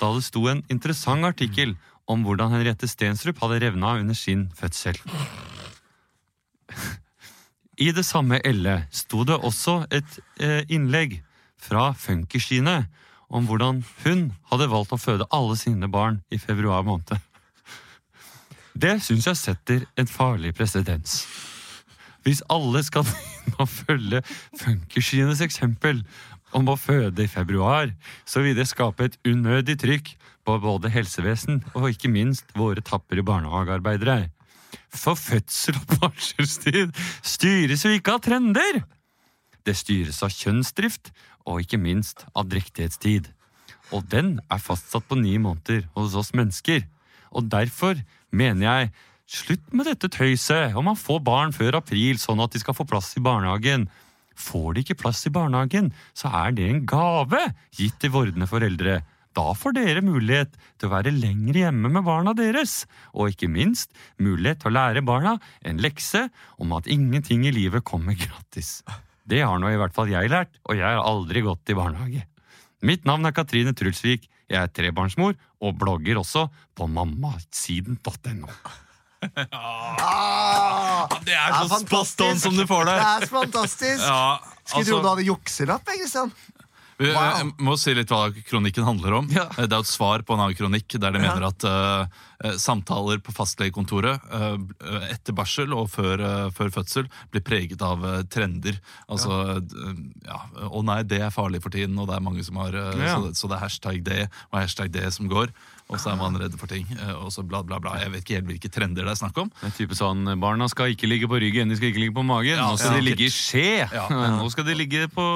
da 0.00 0.10
det 0.12 0.24
sto 0.26 0.44
en 0.50 0.60
interessant 0.72 1.24
artikkel 1.24 1.72
om 2.10 2.26
hvordan 2.26 2.52
Henriette 2.52 2.88
Stensrup 2.90 3.40
hadde 3.40 3.60
revna 3.64 3.94
under 4.02 4.16
sin 4.16 4.48
fødsel. 4.56 4.98
I 7.80 7.88
det 7.96 8.04
samme 8.04 8.42
elle 8.44 8.82
sto 8.92 9.24
det 9.24 9.38
også 9.40 9.86
et 9.88 10.18
eh, 10.44 10.60
innlegg 10.68 11.22
fra 11.60 11.94
Funkyskine 11.96 12.82
om 13.30 13.46
hvordan 13.48 13.80
hun 14.04 14.26
hadde 14.50 14.68
valgt 14.68 14.92
å 14.92 15.00
føde 15.00 15.28
alle 15.32 15.56
sine 15.56 15.88
barn 15.88 16.20
i 16.28 16.40
februar 16.42 16.84
måned. 16.84 17.16
Det 18.76 18.98
syns 19.04 19.28
jeg 19.30 19.40
setter 19.40 19.86
en 19.96 20.10
farlig 20.10 20.52
presedens. 20.56 21.22
Hvis 22.26 22.42
alle 22.52 22.82
skal 22.86 23.06
begynne 23.08 23.64
å 23.64 23.68
følge 23.70 24.22
Funkerskienes 24.60 25.40
eksempel 25.44 26.02
om 26.56 26.68
å 26.70 26.76
føde 26.78 27.24
i 27.24 27.30
februar, 27.30 27.92
så 28.26 28.42
vil 28.44 28.56
det 28.58 28.68
skape 28.70 29.06
et 29.06 29.18
unødig 29.26 29.78
trykk 29.80 30.12
på 30.46 30.58
både 30.62 30.90
helsevesen 30.90 31.62
og 31.76 31.92
ikke 31.92 32.10
minst 32.10 32.50
våre 32.58 32.82
tapre 32.84 33.22
barnehagearbeidere. 33.26 34.30
For 34.90 35.18
fødsel 35.18 35.78
og 35.78 35.96
barselstid 36.00 36.94
styres 37.22 37.84
jo 37.86 37.94
ikke 37.94 38.16
av 38.18 38.24
trender! 38.26 38.82
Det 39.66 39.76
styres 39.76 40.22
av 40.24 40.32
kjønnsdrift 40.32 41.12
og 41.46 41.62
ikke 41.64 41.80
minst 41.80 42.24
av 42.34 42.48
drektighetstid. 42.50 43.28
Og 43.94 44.06
den 44.10 44.38
er 44.50 44.62
fastsatt 44.62 45.06
på 45.08 45.18
ni 45.18 45.36
måneder 45.42 45.84
hos 45.96 46.16
oss 46.18 46.32
mennesker. 46.36 46.86
Og 47.34 47.46
derfor 47.50 48.00
mener 48.30 48.66
jeg 48.66 48.90
slutt 49.30 49.72
med 49.76 49.86
dette 49.86 50.10
tøyset 50.10 50.76
om 50.78 50.88
man 50.90 50.98
får 50.98 51.22
barn 51.26 51.54
før 51.54 51.78
april 51.78 52.18
sånn 52.18 52.42
at 52.42 52.54
de 52.54 52.62
skal 52.62 52.76
få 52.76 52.86
plass 52.88 53.12
i 53.18 53.22
barnehagen. 53.24 53.86
Får 54.40 54.74
de 54.74 54.84
ikke 54.84 54.98
plass 55.02 55.22
i 55.28 55.32
barnehagen, 55.34 55.92
så 56.16 56.30
er 56.44 56.54
det 56.56 56.66
en 56.66 56.84
gave 56.88 57.42
gitt 57.76 57.98
til 58.02 58.14
vordende 58.14 58.48
foreldre. 58.50 59.00
Da 59.36 59.52
får 59.54 59.76
dere 59.76 60.02
mulighet 60.02 60.56
til 60.80 60.88
å 60.88 60.94
være 60.96 61.12
lenger 61.14 61.60
hjemme 61.60 61.92
med 61.92 62.06
barna 62.06 62.34
deres, 62.34 62.82
og 63.14 63.30
ikke 63.30 63.50
minst 63.52 63.94
mulighet 64.18 64.64
til 64.64 64.72
å 64.72 64.74
lære 64.74 65.04
barna 65.06 65.36
en 65.62 65.78
lekse 65.82 66.26
om 66.58 66.74
at 66.74 66.90
ingenting 66.90 67.46
i 67.46 67.54
livet 67.54 67.86
kommer 67.86 68.18
gratis. 68.18 68.80
Det 69.22 69.44
har 69.46 69.62
nå 69.62 69.70
i 69.70 69.78
hvert 69.78 69.94
fall 69.94 70.10
jeg 70.10 70.32
lært, 70.32 70.58
og 70.66 70.74
jeg 70.80 70.88
har 70.88 71.06
aldri 71.06 71.44
gått 71.46 71.70
i 71.70 71.78
barnehage. 71.78 72.26
Mitt 72.82 73.06
navn 73.06 73.28
er 73.28 73.36
Katrine 73.36 73.76
Trulsvik, 73.76 74.26
jeg 74.50 74.58
er 74.58 74.70
trebarnsmor 74.74 75.36
og 75.62 75.76
blogger 75.78 76.18
også 76.24 76.48
på 76.74 76.90
mammasiden.no. 76.90 78.48
Ah, 79.52 81.08
Det 81.24 81.34
er 81.36 81.52
så 81.68 81.80
spot 81.84 82.24
on 82.28 82.38
som 82.40 82.56
du 82.56 82.64
får 82.68 82.88
det. 82.88 82.94
Det 83.00 83.10
er 83.10 83.26
fantastisk. 83.32 84.06
Ja, 84.06 84.38
Skulle 84.64 84.80
altså- 84.84 84.92
tro 84.94 85.02
du 85.02 85.08
hadde 85.14 85.26
jukselapp, 85.28 85.84
Kristian. 85.84 86.32
Vi- 87.00 87.14
Wow. 87.14 87.16
Jeg 87.38 87.52
må 87.64 87.78
si 87.78 87.94
litt 87.94 88.08
hva 88.10 88.28
kronikken 88.44 88.84
handler 88.84 89.14
om. 89.14 89.28
Ja. 89.32 89.46
Det 89.56 89.72
er 89.72 89.78
et 89.78 89.86
svar 89.86 90.20
på 90.20 90.34
en 90.34 90.40
annen 90.40 90.54
kronikk 90.54 90.86
der 91.00 91.10
de 91.12 91.18
Ja. 91.18 91.32
mener 91.34 91.46
at 91.46 91.64
eh, 91.64 92.06
eh, 92.44 92.52
samtaler 92.58 93.16
på 93.24 93.32
fastlegekontoret 93.32 94.20
uh, 94.30 94.58
etter 95.10 95.32
barsel 95.32 95.72
og 95.72 95.88
før, 95.88 96.20
uh, 96.20 96.50
før 96.50 96.68
fødsel 96.70 97.08
blir 97.32 97.40
preget 97.40 97.80
av 97.80 98.04
eh, 98.04 98.22
trender. 98.24 98.78
Altså 99.08 99.56
eh, 99.56 99.94
ja, 100.26 100.40
Å 100.68 100.84
nei, 100.84 101.02
det 101.04 101.22
er 101.22 101.30
farlig 101.30 101.62
for 101.62 101.70
tiden, 101.70 101.98
og 101.98 102.06
det 102.08 102.16
er 102.16 102.20
mange 102.20 102.44
som 102.44 102.56
har 102.56 102.68
eh, 102.74 102.92
så, 102.92 103.32
så 103.34 103.48
det 103.48 103.56
er 103.56 103.64
hashtag 103.64 104.04
det 104.04 104.30
og 104.52 104.60
hashtag 104.60 104.92
det 104.92 105.10
som 105.14 105.26
går. 105.26 105.48
Og 105.90 105.98
så 105.98 106.12
er 106.12 106.18
man 106.20 106.38
redd 106.38 106.54
for 106.58 106.70
ting. 106.70 106.86
eh, 106.94 107.12
og 107.18 107.32
så 107.34 107.42
bla, 107.42 107.64
bla, 107.66 107.80
bla. 107.82 107.96
Jeg 107.98 108.12
vet 108.14 108.22
ikke 108.24 108.36
helt 108.38 108.48
hvilke 108.52 108.70
trender 108.70 109.06
det 109.06 109.14
er 109.16 109.18
snakk 109.18 109.38
om. 109.42 109.50
Det 109.60 109.72
er 109.72 109.76
type 109.80 109.98
sånn, 109.98 110.22
Barna 110.40 110.68
skal 110.70 110.94
ikke 110.94 111.10
ligge 111.10 111.26
på 111.30 111.40
ryggen, 111.42 111.68
de 111.70 111.78
skal 111.78 111.90
ikke 111.90 112.04
ligge 112.04 112.14
på 112.14 112.24
magen. 112.26 112.54
Ja, 112.54 112.68
Nå 112.70 112.78
skal 112.78 112.94
ja. 112.94 113.00
de 113.02 113.08
ligge 113.10 113.26
i 113.26 113.32
skje! 113.34 113.66
Ja. 113.90 114.06
Nå 114.40 114.46
skal 114.54 114.68
de 114.70 114.78
ligge 114.78 115.08
på 115.10 115.26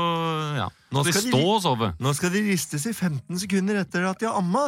ja. 0.60 0.70
Nå 0.94 1.02
skal 1.07 1.26
de 1.26 1.33
stå 1.33 1.40
og 1.42 1.61
sove. 1.64 1.90
Nå 2.02 2.12
skal 2.16 2.33
de 2.35 2.42
ristes 2.46 2.87
i 2.88 2.94
15 2.94 3.42
sekunder 3.42 3.80
etter 3.83 4.07
at 4.09 4.22
de 4.22 4.28
har 4.28 4.38
amma. 4.40 4.64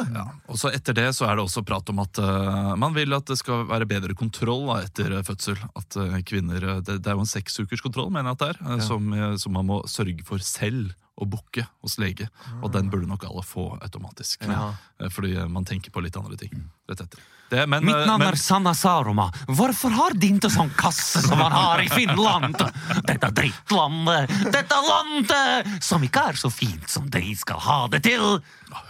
Og 0.51 0.59
så 0.59 0.71
Etter 0.77 0.97
det 0.97 1.07
så 1.17 1.25
er 1.27 1.37
det 1.37 1.45
også 1.47 1.63
prat 1.67 1.89
om 1.93 2.03
at 2.03 2.19
uh, 2.21 2.73
man 2.79 2.95
vil 2.95 3.15
at 3.17 3.27
det 3.29 3.39
skal 3.39 3.65
være 3.69 3.87
bedre 3.89 4.15
kontroll 4.17 4.67
da, 4.69 4.81
etter 4.85 5.17
eh, 5.17 5.25
fødsel. 5.25 5.57
At 5.79 5.97
uh, 5.99 6.19
kvinner, 6.27 6.69
det, 6.85 6.99
det 7.01 7.11
er 7.11 7.17
jo 7.17 7.25
en 7.25 7.31
seksukerskontroll, 7.31 8.11
mener 8.13 8.31
jeg 8.33 8.37
at 8.37 8.43
det 8.43 8.51
er, 8.53 8.61
ja. 8.75 8.79
som, 8.85 9.09
som 9.41 9.57
man 9.57 9.67
må 9.69 9.81
sørge 9.89 10.25
for 10.27 10.43
selv 10.43 10.93
å 11.17 11.25
booke 11.25 11.63
hos 11.81 11.97
lege. 12.01 12.27
Og 12.61 12.69
den 12.75 12.91
burde 12.93 13.09
nok 13.09 13.25
alle 13.25 13.41
få 13.45 13.71
automatisk. 13.81 14.45
Ja. 14.45 14.69
Fordi 15.13 15.33
man 15.49 15.65
tenker 15.65 15.93
på 15.93 16.03
litt 16.05 16.17
andre 16.19 16.37
ting 16.37 16.53
rett 16.89 17.01
etter. 17.07 17.23
Det, 17.49 17.63
men, 17.67 17.85
Mitt 17.85 17.95
eh, 17.95 18.05
navn 18.07 18.19
men, 18.19 18.27
er 18.33 18.35
Sanna 18.39 18.73
Saroma. 18.75 19.29
Hvorfor 19.47 19.93
har 19.95 20.15
de 20.19 20.33
ikke 20.35 20.49
sånn 20.51 20.71
kasse 20.75 21.21
som 21.23 21.39
man 21.39 21.53
har 21.55 21.79
i 21.79 21.87
Finland? 21.87 22.59
Dette 23.07 23.29
drittlandet! 23.37 24.33
Dette 24.51 24.79
landet 24.83 25.83
som 25.83 26.03
ikke 26.03 26.25
er 26.33 26.39
så 26.39 26.51
fint 26.51 26.89
som 26.91 27.07
de 27.13 27.23
skal 27.39 27.61
ha 27.63 27.79
det 27.93 28.03
til! 28.07 28.41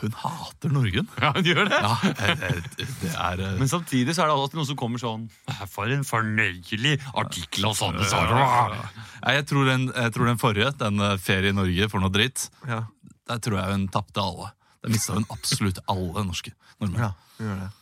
Hun 0.01 0.17
hater 0.23 0.73
Norge. 0.73 1.05
Ja, 1.21 1.31
hun 1.35 1.45
gjør 1.45 1.69
det. 1.69 1.81
Ja, 1.85 1.93
eh, 2.09 2.43
eh, 2.49 2.89
det 3.03 3.13
er 3.13 3.45
uh... 3.45 3.53
Men 3.61 3.69
samtidig 3.69 4.17
så 4.17 4.25
er 4.25 4.31
det 4.31 4.39
alltid 4.39 4.57
noen 4.59 4.69
som 4.71 4.79
kommer 4.79 5.01
sånn 5.01 5.27
For 5.69 5.93
en 5.93 6.05
fornøyelig 6.07 6.97
artikkel 7.13 7.69
av 7.69 7.77
Sanne 7.77 8.09
Saroma. 8.09 8.83
Jeg, 9.21 9.43
jeg 9.43 9.47
tror 9.51 10.29
den 10.31 10.41
forrige, 10.41 10.73
den 10.81 11.03
Ferie 11.21 11.53
i 11.53 11.57
Norge 11.57 11.91
for 11.93 12.01
noe 12.01 12.13
dritt, 12.13 12.49
Ja. 12.65 12.87
der 13.29 13.41
tror 13.43 13.61
jeg 13.61 13.75
hun 13.75 13.89
tapte 13.93 14.23
alle. 14.23 14.53
Der 14.81 14.93
mista 14.93 15.13
hun 15.13 15.29
absolutt 15.33 15.83
alle 15.85 16.25
norske 16.25 16.53
nordmenn. 16.81 17.05
Ja, 17.05 17.13
hun 17.37 17.51
gjør 17.51 17.67
det. 17.67 17.75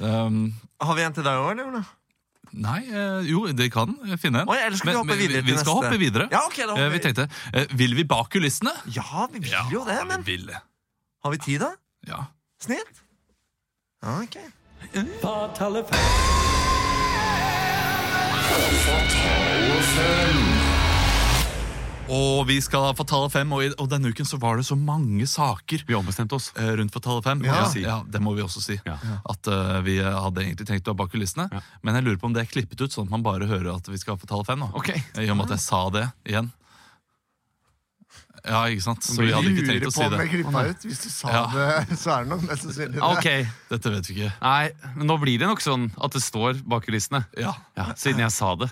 Um, 0.00 0.54
Har 0.80 0.94
vi 0.98 1.02
en 1.06 1.12
til 1.16 1.24
deg 1.24 1.38
òg, 1.40 1.50
eller? 1.54 1.70
Ole? 1.70 1.84
Nei, 2.56 2.82
eh, 2.88 3.26
jo, 3.28 3.46
det 3.52 3.70
kan 3.72 3.96
jeg 4.06 4.18
finne 4.22 4.42
en. 4.44 4.48
Oi, 4.48 4.56
eller 4.64 4.76
skal 4.78 4.92
vi 4.92 4.96
hoppe 4.96 5.16
videre 5.18 5.42
vi, 5.42 5.50
til 5.52 5.58
skal 5.58 5.74
neste? 5.74 5.88
hoppe 5.88 5.98
videre. 6.00 6.28
Ja, 6.32 6.42
ok, 6.46 6.56
da 6.62 6.68
hopper 6.70 6.84
Eh, 6.84 6.90
vi 6.92 6.98
vi. 6.98 7.02
tenkte, 7.06 7.28
eh, 7.52 7.66
Vil 7.76 7.94
vi 7.98 8.04
bak 8.04 8.30
kulissene? 8.32 8.72
Ja, 8.94 9.26
vi 9.32 9.38
vil 9.40 9.72
jo 9.72 9.84
det, 9.84 9.98
men 10.08 10.22
vi 10.24 10.36
vil 10.36 10.52
har 11.24 11.30
vi 11.30 11.38
tid, 11.38 11.60
da? 11.60 11.72
Ja. 12.06 12.24
Snitt? 12.60 13.02
Ja, 14.02 14.20
ok. 14.22 14.36
Og 22.06 22.44
vi 22.46 22.60
skal 22.62 22.84
ha 22.86 22.92
Fatale 22.94 23.26
fem, 23.34 23.50
og, 23.56 23.64
i, 23.66 23.70
og 23.82 23.88
denne 23.90 24.12
uken 24.14 24.26
så 24.28 24.38
var 24.38 24.60
det 24.60 24.66
så 24.68 24.76
mange 24.78 25.26
saker 25.26 25.82
Vi 25.88 25.94
ombestemte 25.98 26.36
oss. 26.38 26.52
eh, 26.54 26.68
rundt 26.78 26.94
Fatale 26.94 27.22
fem. 27.24 27.40
Ja. 27.44 27.56
Ja, 27.64 27.80
ja, 27.82 27.96
det 28.06 28.20
må 28.22 28.34
vi 28.36 28.44
også 28.44 28.62
si. 28.62 28.76
Ja. 28.86 28.94
At 29.26 29.48
uh, 29.50 29.80
vi 29.82 29.96
hadde 29.98 30.44
egentlig 30.44 30.68
tenkt 30.68 30.86
å 30.86 30.94
ha 30.94 31.00
bak 31.00 31.10
kulissene. 31.10 31.48
Ja. 31.50 31.62
Men 31.82 31.98
jeg 31.98 32.06
lurer 32.06 32.20
på 32.22 32.28
om 32.30 32.36
det 32.36 32.44
er 32.44 32.52
klippet 32.52 32.78
ut, 32.84 32.94
sånn 32.94 33.08
at 33.08 33.14
man 33.16 33.24
bare 33.26 33.48
hører 33.50 33.72
at 33.74 33.90
vi 33.90 33.98
skal 33.98 34.14
ha 34.14 34.22
Fatale 34.22 34.46
fem. 34.46 34.62
Nå. 34.62 34.68
Ok. 34.78 34.92
I 34.94 35.26
og 35.32 35.34
med 35.40 35.48
at 35.50 35.56
jeg 35.56 35.64
sa 35.66 35.80
det 35.96 36.04
igjen. 36.30 36.52
Ja, 38.46 38.60
ikke 38.70 38.84
sant? 38.86 39.02
Så 39.02 39.18
vi 39.18 39.32
hadde 39.34 39.50
ikke 39.50 39.66
tenkt 39.66 39.88
å 39.88 39.92
si 39.96 40.06
det. 40.06 40.70
ut. 40.70 40.86
Hvis 40.86 41.02
du 41.02 41.08
sa 41.10 41.32
Ja. 41.34 41.42
det, 41.50 41.98
så 42.04 42.12
er 42.14 42.22
det 42.22 42.30
nok 42.36 42.46
mest 42.46 42.62
sannsynlig 42.68 43.00
det. 43.00 43.02
Ok, 43.02 43.28
Dette 43.72 43.94
vet 43.96 44.12
vi 44.12 44.16
ikke. 44.20 44.30
Nei, 44.46 44.92
men 44.94 45.10
nå 45.10 45.18
blir 45.24 45.42
det 45.42 45.50
nok 45.50 45.64
sånn 45.64 45.88
at 45.98 46.14
det 46.14 46.22
står 46.22 46.62
bak 46.70 46.86
kulissene. 46.86 47.24
Ja, 47.34 47.56
Ja, 47.74 47.90
siden 47.98 48.22
jeg 48.22 48.30
sa 48.36 48.54
det. 48.62 48.70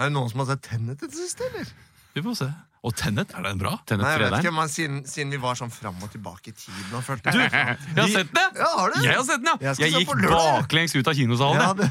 Er 0.00 0.08
det 0.08 0.16
noen 0.16 0.32
som 0.32 0.40
har 0.40 0.48
sett 0.54 0.64
Tennet 0.70 1.04
i 1.04 1.10
det 1.12 1.18
siste, 1.20 1.44
eller? 1.52 1.68
Vi 2.16 2.24
får 2.24 2.38
se. 2.40 2.48
Og 2.80 2.94
Tennet, 2.96 3.32
er 3.36 3.44
den 3.44 3.58
bra? 3.60 3.74
Tenet 3.84 4.06
Nei, 4.06 4.14
jeg 4.14 4.30
vet 4.32 4.46
ikke, 4.46 4.54
men 4.56 4.70
siden, 4.72 5.00
siden 5.04 5.34
vi 5.34 5.40
var 5.42 5.58
sånn 5.58 5.72
fram 5.72 5.98
og 6.00 6.08
tilbake 6.14 6.48
i 6.48 6.54
tiden 6.56 6.94
og 6.96 7.02
følte 7.04 7.34
Jeg 7.36 7.50
har 7.98 8.08
sett 8.08 8.30
den! 8.32 8.56
Ja, 8.56 8.70
har 8.78 8.94
du? 8.94 8.96
Jeg 9.04 9.18
har 9.18 9.26
sett 9.28 9.42
den, 9.44 9.50
ja! 9.52 9.74
Jeg 9.76 9.92
Jeg 9.92 10.06
gikk 10.06 10.24
baklengs 10.24 10.96
ut 10.96 11.10
av 11.12 11.18
kinosalen. 11.18 11.60
Ja, 11.60 11.74
det, 11.76 11.90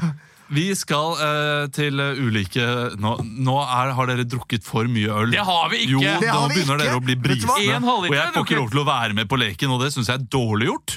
Vi 0.50 0.64
skal 0.74 1.14
uh, 1.20 1.68
til 1.70 2.02
eh, 2.02 2.18
ulike 2.18 2.64
Nå, 2.98 3.12
nå 3.22 3.54
er, 3.62 3.92
har 3.94 4.10
dere 4.10 4.24
drukket 4.26 4.66
for 4.66 4.90
mye 4.90 5.12
øl. 5.20 5.30
Det 5.30 5.44
har 5.46 5.70
vi 5.70 5.84
ikke! 5.84 5.92
Jo, 5.94 6.02
Det 6.02 6.32
nå 6.34 6.40
begynner 6.50 6.74
ikke. 6.74 6.82
dere 6.82 6.98
å 6.98 7.04
bli 7.06 7.14
du 7.14 7.22
brisne. 7.28 7.58
En 7.76 7.86
Og 7.92 8.08
jeg 8.10 8.34
får 8.34 8.48
ikke 8.48 8.58
lov 8.58 8.74
til 8.74 8.82
å 8.82 8.86
være 8.90 9.18
med 9.20 9.30
på 9.30 9.38
leken, 9.38 9.76
og 9.76 9.84
det 9.84 9.92
syns 9.94 10.10
jeg 10.10 10.18
er 10.18 10.26
dårlig 10.26 10.72
gjort. 10.72 10.96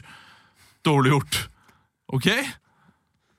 Dårlig 0.89 1.13
gjort. 1.13 1.39
Ok? 2.17 2.31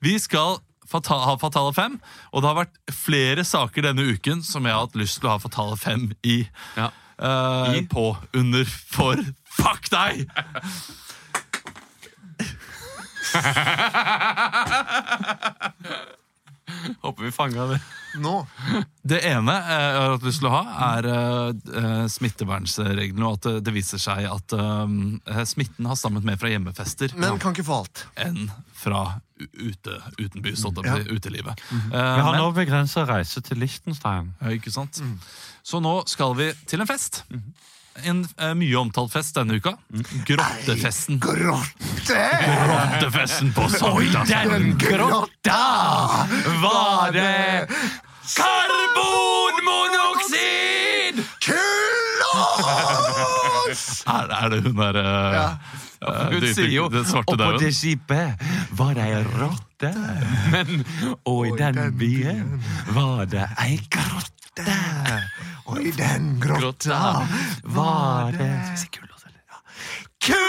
Vi 0.06 0.14
skal 0.22 0.60
fata 0.90 1.14
ha 1.26 1.36
Fatale 1.40 1.72
5, 1.76 2.00
og 2.32 2.42
det 2.42 2.48
har 2.50 2.58
vært 2.62 2.76
flere 2.92 3.44
saker 3.46 3.82
denne 3.88 4.04
uken 4.14 4.42
som 4.46 4.64
jeg 4.66 4.74
har 4.74 4.84
hatt 4.86 4.98
lyst 4.98 5.20
til 5.20 5.28
å 5.30 5.34
ha 5.36 5.42
Fatale 5.42 5.76
5 5.80 6.12
i. 6.22 6.38
Ja. 6.78 6.88
Uh, 7.14 7.76
I? 7.78 7.86
På, 7.86 8.16
under, 8.34 8.64
for 8.66 9.16
Fuck 9.54 9.90
deg! 9.94 10.26
Håper 17.04 17.26
vi 17.26 17.32
fanga 17.34 17.66
det. 17.72 17.78
nå. 18.22 18.34
Det 19.02 19.20
ene 19.28 19.54
eh, 19.58 19.84
jeg 19.84 20.00
har 20.00 20.14
hatt 20.14 20.26
lyst 20.28 20.40
til 20.42 20.48
å 20.48 20.54
ha, 20.54 20.62
er 20.94 21.08
uh, 21.10 22.06
smittevernreglene, 22.10 23.26
og 23.28 23.38
at 23.40 23.64
det, 23.66 23.74
viser 23.74 24.00
seg 24.00 24.28
at 24.30 24.54
smitten 25.48 25.88
har 25.90 25.98
stammet 25.98 26.24
mer 26.26 26.38
fra 26.40 26.52
hjemmefester 26.52 27.12
Men 27.18 27.40
kan 27.42 27.52
ikke 27.56 27.66
få 27.66 27.82
alt. 27.82 28.06
enn 28.20 28.48
fra 28.84 29.04
ute, 29.38 29.96
utenbys, 30.18 30.60
ja. 30.62 30.70
jeg 30.70 30.74
på 30.76 30.84
å 30.84 30.96
si, 31.02 31.16
utelivet. 31.18 31.62
Eh, 31.72 31.90
Vi 31.90 32.22
har 32.22 32.32
men- 32.32 32.40
nå 32.40 32.52
begrensa 32.54 33.04
reise 33.08 33.42
til 33.42 33.58
Liechtenstein. 33.58 34.34
Ja, 34.40 34.52
ikke 34.54 34.72
sant? 34.72 35.00
Så 35.62 35.80
nå 35.82 36.02
skal 36.08 36.34
vi 36.38 36.52
til 36.66 36.80
en 36.80 36.86
fest. 36.86 37.24
En 38.02 38.24
uh, 38.42 38.54
mye 38.58 38.74
omtalt 38.78 39.12
fest 39.14 39.34
denne 39.38 39.54
uka. 39.60 39.76
Grottefesten. 40.26 41.18
Grotte! 41.22 42.24
Grottefesten 42.42 43.52
på 43.54 43.68
Soila. 43.70 44.24
Den 44.26 44.74
grotta 44.78 45.60
var 46.62 47.12
det 47.14 47.68
karbonmonoksid! 48.34 51.22
Kulos! 51.44 51.54
Er, 54.10 54.26
er 54.42 54.48
det 54.52 54.60
hun 54.66 54.76
der 54.76 54.94
uh, 54.98 55.04
Ja. 55.34 55.46
eh, 56.02 56.08
Hun 56.32 56.40
det- 56.42 56.54
sier 56.56 56.68
jo 56.74 56.88
Den 56.92 57.04
på 57.04 57.58
det 57.62 57.72
skipet 57.74 58.28
var 58.76 58.94
det 58.94 59.02
ei 59.06 59.22
rotte. 59.38 59.92
Men 60.52 60.84
og 61.24 61.46
i 61.46 61.50
den 61.58 61.94
byen 61.98 62.62
var 62.94 63.24
det 63.26 63.46
ei 63.62 63.78
grotte. 63.90 64.43
Og 65.66 65.80
i 65.82 65.90
den 65.96 66.38
grotta 66.40 66.98
var 67.64 68.30
det 68.36 68.50
Skal 68.78 69.02
vi 69.02 69.08
si 69.18 69.24
eller? 69.26 70.44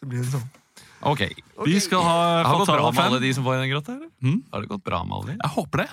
Så 0.00 0.08
blir 0.08 0.22
det 0.24 0.30
sånn. 0.32 0.48
Ok. 1.02 1.22
Vi 1.66 1.80
skal 1.82 2.02
ha 2.06 2.16
Har 2.46 2.52
det 2.52 2.58
gått 2.62 2.70
bra 2.72 2.90
med 2.94 3.04
alle 3.04 3.20
de 3.22 3.30
som 3.34 3.44
var 3.46 3.56
i 3.58 3.62
den 3.64 3.70
grotta? 3.72 3.92
eller? 3.96 4.10
Mm. 4.22 4.42
Har 4.52 4.60
det 4.64 4.70
gått 4.70 4.84
bra 4.86 5.00
med 5.04 5.16
alle 5.16 5.32
de? 5.32 5.36
Jeg 5.42 5.50
håper 5.56 5.82
det. 5.82 5.88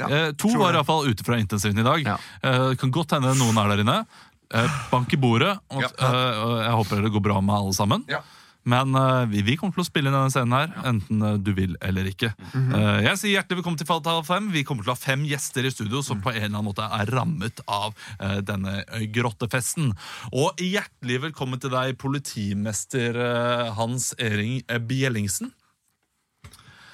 Ja, 0.00 0.08
eh, 0.08 0.28
to 0.32 0.48
tror 0.48 0.58
var 0.62 0.72
det. 0.72 0.78
iallfall 0.80 1.08
ute 1.10 1.24
fra 1.26 1.38
intensiven 1.40 1.78
i 1.78 1.84
dag. 1.86 2.06
Ja. 2.06 2.16
Eh, 2.42 2.68
det 2.72 2.78
kan 2.80 2.90
godt 2.92 3.12
hende 3.16 3.34
noen 3.38 3.58
er 3.60 3.68
der 3.74 3.82
inne. 3.84 3.98
Eh, 4.54 4.78
bank 4.90 5.12
i 5.12 5.16
bordet. 5.20 5.58
Og, 5.70 5.82
Ja. 5.82 5.88
eh, 6.00 6.42
og 6.44 6.54
jeg 6.64 6.72
håper 6.80 7.02
det 7.04 7.12
går 7.12 7.20
bra 7.28 7.40
med 7.40 7.54
alle 7.54 7.72
sammen. 7.76 8.04
Ja. 8.08 8.20
Men 8.64 8.94
uh, 8.96 9.24
vi, 9.28 9.42
vi 9.44 9.56
kommer 9.60 9.76
til 9.76 9.84
å 9.84 9.86
spille 9.86 10.08
inn 10.10 10.16
denne 10.16 10.32
scenen 10.32 10.56
her, 10.56 10.70
enten 10.88 11.24
uh, 11.24 11.34
du 11.36 11.52
vil 11.56 11.76
eller 11.84 12.08
ikke. 12.08 12.32
Mm 12.52 12.62
-hmm. 12.62 12.74
uh, 12.74 13.00
jeg 13.04 13.18
sier 13.20 13.34
hjertelig 13.36 13.58
velkommen 13.60 13.78
til 13.78 13.86
Fatal 13.86 14.24
5. 14.24 14.52
Vi 14.52 14.64
kommer 14.64 14.82
til 14.82 14.92
å 14.92 14.96
ha 14.96 15.00
fem 15.00 15.24
gjester 15.28 15.64
i 15.64 15.70
studio 15.70 16.02
som 16.02 16.20
på 16.20 16.30
en 16.30 16.36
eller 16.36 16.58
annen 16.58 16.70
måte 16.70 16.82
er 16.84 17.10
rammet 17.12 17.60
av 17.66 17.94
denne 18.44 18.84
grottefesten. 19.12 19.92
Og 20.32 20.56
hjertelig 20.60 21.20
velkommen 21.22 21.60
til 21.60 21.70
deg, 21.70 21.98
politimester 21.98 23.16
Hans 23.76 24.14
Ering 24.18 24.62
Bjellingsen. 24.88 25.52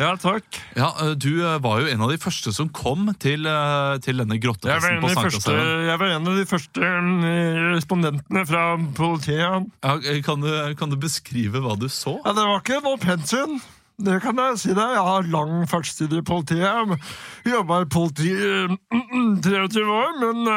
Ja, 0.00 0.14
takk. 0.16 0.56
Ja, 0.78 0.94
eh, 1.02 1.10
Du 1.20 1.42
eh, 1.44 1.58
var 1.60 1.82
jo 1.82 1.90
en 1.92 2.00
av 2.00 2.08
de 2.08 2.16
første 2.20 2.54
som 2.56 2.70
kom 2.72 3.10
til, 3.20 3.44
eh, 3.46 3.98
til 4.00 4.22
denne 4.22 4.38
grottefesten 4.40 5.02
på 5.02 5.10
Sankthanshaugen. 5.12 5.88
jeg 5.90 5.98
var 6.00 6.14
en 6.14 6.30
av 6.30 6.38
de 6.38 6.46
første 6.48 6.80
mm, 6.80 7.26
respondentene 7.76 8.46
fra 8.48 8.62
politiet. 8.96 9.66
Ja, 9.84 9.98
kan, 10.24 10.40
du, 10.40 10.48
kan 10.80 10.88
du 10.88 10.96
beskrive 10.96 11.60
hva 11.60 11.76
du 11.76 11.90
så? 11.92 12.16
Ja, 12.24 12.32
det 12.32 12.46
var 12.48 12.62
ikke 12.62 12.80
noe 12.86 12.96
pensum. 13.02 13.60
Det 14.00 14.14
kan 14.24 14.38
jeg 14.40 14.56
si 14.62 14.70
deg. 14.72 14.94
Jeg 14.96 15.04
har 15.04 15.26
lang 15.28 15.66
fartstid 15.68 16.14
i 16.16 16.22
politiet. 16.24 16.94
Jobba 17.44 17.82
i 17.82 17.88
politiet 17.92 18.72
i 18.72 19.02
23 19.44 19.82
år, 19.84 20.14
men 20.22 20.48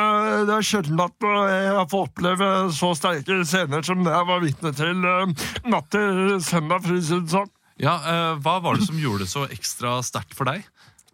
det 0.47 0.53
er 0.55 0.63
sjelden 0.63 1.01
at 1.03 1.27
jeg 1.51 1.89
får 1.91 2.05
oppleve 2.07 2.53
så 2.71 2.93
sterke 2.95 3.41
scener 3.43 3.83
som 3.83 4.07
det 4.07 4.15
jeg 4.15 4.29
var 4.31 4.39
vitne 4.45 4.71
til 4.79 5.03
natt 5.03 5.91
til 5.91 6.39
søndag, 6.39 6.87
for 6.87 6.95
å 6.95 7.03
si 7.03 7.19
det 7.19 7.35
sånn. 7.35 7.51
Ja, 7.81 7.97
eh, 8.05 8.33
Hva 8.43 8.59
var 8.63 8.77
det 8.77 8.87
som 8.87 8.99
gjorde 8.99 9.25
det 9.25 9.31
så 9.33 9.47
ekstra 9.49 9.97
sterkt 10.05 10.35
for 10.37 10.49
deg? 10.49 10.65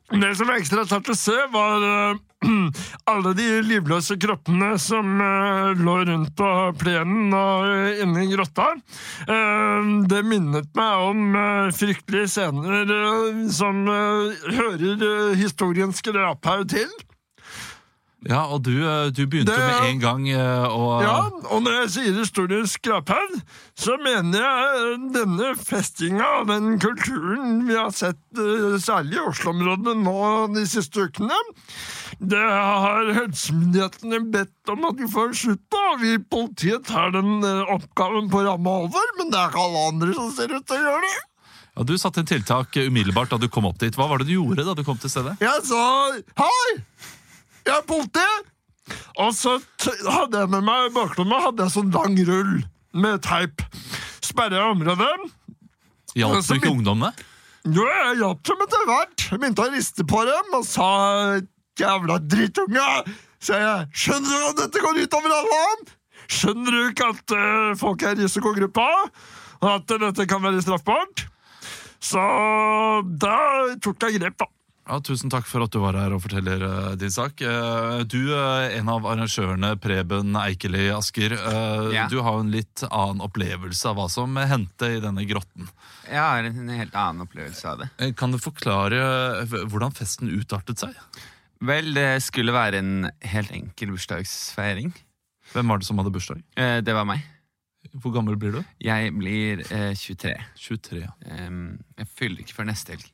Det 0.09 0.31
som 0.35 0.49
var 0.49 0.57
ekstra 0.57 0.83
sterkt 0.87 1.11
å 1.13 1.15
se, 1.17 1.35
var 1.53 1.83
eh, 1.85 2.17
alle 3.11 3.33
de 3.37 3.47
livløse 3.61 4.15
kroppene 4.17 4.71
som 4.81 5.19
eh, 5.21 5.77
lå 5.77 5.97
rundt 6.09 6.31
på 6.39 6.49
plenen 6.81 7.35
og 7.35 7.67
uh, 7.67 8.01
inne 8.01 8.23
i 8.25 8.31
grotta. 8.31 8.71
Eh, 9.29 9.91
det 10.09 10.23
minnet 10.25 10.71
meg 10.79 11.05
om 11.11 11.37
eh, 11.37 11.69
fryktelige 11.77 12.31
scener 12.31 12.89
eh, 12.95 13.43
som 13.53 13.83
eh, 13.85 14.49
hører 14.57 15.37
historiens 15.37 16.01
skraphaug 16.01 16.65
til. 16.73 16.89
Ja, 18.27 18.41
og 18.51 18.63
du, 18.65 18.73
eh, 18.83 19.09
du 19.15 19.21
begynte 19.31 19.53
Det- 19.55 19.63
med 19.63 19.89
en 19.93 19.99
gang 19.99 20.25
eh, 20.29 20.65
å 20.67 21.01
Ja, 21.01 21.29
og 21.55 21.61
når 21.63 21.71
jeg 21.83 21.89
sier 21.93 22.17
historiens 22.19 22.73
skraphaug, 22.75 23.37
så 23.79 23.95
mener 24.03 24.41
jeg 24.43 24.81
eh, 24.81 25.05
denne 25.15 25.53
festinga 25.55 26.27
og 26.41 26.47
den 26.49 26.77
kulturen 26.83 27.61
vi 27.65 27.75
har 27.79 27.91
sett 27.95 28.19
særlig 28.83 29.15
i 29.15 29.23
Oslo-området 29.23 29.95
nå 30.03 30.53
de 30.53 30.65
siste 30.67 31.07
ukene. 31.07 31.37
Det 32.19 32.41
har 32.43 33.13
helsemyndighetene 33.21 34.19
bedt 34.33 34.73
om 34.75 34.83
at 34.89 34.99
vi 34.99 35.07
får 35.07 35.31
slutt 35.39 35.63
på. 35.71 35.79
og 35.93 36.01
Vi 36.01 36.13
i 36.17 36.17
politiet 36.19 36.83
tar 36.91 37.11
den 37.15 37.39
oppgaven 37.71 38.27
på 38.29 38.43
ramme 38.43 38.67
over, 38.83 39.13
men 39.17 39.31
det 39.31 39.39
er 39.39 39.47
ikke 39.53 39.63
alle 39.63 39.85
andre 39.93 40.13
som 40.13 40.31
ser 40.35 40.51
ut 40.57 40.65
til 40.67 40.75
å 40.75 40.83
gjøre 40.89 41.01
det. 41.07 41.15
Ja, 41.77 41.83
Du 41.87 41.93
satte 41.95 42.19
inn 42.19 42.25
tiltak 42.27 42.75
umiddelbart 42.75 43.29
da 43.31 43.37
du 43.39 43.47
kom 43.47 43.63
opp 43.69 43.77
dit. 43.79 43.95
Hva 43.95 44.09
var 44.09 44.17
det 44.19 44.27
du 44.27 44.33
gjorde 44.35 44.65
da 44.67 44.73
du 44.75 44.83
kom 44.83 44.97
til 44.99 45.09
stedet? 45.09 45.37
Jeg 45.39 45.63
sa 45.63 46.11
hei, 46.43 46.83
jeg 47.69 47.77
er 47.77 47.87
politi. 47.87 48.27
Og 49.21 49.33
så 49.37 49.57
hadde 50.09 50.41
jeg 50.41 50.49
med 50.49 50.65
meg 50.65 50.87
i 50.87 50.93
baklomma 50.95 51.41
hadde 51.43 51.65
jeg 51.65 51.75
sånn 51.75 51.91
lang 51.93 52.17
rull 52.29 52.53
med 52.97 53.21
teip. 53.25 53.61
Sperra 54.25 54.69
området. 54.71 55.11
Hjalp 56.17 56.41
du 56.41 56.55
ikke 56.55 56.73
ungdommene? 56.73 57.13
Jo, 57.67 57.85
jeg 57.85 58.19
hjalp 58.21 58.43
dem 58.47 58.65
etter 58.65 58.85
hvert. 58.89 59.25
Jeg 59.29 59.41
begynte 59.41 59.65
å 59.65 59.71
riste 59.73 60.05
på 60.07 60.21
dem 60.25 60.53
og 60.57 60.65
sa 60.65 60.89
jævla 61.79 62.19
drittunge. 62.23 62.87
Så 63.43 63.59
jeg 63.59 63.87
skjønner 63.95 64.29
du 64.31 64.47
at 64.49 64.61
dette 64.63 64.83
går 64.83 65.01
utover 65.05 65.35
alle? 65.35 65.89
Skjønner 66.29 66.75
du 66.75 66.79
ikke 66.89 67.09
at 67.13 67.35
uh, 67.35 67.73
folk 67.79 68.05
er 68.05 68.17
i 68.17 68.25
risikogruppa? 68.25 68.87
Og 69.59 69.69
at 69.73 69.91
dette 69.91 70.25
kan 70.29 70.43
være 70.43 70.63
straffbart? 70.63 71.27
Så 71.99 72.21
da 73.21 73.37
tok 73.83 74.07
jeg 74.07 74.21
grep, 74.21 74.39
da. 74.39 74.47
Ja, 74.89 74.97
Tusen 75.05 75.29
takk 75.29 75.45
for 75.45 75.61
at 75.61 75.69
du 75.75 75.77
var 75.83 75.93
her 75.99 76.15
og 76.15 76.23
forteller 76.23 76.63
uh, 76.65 76.93
din 76.97 77.11
sak. 77.13 77.43
Uh, 77.45 78.01
du, 78.09 78.31
er 78.33 78.71
en 78.79 78.89
av 78.89 79.05
arrangørene, 79.05 79.75
Preben 79.81 80.33
Eikeli 80.41 80.87
Asker, 80.95 81.35
eh, 81.37 81.89
Ja. 81.93 82.07
du 82.09 82.17
har 82.25 82.39
jo 82.39 82.45
en 82.47 82.49
litt 82.53 82.81
annen 82.89 83.21
opplevelse 83.21 83.85
av 83.91 83.99
hva 83.99 84.07
som 84.09 84.33
hendte 84.35 84.89
i 84.95 85.01
denne 85.03 85.27
grotten. 85.29 85.69
Jeg 86.09 86.17
har 86.17 86.41
en 86.49 86.71
helt 86.73 86.95
annen 86.97 87.21
opplevelse 87.27 87.69
av 87.69 87.83
det. 87.83 87.89
Eh, 88.01 88.13
Kan 88.17 88.33
du 88.33 88.39
forklare 88.41 89.03
eh, 89.43 89.53
hvordan 89.69 89.93
festen 89.93 90.31
utartet 90.33 90.81
seg? 90.81 90.97
Vel, 91.61 91.93
det 91.93 92.23
skulle 92.25 92.55
være 92.55 92.81
en 92.81 93.11
helt 93.29 93.51
enkel 93.53 93.93
bursdagsfeiring. 93.93 94.93
Hvem 95.53 95.69
var 95.69 95.77
det 95.81 95.85
som 95.89 96.01
hadde 96.01 96.13
bursdag? 96.17 96.41
Eh, 96.57 96.79
Det 96.81 96.93
var 96.97 97.05
meg. 97.05 97.21
Hvor 98.03 98.11
gammel 98.13 98.35
blir 98.37 98.51
du? 98.53 98.59
Jeg 98.83 99.13
blir 99.15 99.61
eh, 99.71 99.93
23. 99.97 100.33
23, 100.59 100.99
ja. 101.05 101.13
Um, 101.47 101.79
jeg 101.97 102.09
fyller 102.11 102.43
ikke 102.43 102.57
før 102.57 102.67
neste 102.69 102.93
helg. 102.93 103.05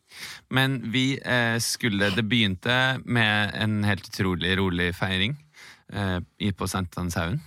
Men 0.54 0.80
vi 0.92 1.04
eh, 1.22 1.58
skulle 1.64 2.10
Det 2.16 2.26
begynte 2.28 2.76
med 3.06 3.54
en 3.62 3.78
helt 3.88 4.10
utrolig 4.10 4.56
rolig 4.60 4.90
feiring 4.98 5.38
eh, 5.94 6.18
i- 6.42 6.52
på 6.52 6.68
Sankthanshaugen. 6.68 7.40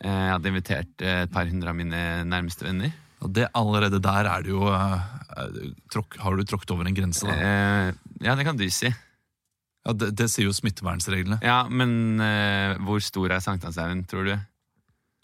Eh, 0.00 0.08
jeg 0.08 0.32
hadde 0.32 0.50
invitert 0.54 1.04
eh, 1.04 1.22
et 1.26 1.32
par 1.36 1.46
hundre 1.52 1.68
av 1.70 1.78
mine 1.78 2.02
nærmeste 2.26 2.64
venner. 2.66 2.96
Og 3.22 3.32
det 3.34 3.48
Allerede 3.58 4.00
der 4.02 4.28
er 4.32 4.42
det 4.46 4.52
jo 4.56 4.64
eh, 4.72 5.06
eh, 5.36 6.10
Har 6.24 6.36
du 6.38 6.44
tråkket 6.48 6.70
over 6.74 6.86
en 6.88 6.94
grense, 6.96 7.26
da? 7.28 7.34
Eh, 7.38 7.92
ja, 8.24 8.34
det 8.38 8.44
kan 8.48 8.56
du 8.58 8.64
si. 8.72 8.88
Ja, 9.86 9.92
det, 9.94 10.14
det 10.18 10.26
sier 10.32 10.48
jo 10.48 10.56
smittevernreglene. 10.56 11.38
Ja, 11.44 11.62
Men 11.70 12.18
hvor 12.84 12.98
stor 13.04 13.30
er 13.36 13.40
Sankthanshaugen, 13.44 14.04
tror 14.10 14.24
du? 14.32 14.34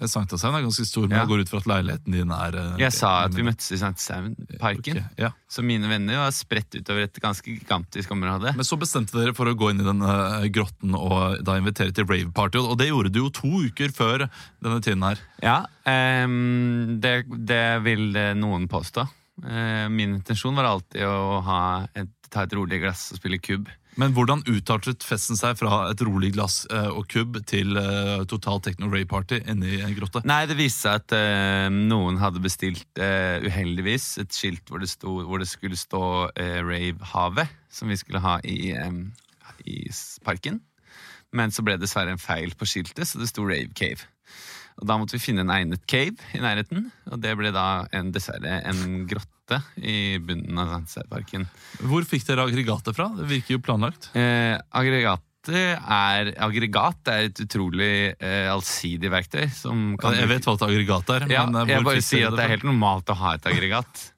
Sankthanshaugen 0.02 0.58
er 0.58 0.64
ganske 0.66 0.84
stor, 0.88 1.04
men 1.06 1.20
jeg 1.20 1.28
går 1.30 1.42
ut 1.44 1.50
fra 1.52 1.60
at 1.60 1.68
leiligheten 1.70 2.14
din 2.16 2.32
er 2.34 2.56
eh, 2.58 2.70
Jeg 2.82 2.94
sa 2.96 3.12
at 3.28 3.36
vi 3.36 3.44
møttes 3.46 3.68
i 3.70 3.78
Sankthanshaugen-parken. 3.78 4.98
Ok, 4.98 5.20
ja. 5.22 5.30
Så 5.46 5.62
mine 5.62 5.86
venner 5.90 6.18
var 6.18 6.34
spredt 6.34 6.74
utover 6.74 7.06
et 7.06 7.20
ganske 7.22 7.46
gigantisk 7.46 8.10
område. 8.10 8.56
Men 8.58 8.66
så 8.66 8.78
bestemte 8.80 9.14
dere 9.14 9.36
for 9.38 9.46
å 9.46 9.54
gå 9.54 9.70
inn 9.70 9.84
i 9.84 9.86
denne 9.86 10.16
eh, 10.40 10.48
grotten 10.54 10.96
og 10.98 11.44
da 11.46 11.60
invitere 11.60 11.94
til 11.94 12.08
rave-party. 12.10 12.58
Og 12.58 12.74
det 12.80 12.90
gjorde 12.90 13.14
du 13.14 13.20
jo 13.22 13.30
to 13.38 13.52
uker 13.68 13.94
før 13.94 14.26
denne 14.26 14.80
tiden 14.82 15.06
her. 15.06 15.22
Ja, 15.44 15.60
um, 15.86 16.98
det, 16.98 17.14
det 17.46 17.64
vil 17.86 18.10
eh, 18.18 18.34
noen 18.34 18.66
påstå. 18.70 19.06
Uh, 19.46 19.86
min 19.90 20.18
intensjon 20.18 20.58
var 20.58 20.72
alltid 20.72 21.06
å 21.06 21.38
ha 21.46 21.62
et, 21.94 22.10
ta 22.34 22.44
et 22.44 22.54
rolig 22.56 22.82
glass 22.82 23.08
og 23.14 23.20
spille 23.20 23.38
kubb. 23.42 23.70
Men 24.00 24.14
hvordan 24.14 24.42
utartet 24.50 25.06
festen 25.06 25.38
seg 25.38 25.54
fra 25.60 25.84
et 25.92 26.00
rolig 26.02 26.32
glass 26.34 26.64
eh, 26.66 26.90
og 26.90 27.06
kubb 27.12 27.38
til 27.46 27.78
uh, 27.78 28.24
total 28.30 28.58
techno-rave-party 28.64 29.38
inne 29.52 29.70
i 29.70 29.82
en 29.86 29.94
grotte? 29.94 30.24
Nei, 30.26 30.40
det 30.50 30.58
viste 30.58 30.88
seg 30.88 31.04
at 31.04 31.14
uh, 31.14 31.68
noen 31.70 32.18
hadde 32.18 32.42
bestilt, 32.42 32.88
uh, 32.98 33.38
uheldigvis, 33.46 34.08
et 34.24 34.34
skilt 34.34 34.66
hvor 34.66 34.82
det, 34.82 34.90
sto, 34.90 35.20
hvor 35.28 35.42
det 35.42 35.46
skulle 35.50 35.78
stå 35.78 36.04
uh, 36.26 36.58
Rave-havet, 36.66 37.54
som 37.70 37.92
vi 37.92 38.00
skulle 38.00 38.22
ha 38.24 38.40
i, 38.42 38.74
um, 38.82 39.06
i 39.62 39.84
parken. 40.26 40.58
Men 41.34 41.54
så 41.54 41.62
ble 41.66 41.78
det 41.78 41.86
dessverre 41.86 42.14
en 42.14 42.22
feil 42.22 42.54
på 42.58 42.66
skiltet, 42.66 43.06
så 43.06 43.22
det 43.22 43.30
sto 43.30 43.46
Rave 43.46 43.70
Cave. 43.78 44.10
Og 44.80 44.88
Da 44.88 44.96
måtte 44.98 45.16
vi 45.16 45.22
finne 45.22 45.44
en 45.44 45.52
egnet 45.54 45.84
cave 45.90 46.18
i 46.34 46.40
nærheten, 46.42 46.88
og 47.10 47.20
det 47.22 47.34
ble 47.38 47.52
da 47.54 47.84
en, 47.94 48.10
dessverre 48.14 48.58
en 48.66 49.04
grotte 49.10 49.60
i 49.78 50.18
bunnen 50.24 50.58
av 50.58 50.72
Sandsøyparken. 50.72 51.46
Hvor 51.84 52.06
fikk 52.08 52.26
dere 52.26 52.48
aggregatet 52.48 52.96
fra? 52.96 53.10
Det 53.14 53.28
virker 53.30 53.56
jo 53.56 53.62
planlagt. 53.62 54.10
Eh, 54.18 54.56
aggregat 54.74 55.22
er, 55.52 56.32
aggregat 56.40 57.10
er 57.12 57.28
et 57.28 57.44
utrolig 57.44 57.92
eh, 58.16 58.48
allsidig 58.50 59.12
verktøy. 59.12 59.44
Som 59.52 59.92
kan 60.00 60.16
Jeg 60.16 60.30
vet 60.30 60.48
hva 60.48 60.56
et 60.56 60.66
aggregat 60.68 61.14
er, 61.18 61.28
ja, 61.32 61.44
men 61.46 61.62
eh, 61.62 61.74
jeg 61.74 61.86
bare 61.86 62.04
sier 62.04 62.30
at 62.30 62.38
det 62.38 62.46
er 62.46 62.54
helt 62.56 62.66
normalt 62.66 63.12
å 63.12 63.18
ha 63.20 63.36
et 63.38 63.48
aggregat. 63.52 64.08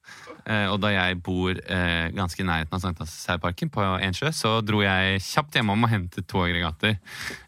Eh, 0.47 0.69
og 0.71 0.79
da 0.79 0.93
jeg 0.95 1.19
bor 1.27 1.51
eh, 1.59 2.07
ganske 2.15 2.43
i 2.43 2.47
nærheten 2.47 2.79
av 2.79 2.85
Sankthanshaugparken, 2.85 3.73
på 3.75 3.83
Ensjø, 4.07 4.31
så 4.31 4.61
dro 4.63 4.85
jeg 4.85 5.19
kjapt 5.27 5.59
hjemom 5.59 5.83
og 5.83 5.91
hentet 5.91 6.29
to 6.31 6.45
aggregater 6.45 6.95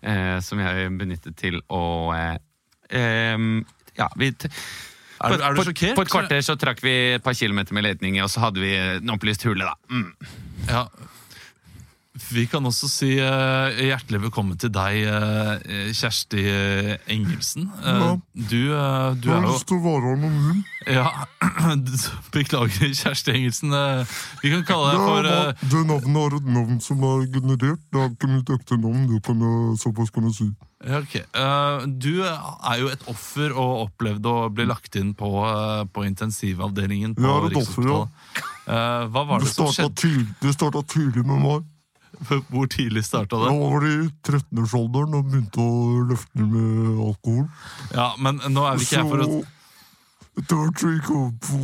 eh, 0.03 0.39
som 0.43 0.59
jeg 0.65 0.91
benyttet 0.99 1.39
til 1.39 1.61
å 1.71 1.83
eh, 2.17 2.35
Ja, 2.93 4.09
vi 4.17 4.29
Er 5.21 5.31
du- 5.35 5.43
er 5.43 5.55
du 5.55 5.57
på, 5.59 5.65
sjokkert? 5.67 5.95
På 5.97 6.03
et 6.03 6.11
kvarter 6.13 6.39
så 6.47 6.55
trakk 6.57 6.81
vi 6.83 6.93
et 7.15 7.23
par 7.25 7.35
kilometer 7.35 7.75
med 7.75 7.83
letning, 7.83 8.21
og 8.23 8.29
så 8.31 8.39
hadde 8.41 8.61
vi 8.63 8.75
en 8.77 9.11
opplyst 9.11 9.43
hule, 9.45 9.65
da. 9.67 9.75
Mm. 9.91 10.13
Ja. 10.69 10.85
Vi 12.29 12.43
kan 12.51 12.67
også 12.69 12.89
si 12.93 13.09
uh, 13.25 13.73
hjertelig 13.81 14.19
velkommen 14.27 14.59
til 14.61 14.69
deg, 14.75 14.99
uh, 15.09 15.93
Kjersti 15.97 16.43
eh, 16.45 16.91
Engelsen. 17.15 17.71
Eh, 17.81 17.87
Ja. 17.99 18.11
Du, 18.51 18.59
er 18.77 19.15
du 19.17 19.29
Jeg 19.31 19.33
er 19.33 19.41
har 19.41 19.47
jo 19.47 19.53
lyst 19.55 19.67
til 19.71 19.79
å 19.79 19.85
være 19.87 20.11
anonym. 20.17 20.59
Ja, 20.93 21.07
Beklager, 22.35 22.93
Kjersti 23.01 23.33
Engelsen. 23.33 23.73
Vi 24.43 24.51
kan 24.53 24.65
kalle 24.69 24.91
deg 24.93 25.05
for 25.07 25.29
eh, 25.31 25.65
det 25.73 25.83
navnet 25.89 26.21
er 26.27 26.37
et 26.41 26.51
navn 26.59 26.83
som 26.85 27.07
er 27.09 27.25
generert. 27.33 27.81
Det 27.93 28.03
er 28.05 28.13
ikke 28.13 28.31
mitt 28.35 28.53
ekte 28.59 28.79
navn. 28.83 29.07
Det 29.15 29.23
kan 29.31 29.41
jeg, 29.47 29.79
såpass 29.87 30.13
kan 30.15 30.29
jeg 30.29 30.37
si. 30.37 30.49
ja, 30.85 31.01
ok. 31.01 31.17
Eh, 31.25 31.89
Du 32.05 32.13
er 32.27 32.77
jo 32.83 32.93
et 32.93 33.09
offer 33.09 33.57
og 33.57 33.87
opplevde 33.89 34.29
å 34.29 34.53
bli 34.53 34.69
lagt 34.69 35.01
inn 35.01 35.15
på, 35.17 35.33
på 35.97 36.05
intensivavdelingen 36.11 37.17
på 37.17 37.25
Jeg 37.25 37.41
er 37.41 37.51
et 37.55 37.59
offer, 37.65 37.89
ja. 37.89 38.05
Hva 39.09 39.25
var 39.25 39.41
Det 39.41 39.49
det 39.49 39.55
som 39.57 39.73
skjedde? 39.73 39.97
tidlig, 40.05 40.29
det 40.45 40.53
startet 40.59 40.93
tidlig 40.93 41.25
med 41.25 41.41
meg. 41.41 41.67
Hvor 42.49 42.67
tidlig 42.73 43.05
starta 43.07 43.39
det? 43.43 43.53
Nå 43.53 43.69
var 43.71 43.85
det 43.85 43.93
i 43.93 44.09
13-årsalderen 44.27 45.15
og 45.19 45.29
begynte 45.29 45.63
å 45.63 46.03
løfte 46.09 46.49
med 46.49 47.05
alkohol. 47.09 47.47
Ja, 47.95 48.11
men 48.19 48.43
nå 48.51 48.67
er 48.67 48.81
vi 48.81 48.89
ikke 48.89 49.03
her 49.03 49.13
for 49.13 49.25
å 49.27 49.45
etter 50.39 50.55
hvert 50.55 50.79
så 50.79 50.91
gikk 50.93 51.09
jeg 51.11 51.31
på 51.43 51.57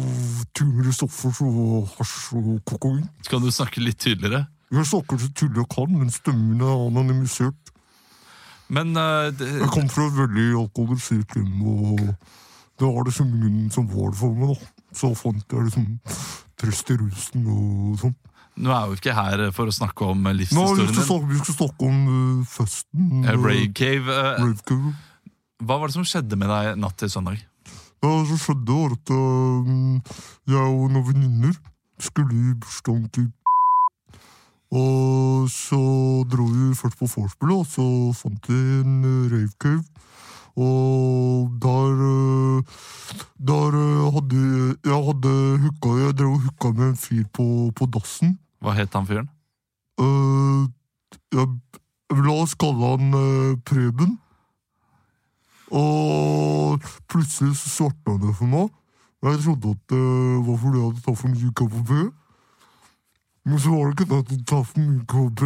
tyngre 0.59 0.93
stoffer 0.97 1.35
som 1.37 1.59
hasj 1.95 2.39
og 2.41 2.57
kokain. 2.67 3.05
Skal 3.23 3.43
du 3.45 3.51
snakke 3.55 3.83
litt 3.85 4.01
tydeligere? 4.03 4.49
Jeg 4.75 4.89
snakker 4.91 5.21
så 5.23 5.29
tydelig 5.31 5.63
jeg 5.63 5.71
kan, 5.77 5.93
men 5.95 6.11
stemmen 6.11 6.65
er 6.65 6.73
anonymisert. 6.89 7.71
Men 8.75 8.97
uh, 8.97 9.31
det, 9.31 9.47
Jeg 9.61 9.71
kom 9.71 9.87
fra 9.93 10.09
et 10.09 10.17
veldig 10.19 10.47
alkoholisert 10.65 11.37
hjem, 11.39 11.61
og 11.63 12.01
det 12.81 12.89
var 12.89 13.07
liksom 13.07 13.31
munnen 13.31 13.71
som 13.71 13.87
var 13.93 14.11
det 14.11 14.19
for 14.19 14.35
meg. 14.41 14.57
da. 14.57 14.89
Så 14.95 15.13
fant 15.19 15.55
jeg 15.55 15.69
liksom 15.69 15.87
trøst 16.59 16.91
i 16.91 16.99
rusen 16.99 17.47
og 17.47 17.99
sånn. 18.03 18.17
Nå 18.55 18.71
er 18.71 18.91
vi 18.91 18.99
ikke 19.01 19.15
her 19.17 19.41
for 19.55 19.71
å 19.71 19.75
snakke 19.75 20.07
om 20.13 20.29
livshistorien 20.31 20.93
din. 20.93 21.01
snakke, 21.03 21.31
vi 21.33 21.41
skal 21.41 21.57
snakke 21.59 21.89
om 21.89 22.03
uh, 22.07 22.45
festen. 22.47 23.09
Eh, 23.25 23.33
uh, 23.35 23.41
Rave 23.43 23.71
Cave. 23.75 24.07
Uh, 24.07 24.45
Rave 24.45 24.67
Cave. 24.69 24.93
Hva 25.65 25.79
var 25.81 25.91
det 25.91 25.97
som 25.97 26.07
skjedde 26.07 26.39
med 26.39 26.53
deg 26.53 26.79
natt 26.79 26.97
til 27.01 27.11
søndag? 27.11 27.41
Det 28.05 28.13
som 28.31 28.39
skjedde, 28.39 28.77
var 28.79 28.95
at 28.95 29.15
uh, 29.15 30.21
jeg 30.53 30.69
og 30.69 30.93
noen 30.93 31.09
venninner 31.09 31.57
skulle 32.03 32.35
i 32.35 32.55
bursdagen 32.61 33.09
til 33.15 33.31
Og 34.75 35.51
så 35.51 35.81
dro 36.31 36.47
vi 36.51 36.75
først 36.75 36.99
på 36.99 37.07
vorspielet, 37.07 37.59
og 37.59 37.67
så 37.71 37.85
fant 38.19 38.49
vi 38.51 38.61
en 38.81 39.05
rave 39.31 39.53
cave. 39.63 39.83
Og 40.55 41.51
der 41.59 42.63
Der 43.39 43.75
hadde 44.15 44.77
jeg 44.85 45.01
hadde 45.09 45.33
hooka 45.65 45.95
Jeg 45.99 46.15
drev 46.19 46.31
og 46.31 46.41
hooka 46.47 46.71
med 46.71 46.89
en 46.89 46.97
fyr 46.97 47.25
på, 47.33 47.73
på 47.75 47.87
dassen. 47.87 48.39
Hva 48.65 48.73
het 48.79 48.95
han 48.97 49.07
fyren? 49.09 49.29
Uh, 50.01 50.65
jeg, 51.35 51.49
la 52.25 52.35
oss 52.43 52.55
kalle 52.59 52.95
han 52.95 53.13
uh, 53.15 53.55
Preben. 53.69 54.17
Og 55.75 56.81
plutselig 57.11 57.55
så 57.59 57.71
svartna 57.73 58.17
det 58.23 58.35
for 58.39 58.49
meg. 58.51 58.73
Jeg 59.25 59.41
trodde 59.41 59.71
at 59.73 59.85
det 59.89 60.03
var 60.45 60.59
fordi 60.61 60.79
jeg 60.81 60.89
hadde 60.91 61.05
tatt 61.07 61.21
for 61.21 61.33
mye 61.33 61.53
KPP. 61.61 61.93
Men 63.45 63.61
så 63.61 63.73
var 63.73 63.87
det 63.89 63.95
ikke 63.95 64.09
det 64.11 64.19
at 64.19 64.29
jeg 64.33 64.39
hadde 64.39 64.51
tatt 64.51 64.69
for 64.69 64.83
mye 64.85 65.07
KPP. 65.15 65.43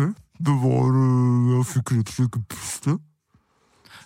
Det 0.49 0.57
var 0.63 0.91
uh, 0.95 1.55
Jeg 1.57 1.69
fikk 1.75 1.95
rett 1.97 2.11
og 2.11 2.17
slett 2.17 2.29
ikke 2.29 2.45
puste. 2.55 2.97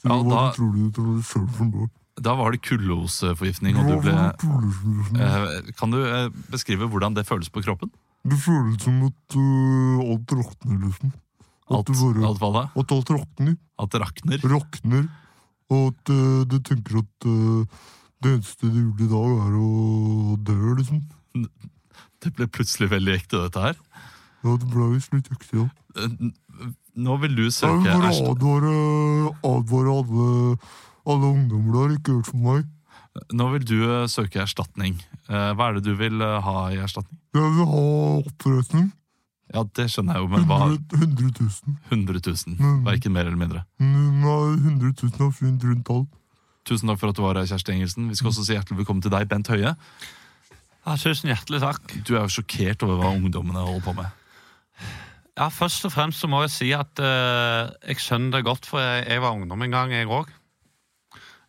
Så 0.02 0.08
Ja, 0.08 0.14
det 0.16 0.24
var 0.26 0.30
da- 0.32 0.52
utrolig 0.52 1.24
for 1.24 1.66
meg. 1.66 1.90
Da 2.22 2.34
var 2.36 2.52
det 2.52 2.60
kulloseforgiftning. 2.62 3.76
og 3.80 3.86
du 3.88 3.94
ble 4.04 4.12
utrolig 4.12 5.20
eh, 5.24 5.70
Kan 5.78 5.90
du 5.94 6.02
eh, 6.04 6.26
beskrive 6.52 6.84
hvordan 6.86 7.14
det 7.16 7.24
føles 7.26 7.48
på 7.48 7.62
kroppen? 7.64 7.88
Det 8.22 8.38
føles 8.38 8.78
som 8.84 9.00
at 9.08 9.34
uh, 9.34 10.02
alt 10.12 10.32
rakner, 10.38 10.76
liksom. 10.86 11.10
At 11.72 11.88
Alt, 11.88 11.90
bare- 11.96 12.26
alt 12.28 12.38
hva 12.42 12.50
da? 12.54 12.62
At 12.78 12.92
alt 12.94 13.10
rakner. 13.10 13.56
At 13.82 13.90
det 13.94 14.00
rakner? 14.02 14.44
rakner, 14.52 15.08
og 15.72 15.88
at 15.90 16.12
uh, 16.12 16.42
du 16.46 16.58
tenker 16.62 17.00
at 17.00 17.26
uh, 17.26 17.64
det 18.22 18.36
eneste 18.36 18.68
du 18.70 18.78
gjorde 18.78 19.06
i 19.08 19.10
dag, 19.10 19.32
er 19.46 19.56
å 19.58 20.36
dø, 20.38 20.58
liksom. 20.78 21.00
Det 22.22 22.30
ble 22.36 22.46
plutselig 22.54 22.90
veldig 22.92 23.16
ekte, 23.18 23.40
dette 23.48 23.64
her. 23.64 23.80
Ja, 24.44 24.54
det 24.58 24.68
ble 24.70 24.90
visst 24.92 25.14
litt 25.14 25.30
ekte, 25.34 25.64
ja. 25.64 25.66
Nå 27.02 27.16
vil 27.22 27.34
du 27.34 27.42
Jeg 27.48 27.56
søke 27.56 27.82
vil 27.82 27.90
bare 28.04 28.12
advare, 28.30 28.76
advare 29.48 29.96
alle, 29.96 30.28
alle 31.08 31.30
ungdommer 31.32 31.78
der, 31.80 31.96
ikke 31.98 32.14
hør 32.20 32.28
for 32.28 32.44
meg. 32.46 32.68
Nå 33.36 33.46
vil 33.52 33.64
du 33.68 33.76
eh, 33.84 34.06
søke 34.08 34.40
erstatning. 34.44 34.96
Eh, 35.28 35.50
Hva 35.56 35.68
er 35.68 35.78
det 35.78 35.84
du 35.84 35.92
vil 35.98 36.22
eh, 36.24 36.38
ha 36.46 36.56
i 36.72 36.78
erstatning? 36.80 37.18
Jeg 37.36 37.54
vil 37.58 37.68
ha 37.68 37.82
oppreisning. 38.22 38.90
Ja, 39.52 39.66
det 39.76 39.84
skjønner 39.92 40.16
jeg 40.16 40.24
jo, 40.24 40.30
men 40.32 40.46
hva 40.48 40.58
100, 40.64 40.96
100 40.96 41.42
000. 41.44 41.76
100 41.92 42.22
000? 42.24 42.56
Mm. 42.56 42.78
Verken 42.86 43.12
mer 43.12 43.28
eller 43.28 43.36
mindre. 43.40 43.64
Nei, 43.84 44.38
100 44.56 44.94
000 45.02 45.26
er 45.26 45.34
fint 45.36 45.66
rundt 45.68 45.84
tall. 45.90 46.06
Tusen 46.64 46.88
takk 46.88 47.02
for 47.02 47.12
at 47.12 47.18
du 47.18 47.22
var 47.24 47.36
her, 47.36 47.48
Kjersti 47.50 47.74
Engelsen. 47.74 48.08
Vi 48.08 48.16
skal 48.16 48.30
også 48.30 48.46
si 48.46 48.56
hjertelig 48.56 48.80
velkommen 48.80 49.04
til 49.04 49.12
deg, 49.12 49.28
Bent 49.28 49.50
Høie. 49.52 49.74
Ja, 50.82 50.96
tusen 50.96 51.28
hjertelig 51.28 51.60
takk. 51.62 51.92
Du 52.06 52.14
er 52.14 52.24
jo 52.24 52.32
sjokkert 52.38 52.84
over 52.86 53.02
hva 53.02 53.12
ungdommene 53.12 53.60
holder 53.66 53.84
på 53.84 53.96
med. 53.98 54.08
Ja, 55.36 55.50
Først 55.52 55.84
og 55.88 55.92
fremst 55.94 56.22
så 56.22 56.28
må 56.30 56.40
jeg 56.46 56.52
si 56.54 56.70
at 56.76 57.00
uh, 57.02 57.68
jeg 57.88 58.00
skjønner 58.00 58.38
det 58.38 58.46
godt, 58.48 58.68
for 58.68 58.80
jeg, 58.80 59.04
jeg 59.10 59.22
var 59.24 59.36
ungdom 59.36 59.64
en 59.66 59.74
gang, 59.76 59.92
jeg 59.92 60.08
òg. 60.08 60.32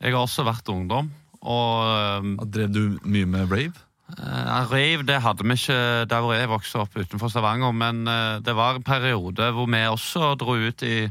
Jeg 0.03 0.11
har 0.11 0.20
også 0.26 0.43
vært 0.47 0.68
ungdom, 0.74 1.07
og 1.44 2.48
Drev 2.54 2.72
du 2.72 2.84
mye 3.04 3.28
med 3.30 3.52
rave? 3.52 3.76
Eh, 4.14 4.66
rave 4.70 5.05
det 5.07 5.22
hadde 5.24 5.45
vi 5.47 5.55
ikke 5.57 5.78
der 6.09 6.22
hvor 6.22 6.36
jeg 6.36 6.51
vokste 6.51 6.84
opp 6.84 6.97
utenfor 6.97 7.32
Stavanger, 7.32 7.74
men 7.74 8.03
uh, 8.05 8.41
det 8.43 8.53
var 8.57 8.78
en 8.78 8.86
periode 8.86 9.49
hvor 9.55 9.70
vi 9.70 9.82
også 9.89 10.34
dro 10.39 10.53
ut 10.59 10.84
i, 10.86 11.07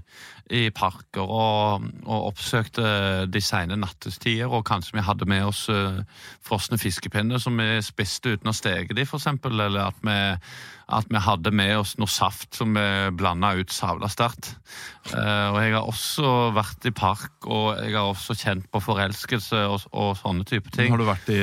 i 0.55 0.62
parker 0.74 1.24
og, 1.24 1.88
og 2.05 2.28
oppsøkte 2.30 2.84
de 3.32 3.42
sene 3.42 3.78
nattestider, 3.80 4.50
og 4.50 4.66
kanskje 4.68 4.98
vi 5.00 5.07
hadde 5.07 5.26
med 5.30 5.48
oss 5.48 5.64
uh, 5.72 6.05
frosne 6.46 6.78
fiskepinner 6.78 7.42
som 7.42 7.59
vi 7.59 7.80
spiste 7.82 8.36
uten 8.36 8.53
å 8.53 8.55
steke 8.57 8.94
de, 8.94 9.07
eksempel, 9.09 9.59
eller 9.66 9.88
at 9.88 9.98
vi, 10.07 10.18
at 10.92 11.11
vi 11.11 11.22
hadde 11.26 11.55
med 11.59 11.74
oss 11.80 11.96
noe 11.98 12.11
saft 12.11 12.61
som 12.61 12.76
vi 12.76 12.86
blanda 13.18 13.55
ut 13.59 13.74
savla 13.74 14.11
sterkt. 14.12 14.53
Og 15.12 15.57
jeg 15.59 15.72
har 15.74 15.88
også 15.88 16.53
vært 16.55 16.86
i 16.86 16.92
park, 16.94 17.32
og 17.46 17.80
jeg 17.80 17.96
har 17.96 18.11
også 18.11 18.36
kjent 18.38 18.68
på 18.70 18.82
forelskelse 18.84 19.64
og, 19.72 19.88
og 19.90 20.14
sånne 20.20 20.46
type 20.48 20.70
ting. 20.74 20.92
Har 20.92 21.00
du 21.00 21.09
vært 21.09 21.32
i, 21.32 21.40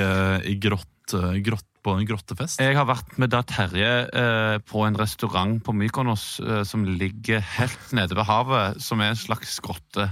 i 0.53 0.55
grott, 0.61 0.87
eh, 1.13 1.41
grott, 1.41 1.65
på 1.89 1.97
en 1.97 2.05
grottefest? 2.09 2.61
Jeg 2.61 2.77
har 2.77 2.85
vært 2.89 3.17
med 3.19 3.33
da 3.33 3.41
Terje 3.49 3.91
eh, 4.07 4.55
på 4.69 4.85
en 4.85 4.97
restaurant 4.99 5.57
på 5.65 5.73
Mykonos 5.73 6.25
eh, 6.45 6.61
som 6.69 6.85
ligger 6.85 7.41
helt 7.57 7.93
nede 7.97 8.13
ved 8.17 8.27
havet, 8.29 8.77
som 8.85 9.01
er 9.01 9.15
en 9.15 9.19
slags 9.19 9.57
grotte. 9.65 10.09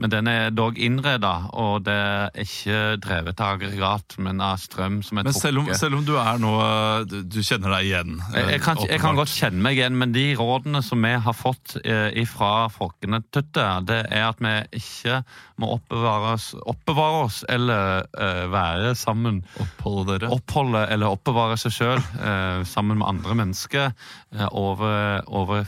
Men 0.00 0.10
den 0.12 0.28
er 0.30 0.50
dog 0.50 0.78
innreda, 0.80 1.32
og 1.54 1.84
det 1.86 1.94
er 1.94 2.42
ikke 2.42 2.80
drevet 3.04 3.40
av 3.40 3.54
aggregat, 3.60 4.18
men 4.18 4.42
av 4.42 4.58
strøm 4.62 5.00
som 5.06 5.20
er 5.22 5.28
Men 5.30 5.36
selv 5.36 5.62
om, 5.62 5.70
selv 5.78 6.00
om 6.00 6.04
du 6.06 6.14
er 6.20 6.40
nå 6.42 6.52
eh, 6.64 7.04
Du, 7.10 7.16
du 7.30 7.40
kjenner 7.46 7.76
deg 7.76 7.88
igjen? 7.90 8.16
eh, 8.34 8.50
Jeg, 8.56 8.62
kan, 8.64 8.80
jeg 8.88 9.00
kan 9.02 9.18
godt 9.18 9.32
kjenne 9.32 9.62
meg 9.64 9.78
igjen, 9.78 9.96
men 10.00 10.14
de 10.16 10.26
rådene 10.38 10.82
som 10.84 11.02
vi 11.04 11.14
har 11.26 11.36
fått 11.36 11.76
eh, 11.84 12.18
fra 12.30 12.66
folkene 12.72 13.22
tøtte, 13.32 13.64
det 13.88 14.02
er 14.10 14.26
at 14.28 14.42
vi 14.42 14.54
ikke 14.80 15.20
må 15.60 15.74
oppbevare 15.76 16.34
oss, 16.36 16.50
oppbevare 16.58 17.22
oss 17.26 17.40
eller 17.52 18.04
eh, 18.16 18.44
være 18.52 18.94
sammen. 18.98 19.42
Oppholde 19.60 20.16
dere? 20.16 20.30
Oppholde 20.32 20.86
eller 20.94 21.12
oppbevare 21.20 21.58
seg 21.60 21.76
sjøl 21.76 22.00
eh, 22.00 22.60
sammen 22.68 23.00
med 23.00 23.08
andre 23.08 23.36
mennesker 23.44 23.90
eh, 23.92 24.46
over, 24.56 25.20
over 25.28 25.66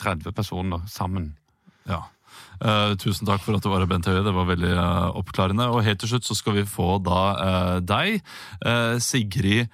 30 0.00 0.32
personer 0.36 0.84
sammen. 0.90 1.34
Ja. 1.86 2.06
Eh, 2.64 2.94
tusen 3.00 3.28
takk 3.28 3.44
for 3.44 3.56
at 3.56 3.64
du 3.64 3.68
var 3.68 3.84
her, 3.84 3.90
Bent 3.90 4.08
Høie. 4.08 4.24
Det 4.24 4.32
var 4.34 4.48
veldig 4.48 4.72
eh, 4.72 5.18
oppklarende. 5.20 5.68
Og 5.72 5.84
helt 5.84 6.00
til 6.00 6.14
slutt 6.14 6.28
så 6.28 6.36
skal 6.38 6.56
vi 6.56 6.68
få 6.68 6.96
da 7.04 7.20
eh, 7.36 7.76
deg, 7.84 8.32
eh, 8.64 8.96
Sigrid 9.02 9.68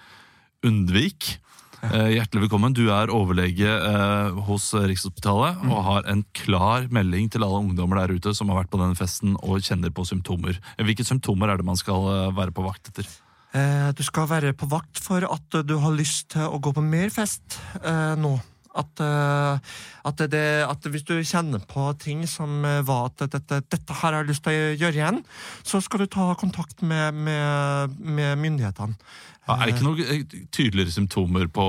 Undvik. 0.66 1.38
Hjertelig 1.82 2.44
velkommen. 2.44 2.76
Du 2.78 2.84
er 2.94 3.10
overlege 3.10 3.66
eh, 3.66 4.36
hos 4.46 4.68
Rikshospitalet 4.70 5.64
og 5.66 5.80
har 5.82 6.06
en 6.12 6.20
klar 6.38 6.86
melding 6.94 7.26
til 7.34 7.42
alle 7.42 7.58
ungdommer 7.58 7.98
der 7.98 8.14
ute 8.14 8.36
som 8.38 8.52
har 8.52 8.60
vært 8.60 8.70
på 8.70 8.78
denne 8.78 8.94
festen 8.94 9.34
og 9.42 9.66
kjenner 9.66 9.90
på 9.90 10.06
symptomer. 10.06 10.62
Hvilke 10.78 11.02
symptomer 11.02 11.50
er 11.50 11.58
det 11.58 11.66
man 11.66 11.80
skal 11.80 12.06
være 12.38 12.54
på 12.54 12.62
vakt 12.68 12.92
etter? 12.92 13.10
Eh, 13.52 13.90
du 13.92 14.00
skal 14.04 14.30
være 14.30 14.54
på 14.56 14.68
vakt 14.72 15.00
for 15.04 15.26
at 15.28 15.60
du 15.68 15.76
har 15.82 15.92
lyst 15.92 16.32
til 16.32 16.48
å 16.48 16.60
gå 16.62 16.72
på 16.72 16.84
mer 16.84 17.12
fest 17.12 17.58
eh, 17.82 18.14
nå. 18.16 18.32
At, 18.72 19.02
eh, 19.04 19.74
at, 20.08 20.22
det, 20.32 20.46
at 20.64 20.86
hvis 20.88 21.04
du 21.04 21.18
kjenner 21.20 21.60
på 21.68 21.90
ting 22.00 22.22
som 22.24 22.64
var 22.88 23.10
at 23.10 23.26
dette, 23.34 23.60
dette 23.68 23.98
her 23.98 24.16
har 24.16 24.22
jeg 24.22 24.30
lyst 24.30 24.46
til 24.46 24.56
å 24.56 24.70
gjøre 24.80 24.96
igjen, 24.96 25.20
så 25.68 25.82
skal 25.84 26.04
du 26.04 26.08
ta 26.14 26.30
kontakt 26.40 26.80
med, 26.80 27.12
med, 27.28 28.00
med 28.00 28.40
myndighetene. 28.40 28.96
Ja, 29.42 29.56
er 29.58 29.66
det 29.66 29.72
ikke 29.74 29.82
noen 29.88 30.00
eh, 30.06 30.20
tydeligere 30.54 30.92
symptomer 30.94 31.48
på 31.50 31.64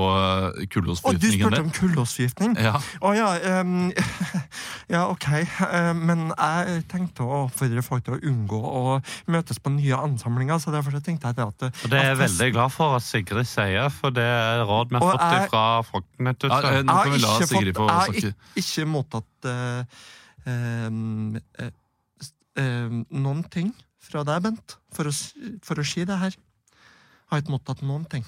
kullosforgiftning? 0.70 1.40
Å, 1.42 1.48
du 1.50 1.56
spurte 1.56 1.62
om 1.64 1.70
kullosforgiftning? 1.74 2.52
Ja. 2.62 2.76
Å 3.02 3.10
ja, 3.18 3.30
um, 3.64 3.88
ja, 4.94 5.00
ok. 5.10 5.26
Eh, 5.34 5.88
men 5.98 6.28
jeg 6.30 6.84
tenkte 6.92 7.26
å 7.26 7.40
oppfordre 7.48 7.82
folk 7.82 8.04
til 8.06 8.14
å 8.14 8.20
unngå 8.30 8.60
å 8.62 8.84
møtes 9.34 9.58
på 9.58 9.72
nye 9.74 9.98
ansamlinger, 10.06 10.62
så 10.62 10.70
derfor 10.74 10.94
tenkte 11.02 11.32
jeg 11.32 11.42
at 11.48 11.66
Og 11.66 11.90
Det 11.90 11.98
er 11.98 12.12
jeg 12.12 12.20
veldig 12.22 12.48
glad 12.54 12.74
for 12.76 12.94
at 13.00 13.02
Sigrid 13.08 13.50
sier, 13.50 13.90
for 13.90 14.14
det 14.14 14.22
er 14.28 14.62
råd 14.70 14.94
vi 14.94 15.00
har 15.02 15.10
fått 15.10 15.26
jeg- 15.40 15.50
fra 15.50 15.64
folkene. 15.90 16.36
Ja, 16.46 16.62
eh, 16.70 16.80
nå 16.86 16.98
kan 17.02 17.12
vi 17.16 17.22
la 17.26 17.34
Jeg 17.34 17.50
har 17.50 17.70
ikke 17.72 17.74
få 17.74 17.88
Jeg 17.90 17.98
har 17.98 18.62
ikke 18.62 18.86
mottatt 18.94 19.50
eh, 19.50 19.84
ehm, 20.46 21.36
eh, 21.58 21.70
s- 22.22 22.32
ehm, 22.56 23.02
noen 23.10 23.42
ting 23.50 23.74
fra 23.98 24.22
deg, 24.22 24.42
Bent, 24.46 24.76
for 24.94 25.10
å, 25.10 25.12
for 25.64 25.80
å 25.82 25.84
si 25.84 26.04
det 26.06 26.18
her. 26.22 26.34
Har 27.34 27.42
ikke 27.42 27.56
mottatt 27.56 27.82
noen 27.82 28.06
ting. 28.10 28.24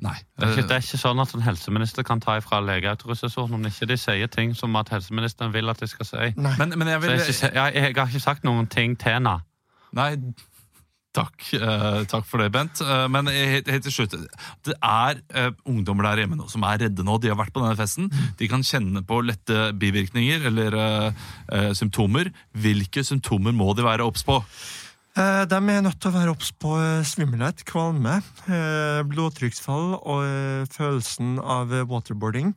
Nei. 0.00 0.16
Det 0.36 0.46
er, 0.46 0.52
ikke, 0.54 0.68
det 0.68 0.76
er 0.76 0.84
ikke 0.84 1.00
sånn 1.00 1.20
at 1.20 1.32
en 1.36 1.42
helseminister 1.44 2.04
kan 2.08 2.22
ta 2.24 2.38
ifra 2.40 2.62
legeautorisasjonen 2.64 3.58
om 3.58 3.66
ikke 3.68 3.88
de 3.90 3.98
sier 4.00 4.30
ting 4.32 4.54
som 4.56 4.76
at 4.80 4.92
helseministeren 4.94 5.52
vil 5.52 5.68
at 5.72 5.82
de 5.82 5.88
skal 5.90 6.08
si. 6.08 6.30
Men, 6.40 6.72
men 6.72 6.88
jeg 6.88 7.02
vil 7.02 7.12
jeg, 7.18 7.26
jeg, 7.28 7.52
jeg, 7.52 7.74
jeg 7.74 7.98
har 7.98 8.08
ikke 8.08 8.22
sagt 8.24 8.46
noen 8.48 8.70
ting 8.72 8.96
til 9.00 9.18
henne. 9.18 9.34
Nei, 9.96 10.14
takk. 11.16 11.36
uh, 11.58 12.00
takk 12.08 12.24
for 12.30 12.40
det, 12.40 12.48
Bent. 12.54 12.80
Uh, 12.80 13.04
men 13.12 13.28
helt, 13.28 13.68
helt 13.68 13.84
til 13.84 13.96
slutt. 13.98 14.16
Det 14.64 14.76
er 14.78 15.20
uh, 15.36 15.50
ungdommer 15.68 16.08
der 16.08 16.24
hjemme 16.24 16.40
nå 16.40 16.48
som 16.48 16.64
er 16.64 16.80
redde 16.86 17.04
nå. 17.04 17.18
De 17.20 17.28
har 17.32 17.40
vært 17.40 17.52
på 17.52 17.60
denne 17.60 17.76
festen. 17.76 18.08
De 18.40 18.48
kan 18.48 18.64
kjenne 18.64 19.04
på 19.04 19.20
lette 19.26 19.70
bivirkninger 19.80 20.48
eller 20.48 20.80
symptomer. 21.76 22.32
Hvilke 22.56 23.04
symptomer 23.04 23.52
må 23.52 23.74
de 23.76 23.84
være 23.84 24.06
obs 24.08 24.24
på? 24.24 24.40
Eh, 25.18 25.44
De 25.50 25.56
er 25.58 25.82
nødt 25.82 25.98
til 26.00 26.10
å 26.12 26.14
være 26.14 26.32
obs 26.34 26.52
på 26.54 26.76
eh, 26.78 27.02
svimmelhet, 27.06 27.64
kvalme, 27.68 28.20
eh, 28.46 29.00
blodtrykksfall 29.10 29.96
og 29.98 30.68
følelsen 30.70 31.38
av 31.42 31.72
waterboarding. 31.90 32.54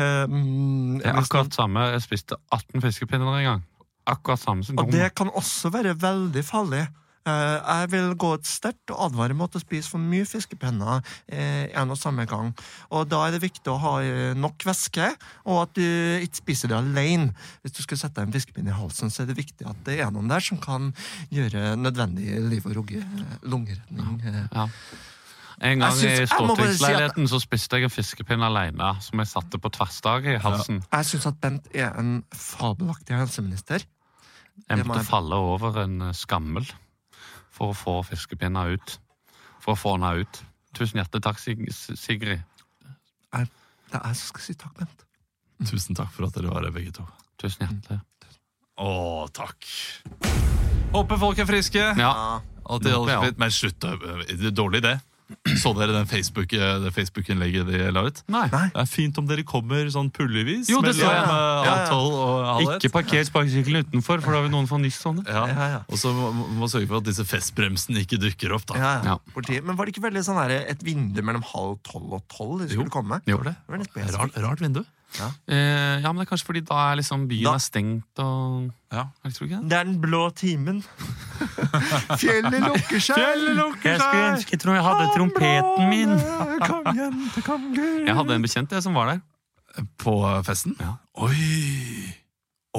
Mm, 0.00 1.00
Det 1.02 1.10
er 1.10 1.18
akkurat 1.20 1.52
samme. 1.52 1.82
Jeg 1.92 2.00
spiste 2.06 2.38
18 2.56 2.80
fiskepinner 2.80 3.34
en 3.36 3.44
gang. 3.44 3.64
Akkurat 4.08 4.40
samme 4.40 4.64
Og 4.80 4.88
det 4.90 5.10
kan 5.14 5.28
også 5.28 5.68
være 5.74 5.92
veldig 6.00 6.44
farlig. 6.46 6.86
Eh, 7.28 7.56
jeg 7.60 7.88
vil 7.92 8.14
gå 8.16 8.30
ut 8.38 8.46
sterkt 8.48 8.88
og 8.94 9.02
advare 9.10 9.34
mot 9.36 9.52
å 9.52 9.60
spise 9.60 9.90
for 9.92 10.00
mye 10.00 10.24
fiskepinner 10.24 11.02
eh, 11.28 11.66
en 11.76 11.92
og 11.92 11.98
samme 12.00 12.24
gang. 12.30 12.54
Og 12.96 13.10
da 13.12 13.26
er 13.26 13.34
det 13.36 13.42
viktig 13.44 13.68
å 13.68 13.76
ha 13.82 13.92
eh, 14.00 14.32
nok 14.40 14.64
væske, 14.64 15.10
og 15.44 15.58
at 15.66 15.74
du 15.76 15.84
ikke 16.24 16.40
spiser 16.40 16.72
det 16.72 16.78
alene. 16.78 17.34
Hvis 17.60 17.76
du 17.76 17.82
skal 17.84 18.00
sette 18.00 18.16
deg 18.22 18.30
en 18.30 18.38
fiskepinne 18.38 18.72
i 18.72 18.78
halsen, 18.78 19.12
så 19.12 19.22
er 19.26 19.30
det 19.34 19.36
viktig 19.42 19.68
at 19.68 19.84
det 19.84 19.98
er 20.00 20.10
noen 20.16 20.32
der 20.32 20.40
som 20.48 20.62
kan 20.64 20.94
gjøre 21.28 21.74
nødvendig 21.76 22.40
liv- 22.48 22.66
og 22.70 22.78
rugge- 22.80 23.04
lungeredning. 23.44 24.20
Ja. 24.56 24.68
En 25.60 25.78
gang 25.84 25.92
synes- 25.92 26.04
i 26.04 26.08
jeg 26.24 26.28
si 26.28 26.32
at- 26.32 26.40
stortingsleiligheten 26.40 27.28
så 27.28 27.40
spiste 27.44 27.76
jeg 27.76 27.84
en 27.84 27.92
fiskepinn 27.92 28.42
alene 28.48 28.94
som 29.04 29.20
jeg 29.20 29.28
satte 29.28 29.60
på 29.60 29.68
tverrstaget 29.76 30.38
i 30.38 30.40
halsen. 30.40 30.80
Jeg 30.88 31.04
syns 31.12 31.26
at 31.28 31.40
Bent 31.40 31.68
er 31.76 31.92
en 32.00 32.22
fabelaktig 32.32 33.12
helseminister. 33.20 33.84
Jeg 34.70 34.86
måtte 34.86 35.04
falle 35.04 35.36
over 35.36 35.82
en 35.84 36.14
skammel 36.16 36.64
for 37.60 37.74
å 37.74 37.76
få 37.76 37.98
fiskepinna 38.08 38.64
ut. 38.72 38.96
For 39.60 39.74
å 39.74 39.78
få 39.78 39.96
henne 39.98 40.14
ut. 40.22 40.40
Tusen 40.76 41.00
hjertelig 41.02 41.24
takk, 41.26 41.40
Sig 41.42 41.58
Sigrid. 41.98 42.40
Det 43.30 43.98
er 43.98 44.06
jeg 44.06 44.16
som 44.20 44.30
skal 44.32 44.44
si 44.46 44.54
takk, 44.56 44.78
Bent. 44.78 45.04
Tusen 45.68 45.98
takk 45.98 46.12
for 46.14 46.28
at 46.28 46.38
dere 46.38 46.52
var 46.52 46.64
her, 46.64 46.72
begge 46.72 46.94
to. 46.96 47.04
Tusen 47.42 47.66
hjertelig. 47.66 48.00
Å, 48.80 48.92
takk. 49.36 49.66
Håper 50.94 51.20
folk 51.20 51.42
er 51.42 51.48
friske. 51.50 51.82
Ja. 52.00 52.12
Alt 52.70 52.86
i 52.86 52.94
alt 52.94 53.12
Ja. 53.12 53.20
Men 53.36 53.52
slutt, 53.52 53.76
det 53.82 54.38
er 54.38 54.54
dårlig 54.56 54.80
det. 54.86 54.96
Så 55.60 55.72
dere 55.76 55.92
den 55.94 56.06
Facebook, 56.10 56.52
eh, 56.52 56.78
det 56.84 56.90
Facebook-innlegget 56.94 57.66
de 57.70 57.78
la 57.94 58.02
ut? 58.06 58.22
Nei. 58.32 58.44
Det 58.50 58.70
er 58.82 58.88
fint 58.90 59.18
om 59.20 59.26
dere 59.28 59.44
kommer 59.46 59.88
sånn 59.92 60.10
pullevis. 60.14 60.68
Jo, 60.70 60.80
det 60.84 60.94
så 60.98 61.06
jeg. 61.06 61.22
eh, 61.24 61.66
Ja, 61.66 61.74
ja. 61.86 62.76
Ikke 62.76 62.90
parker 62.92 63.24
sparkesykkelen 63.28 63.86
utenfor, 63.88 64.20
for 64.24 64.32
da 64.36 64.42
vil 64.44 64.50
noen 64.52 64.68
få 64.70 64.78
nyss 64.82 65.00
sånn. 65.02 65.22
Ja. 65.26 65.46
Ja, 65.50 65.68
ja. 65.76 65.80
Og 65.88 65.98
så 66.00 66.12
må 66.14 66.32
må 66.60 66.68
sørge 66.70 66.88
for 66.90 67.00
at 67.00 67.08
disse 67.08 67.24
festbremsene 67.24 68.02
ikke 68.04 68.18
dukker 68.20 68.52
opp. 68.56 68.66
da. 68.66 68.78
Ja, 68.80 68.92
ja. 69.04 69.16
Ja. 69.16 69.60
Men 69.62 69.76
var 69.76 69.86
det 69.86 69.94
ikke 69.96 70.06
veldig 70.10 70.24
sånn 70.26 70.40
her, 70.42 70.50
et 70.70 70.82
vindu 70.84 71.22
mellom 71.22 71.42
halv 71.54 71.78
tolv 71.86 72.12
og 72.18 72.22
tolv 72.28 72.62
Jo. 72.66 72.68
skulle 72.84 72.90
komme? 72.90 73.20
jo 73.26 73.38
det? 73.42 73.54
Det 73.66 73.68
var 73.68 73.78
litt. 73.84 74.14
Rart, 74.16 74.36
rart 74.36 74.60
vindu. 74.60 74.84
Eh, 75.18 76.00
ja, 76.00 76.12
men 76.12 76.20
det 76.20 76.26
er 76.26 76.30
kanskje 76.30 76.46
fordi 76.46 76.60
da 76.68 76.76
er 76.92 76.96
liksom 77.00 77.24
byen 77.28 77.44
Da- 77.44 77.54
er 77.54 77.64
stengt 77.64 78.18
og 78.22 78.70
Ja. 78.92 79.04
Jeg 79.24 79.34
tror 79.34 79.46
ikke 79.46 79.58
det. 79.60 79.68
Det 79.70 79.78
er 79.78 79.84
den 79.84 80.00
blå 80.00 80.22
timen. 80.34 80.82
Fjellet 82.20 82.60
lukker 82.62 83.00
seg! 83.00 83.18
Jeg 83.84 84.00
skulle 84.00 84.30
ønske 84.34 84.50
jeg 84.56 84.60
tror 84.60 84.74
jeg 84.74 84.84
hadde 84.86 85.08
trompeten 85.16 85.88
min. 85.90 86.14
Kongen 86.66 87.20
kongen. 87.46 88.06
Jeg 88.06 88.14
hadde 88.16 88.34
en 88.34 88.42
bekjent 88.42 88.70
jeg, 88.74 88.82
som 88.82 88.94
var 88.94 89.06
der. 89.14 89.20
På 90.02 90.14
festen? 90.46 90.74
Ja. 90.80 90.96
Oi! 91.14 92.14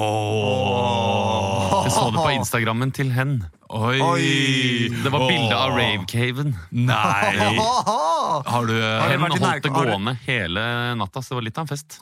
Åh. 0.00 1.82
Jeg 1.84 1.92
så 1.92 2.04
det 2.14 2.20
på 2.22 2.30
Instagrammen 2.32 2.92
til 2.94 3.10
hen. 3.12 3.34
Oi! 3.72 3.98
Oi. 4.04 4.88
Det 5.02 5.10
var 5.12 5.24
bilde 5.28 5.56
av 5.56 5.74
ravecaven. 5.76 6.52
Nei! 6.70 7.56
Har 8.52 8.68
du 8.68 8.74
eh, 8.76 9.06
Hen 9.10 9.20
holdt 9.24 9.40
det 9.64 9.72
har 9.72 9.88
gående 9.90 10.14
hele 10.26 10.62
natta, 11.00 11.22
så 11.22 11.34
det 11.34 11.38
var 11.40 11.46
litt 11.48 11.58
av 11.60 11.66
en 11.66 11.70
fest. 11.72 11.98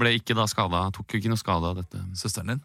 Ble 0.00 0.12
ikke 0.18 0.36
da 0.38 0.46
skada, 0.50 0.86
tok 0.96 1.14
jo 1.16 1.20
ikke 1.20 1.32
noe 1.32 1.40
skade 1.40 1.72
av 1.72 1.80
dette. 1.82 2.00
søsteren 2.18 2.54
din? 2.54 2.62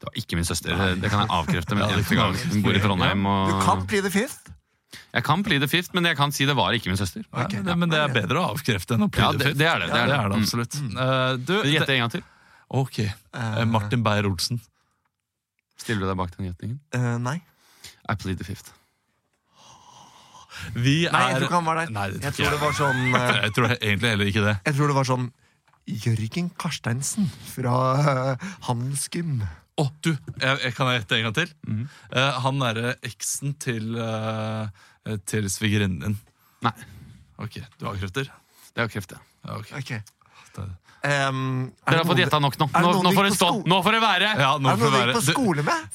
Det 0.00 0.08
var 0.08 0.16
ikke 0.16 0.38
min 0.38 0.46
søster, 0.48 0.72
det 0.96 1.10
kan 1.12 1.26
jeg 1.26 1.32
avkrefte. 1.36 1.76
Men 1.76 1.84
Ja, 1.92 2.30
det. 2.32 2.46
Hun 2.54 2.64
bor 2.64 2.74
i 2.78 2.80
Trondheim. 2.82 3.26
Du 3.50 3.54
kan 3.66 3.84
bli 3.90 4.00
det 4.00 4.08
the 4.10 4.14
fifth. 4.22 4.50
jeg 5.14 5.24
kan 5.26 5.42
bli 5.46 5.58
the 5.60 5.68
fifth, 5.70 5.92
men 5.94 6.08
jeg 6.08 6.16
kan 6.18 6.32
si 6.34 6.46
det 6.48 6.56
var 6.58 6.72
ikke 6.74 6.90
min 6.90 6.98
søster. 6.98 7.22
Ja, 7.36 7.46
men, 7.60 7.78
men 7.84 7.92
det 7.92 8.00
er 8.00 8.14
bedre 8.14 8.40
å 8.42 8.48
avkrefte 8.54 8.96
enn 8.96 9.04
å 9.06 9.10
Ja, 9.10 9.14
pleade 9.18 9.38
det, 9.42 9.50
fifth. 9.52 9.58
det 9.60 9.68
er 9.70 9.84
det. 9.84 9.90
det, 9.92 10.00
er 10.00 10.06
det 10.06 10.14
det. 10.14 10.20
er 10.20 10.28
det 10.28 10.36
Mm. 10.40 10.42
absolutt. 10.42 10.74
Eh, 10.80 11.32
du, 11.44 11.54
Gjett 11.74 11.86
det, 11.86 11.96
en 11.98 12.04
gang 12.06 12.14
til. 12.16 12.24
Ok. 12.70 12.98
Eh, 13.04 13.64
Martin 13.66 14.02
Beyer-Olsen. 14.06 14.60
Stiller 15.80 16.04
du 16.04 16.10
deg 16.12 16.18
bak 16.20 16.34
den 16.36 16.50
gjetningen? 16.50 16.78
Eh, 16.96 17.16
nei. 17.22 17.38
I 18.08 18.16
plead 18.20 18.38
the 18.40 18.46
fifth. 18.46 18.72
Vi 20.74 21.06
Nei, 21.08 21.20
jeg 21.30 21.36
er 21.36 21.38
tror 21.38 21.46
ikke 21.46 21.56
han 21.56 21.68
var 21.68 21.78
der. 21.80 21.92
Nei, 21.94 22.06
det 22.12 22.20
Jeg 22.26 22.34
tror 22.36 22.50
tror 22.50 22.56
det 22.56 22.60
var 22.64 22.74
sånn 22.76 22.98
eh, 23.20 23.36
Jeg 23.46 23.52
tror 23.56 23.70
egentlig 23.76 24.10
heller 24.12 24.30
ikke 24.32 24.42
det. 24.44 24.54
Jeg 24.66 24.76
tror 24.76 24.90
det 24.92 24.96
var 24.98 25.08
sånn 25.08 25.28
Jørgen 25.90 26.50
Karsteinsen 26.60 27.30
fra 27.54 27.76
eh, 28.02 28.44
Handelsgym. 28.68 29.40
Å, 29.80 29.86
du! 30.04 30.10
Jeg, 30.12 30.58
jeg 30.66 30.74
kan 30.76 30.90
jeg 30.90 31.00
gjette 31.00 31.16
en 31.16 31.24
gang 31.28 31.36
til? 31.38 31.54
Mhm. 31.66 31.86
Eh, 32.12 32.40
han 32.44 32.60
derre 32.60 32.92
eksen 33.08 33.54
til 33.62 33.94
uh, 33.96 34.68
Til 35.30 35.48
svigerinnen 35.50 36.02
din. 36.04 36.18
Nei. 36.66 36.74
Ok, 37.40 37.56
du 37.80 37.86
har 37.88 37.96
krefter? 37.96 38.28
Det 38.76 38.84
er 38.84 38.90
kreft, 38.92 39.14
ja. 39.16 39.22
Ja, 39.48 39.56
ok. 39.56 39.70
Ok. 39.80 39.94
Det- 40.58 40.68
Um, 41.00 41.70
er 41.88 41.94
Dere 41.94 42.02
har 42.02 42.08
fått 42.10 42.18
gjetta 42.20 42.38
nok 42.44 42.56
nå. 42.60 42.66
Nå, 42.76 42.90
nå 43.06 43.10
får 43.16 43.28
det 43.30 43.36
stå. 43.38 43.46
Nå 43.72 43.78
får 43.86 43.94
det 43.96 44.00
være! 44.04 44.32
Ja, 44.36 44.50
nå 44.60 44.68
Er 44.68 44.76
det 44.76 44.84
noen 44.84 44.92
du 44.92 44.98
gikk 45.00 45.16
på 45.16 45.22
skole 45.30 45.64
med? 45.64 45.94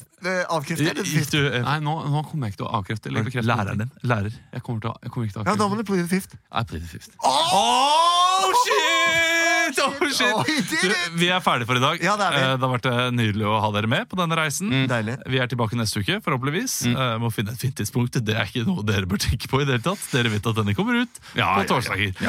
Avkrefter? 0.50 0.98
du 1.30 1.38
eh, 1.46 1.60
Nei, 1.62 1.76
nå, 1.84 1.92
nå 2.10 2.22
kommer 2.26 2.48
jeg 2.48 2.56
ikke 2.56 2.62
til 2.62 2.66
å 2.66 2.72
avkrefte 2.80 3.10
eller 3.12 3.26
bekrefte. 3.28 3.46
Læreren 3.46 3.84
din? 3.84 3.92
Lærer. 4.02 4.34
Jeg 4.56 4.64
kommer, 4.66 4.82
til 4.82 4.90
å, 4.90 4.94
jeg 5.04 5.12
kommer 5.14 5.28
ikke 5.28 5.36
til 5.36 5.42
å 5.42 5.44
Ja, 5.46 5.52
da 5.52 5.68
avkrefte. 5.68 5.70
må 5.70 5.78
du 5.78 5.86
plead 5.86 6.02
the 6.02 6.10
fifth. 6.10 6.34
I 6.50 6.64
plead 6.66 6.82
the 6.82 6.90
fifth. 6.90 7.14
Oh, 7.22 8.50
shit! 8.64 9.78
Oh, 9.86 10.10
shit! 10.10 10.34
Oh, 10.34 10.42
Du, 10.82 11.16
vi 11.20 11.30
er 11.30 11.40
ferdige 11.44 11.70
for 11.70 11.78
i 11.78 11.84
dag. 11.86 12.02
Ja, 12.02 12.16
det 12.18 12.26
er 12.26 12.34
vi. 12.34 12.42
Eh, 12.42 12.52
det 12.58 12.66
har 12.66 12.74
vært 12.74 12.90
eh, 12.90 13.02
nydelig 13.14 13.46
å 13.46 13.56
ha 13.62 13.70
dere 13.78 13.90
med 13.94 14.10
på 14.10 14.18
denne 14.18 14.38
reisen. 14.42 14.74
Deilig. 14.90 15.18
Vi 15.30 15.42
er 15.42 15.50
tilbake 15.52 15.78
neste 15.78 16.02
uke, 16.02 16.18
forhåpentligvis. 16.26 16.78
Mm. 16.90 16.96
Uh, 16.98 17.16
må 17.22 17.30
finne 17.34 17.54
et 17.54 17.62
fint 17.62 17.78
tidspunkt. 17.78 18.18
Det 18.26 18.34
er 18.34 18.50
ikke 18.50 18.66
noe 18.66 18.82
dere 18.86 19.06
bør 19.06 19.22
tenke 19.22 19.50
på 19.52 19.62
i 19.62 19.68
det 19.68 19.78
hele 19.78 19.86
tatt. 19.86 20.06
Dere 20.16 20.34
vet 20.34 20.50
at 20.50 20.58
denne 20.64 20.74
kommer 20.78 21.04
ut 21.04 21.20
Ja, 21.38 21.52
på 21.54 21.62
ja, 21.62 21.66
ja. 21.66 21.68
torsdager. 21.70 22.24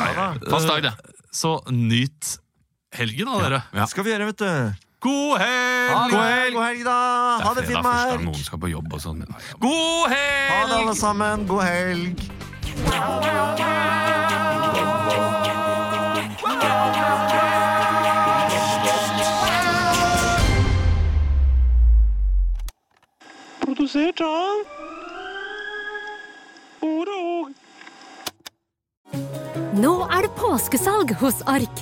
Fast 0.51 0.69
dag, 0.69 0.91
det. 0.91 1.15
Så 1.33 1.57
nyt 1.73 2.37
helgen, 2.95 3.25
da, 3.25 3.39
dere. 3.43 3.61
Ja. 3.73 3.85
Skal 3.89 4.03
vi 4.05 4.13
gjøre, 4.13 4.29
vet 4.31 4.39
du. 4.43 4.83
God 4.99 5.37
helg! 5.39 6.11
God 6.11 6.23
helg, 6.23 6.53
god 6.55 6.63
helg 6.65 6.83
da! 6.87 6.97
Ha 7.43 7.51
det 7.53 7.61
Det 7.61 7.63
er 7.63 7.67
fint, 7.69 7.85
fredag 7.85 8.09
Mark. 8.17 8.23
noen 8.25 8.43
skal 8.47 8.59
på 8.63 8.71
jobb 8.71 8.93
og 8.97 9.03
sånn. 9.03 9.21
God 9.61 10.09
helg! 10.09 10.51
Ha 10.55 10.65
det, 10.65 10.79
alle 10.81 10.95
sammen. 10.97 11.45
God 11.47 11.63
helg. 11.67 13.27
Produsert 23.61 24.21
av 24.23 24.63
Ordet 26.87 27.55
Nå 29.77 29.93
er 30.13 30.25
det 30.25 30.31
påskesalg 30.37 31.11
hos 31.21 31.41
Ark. 31.49 31.81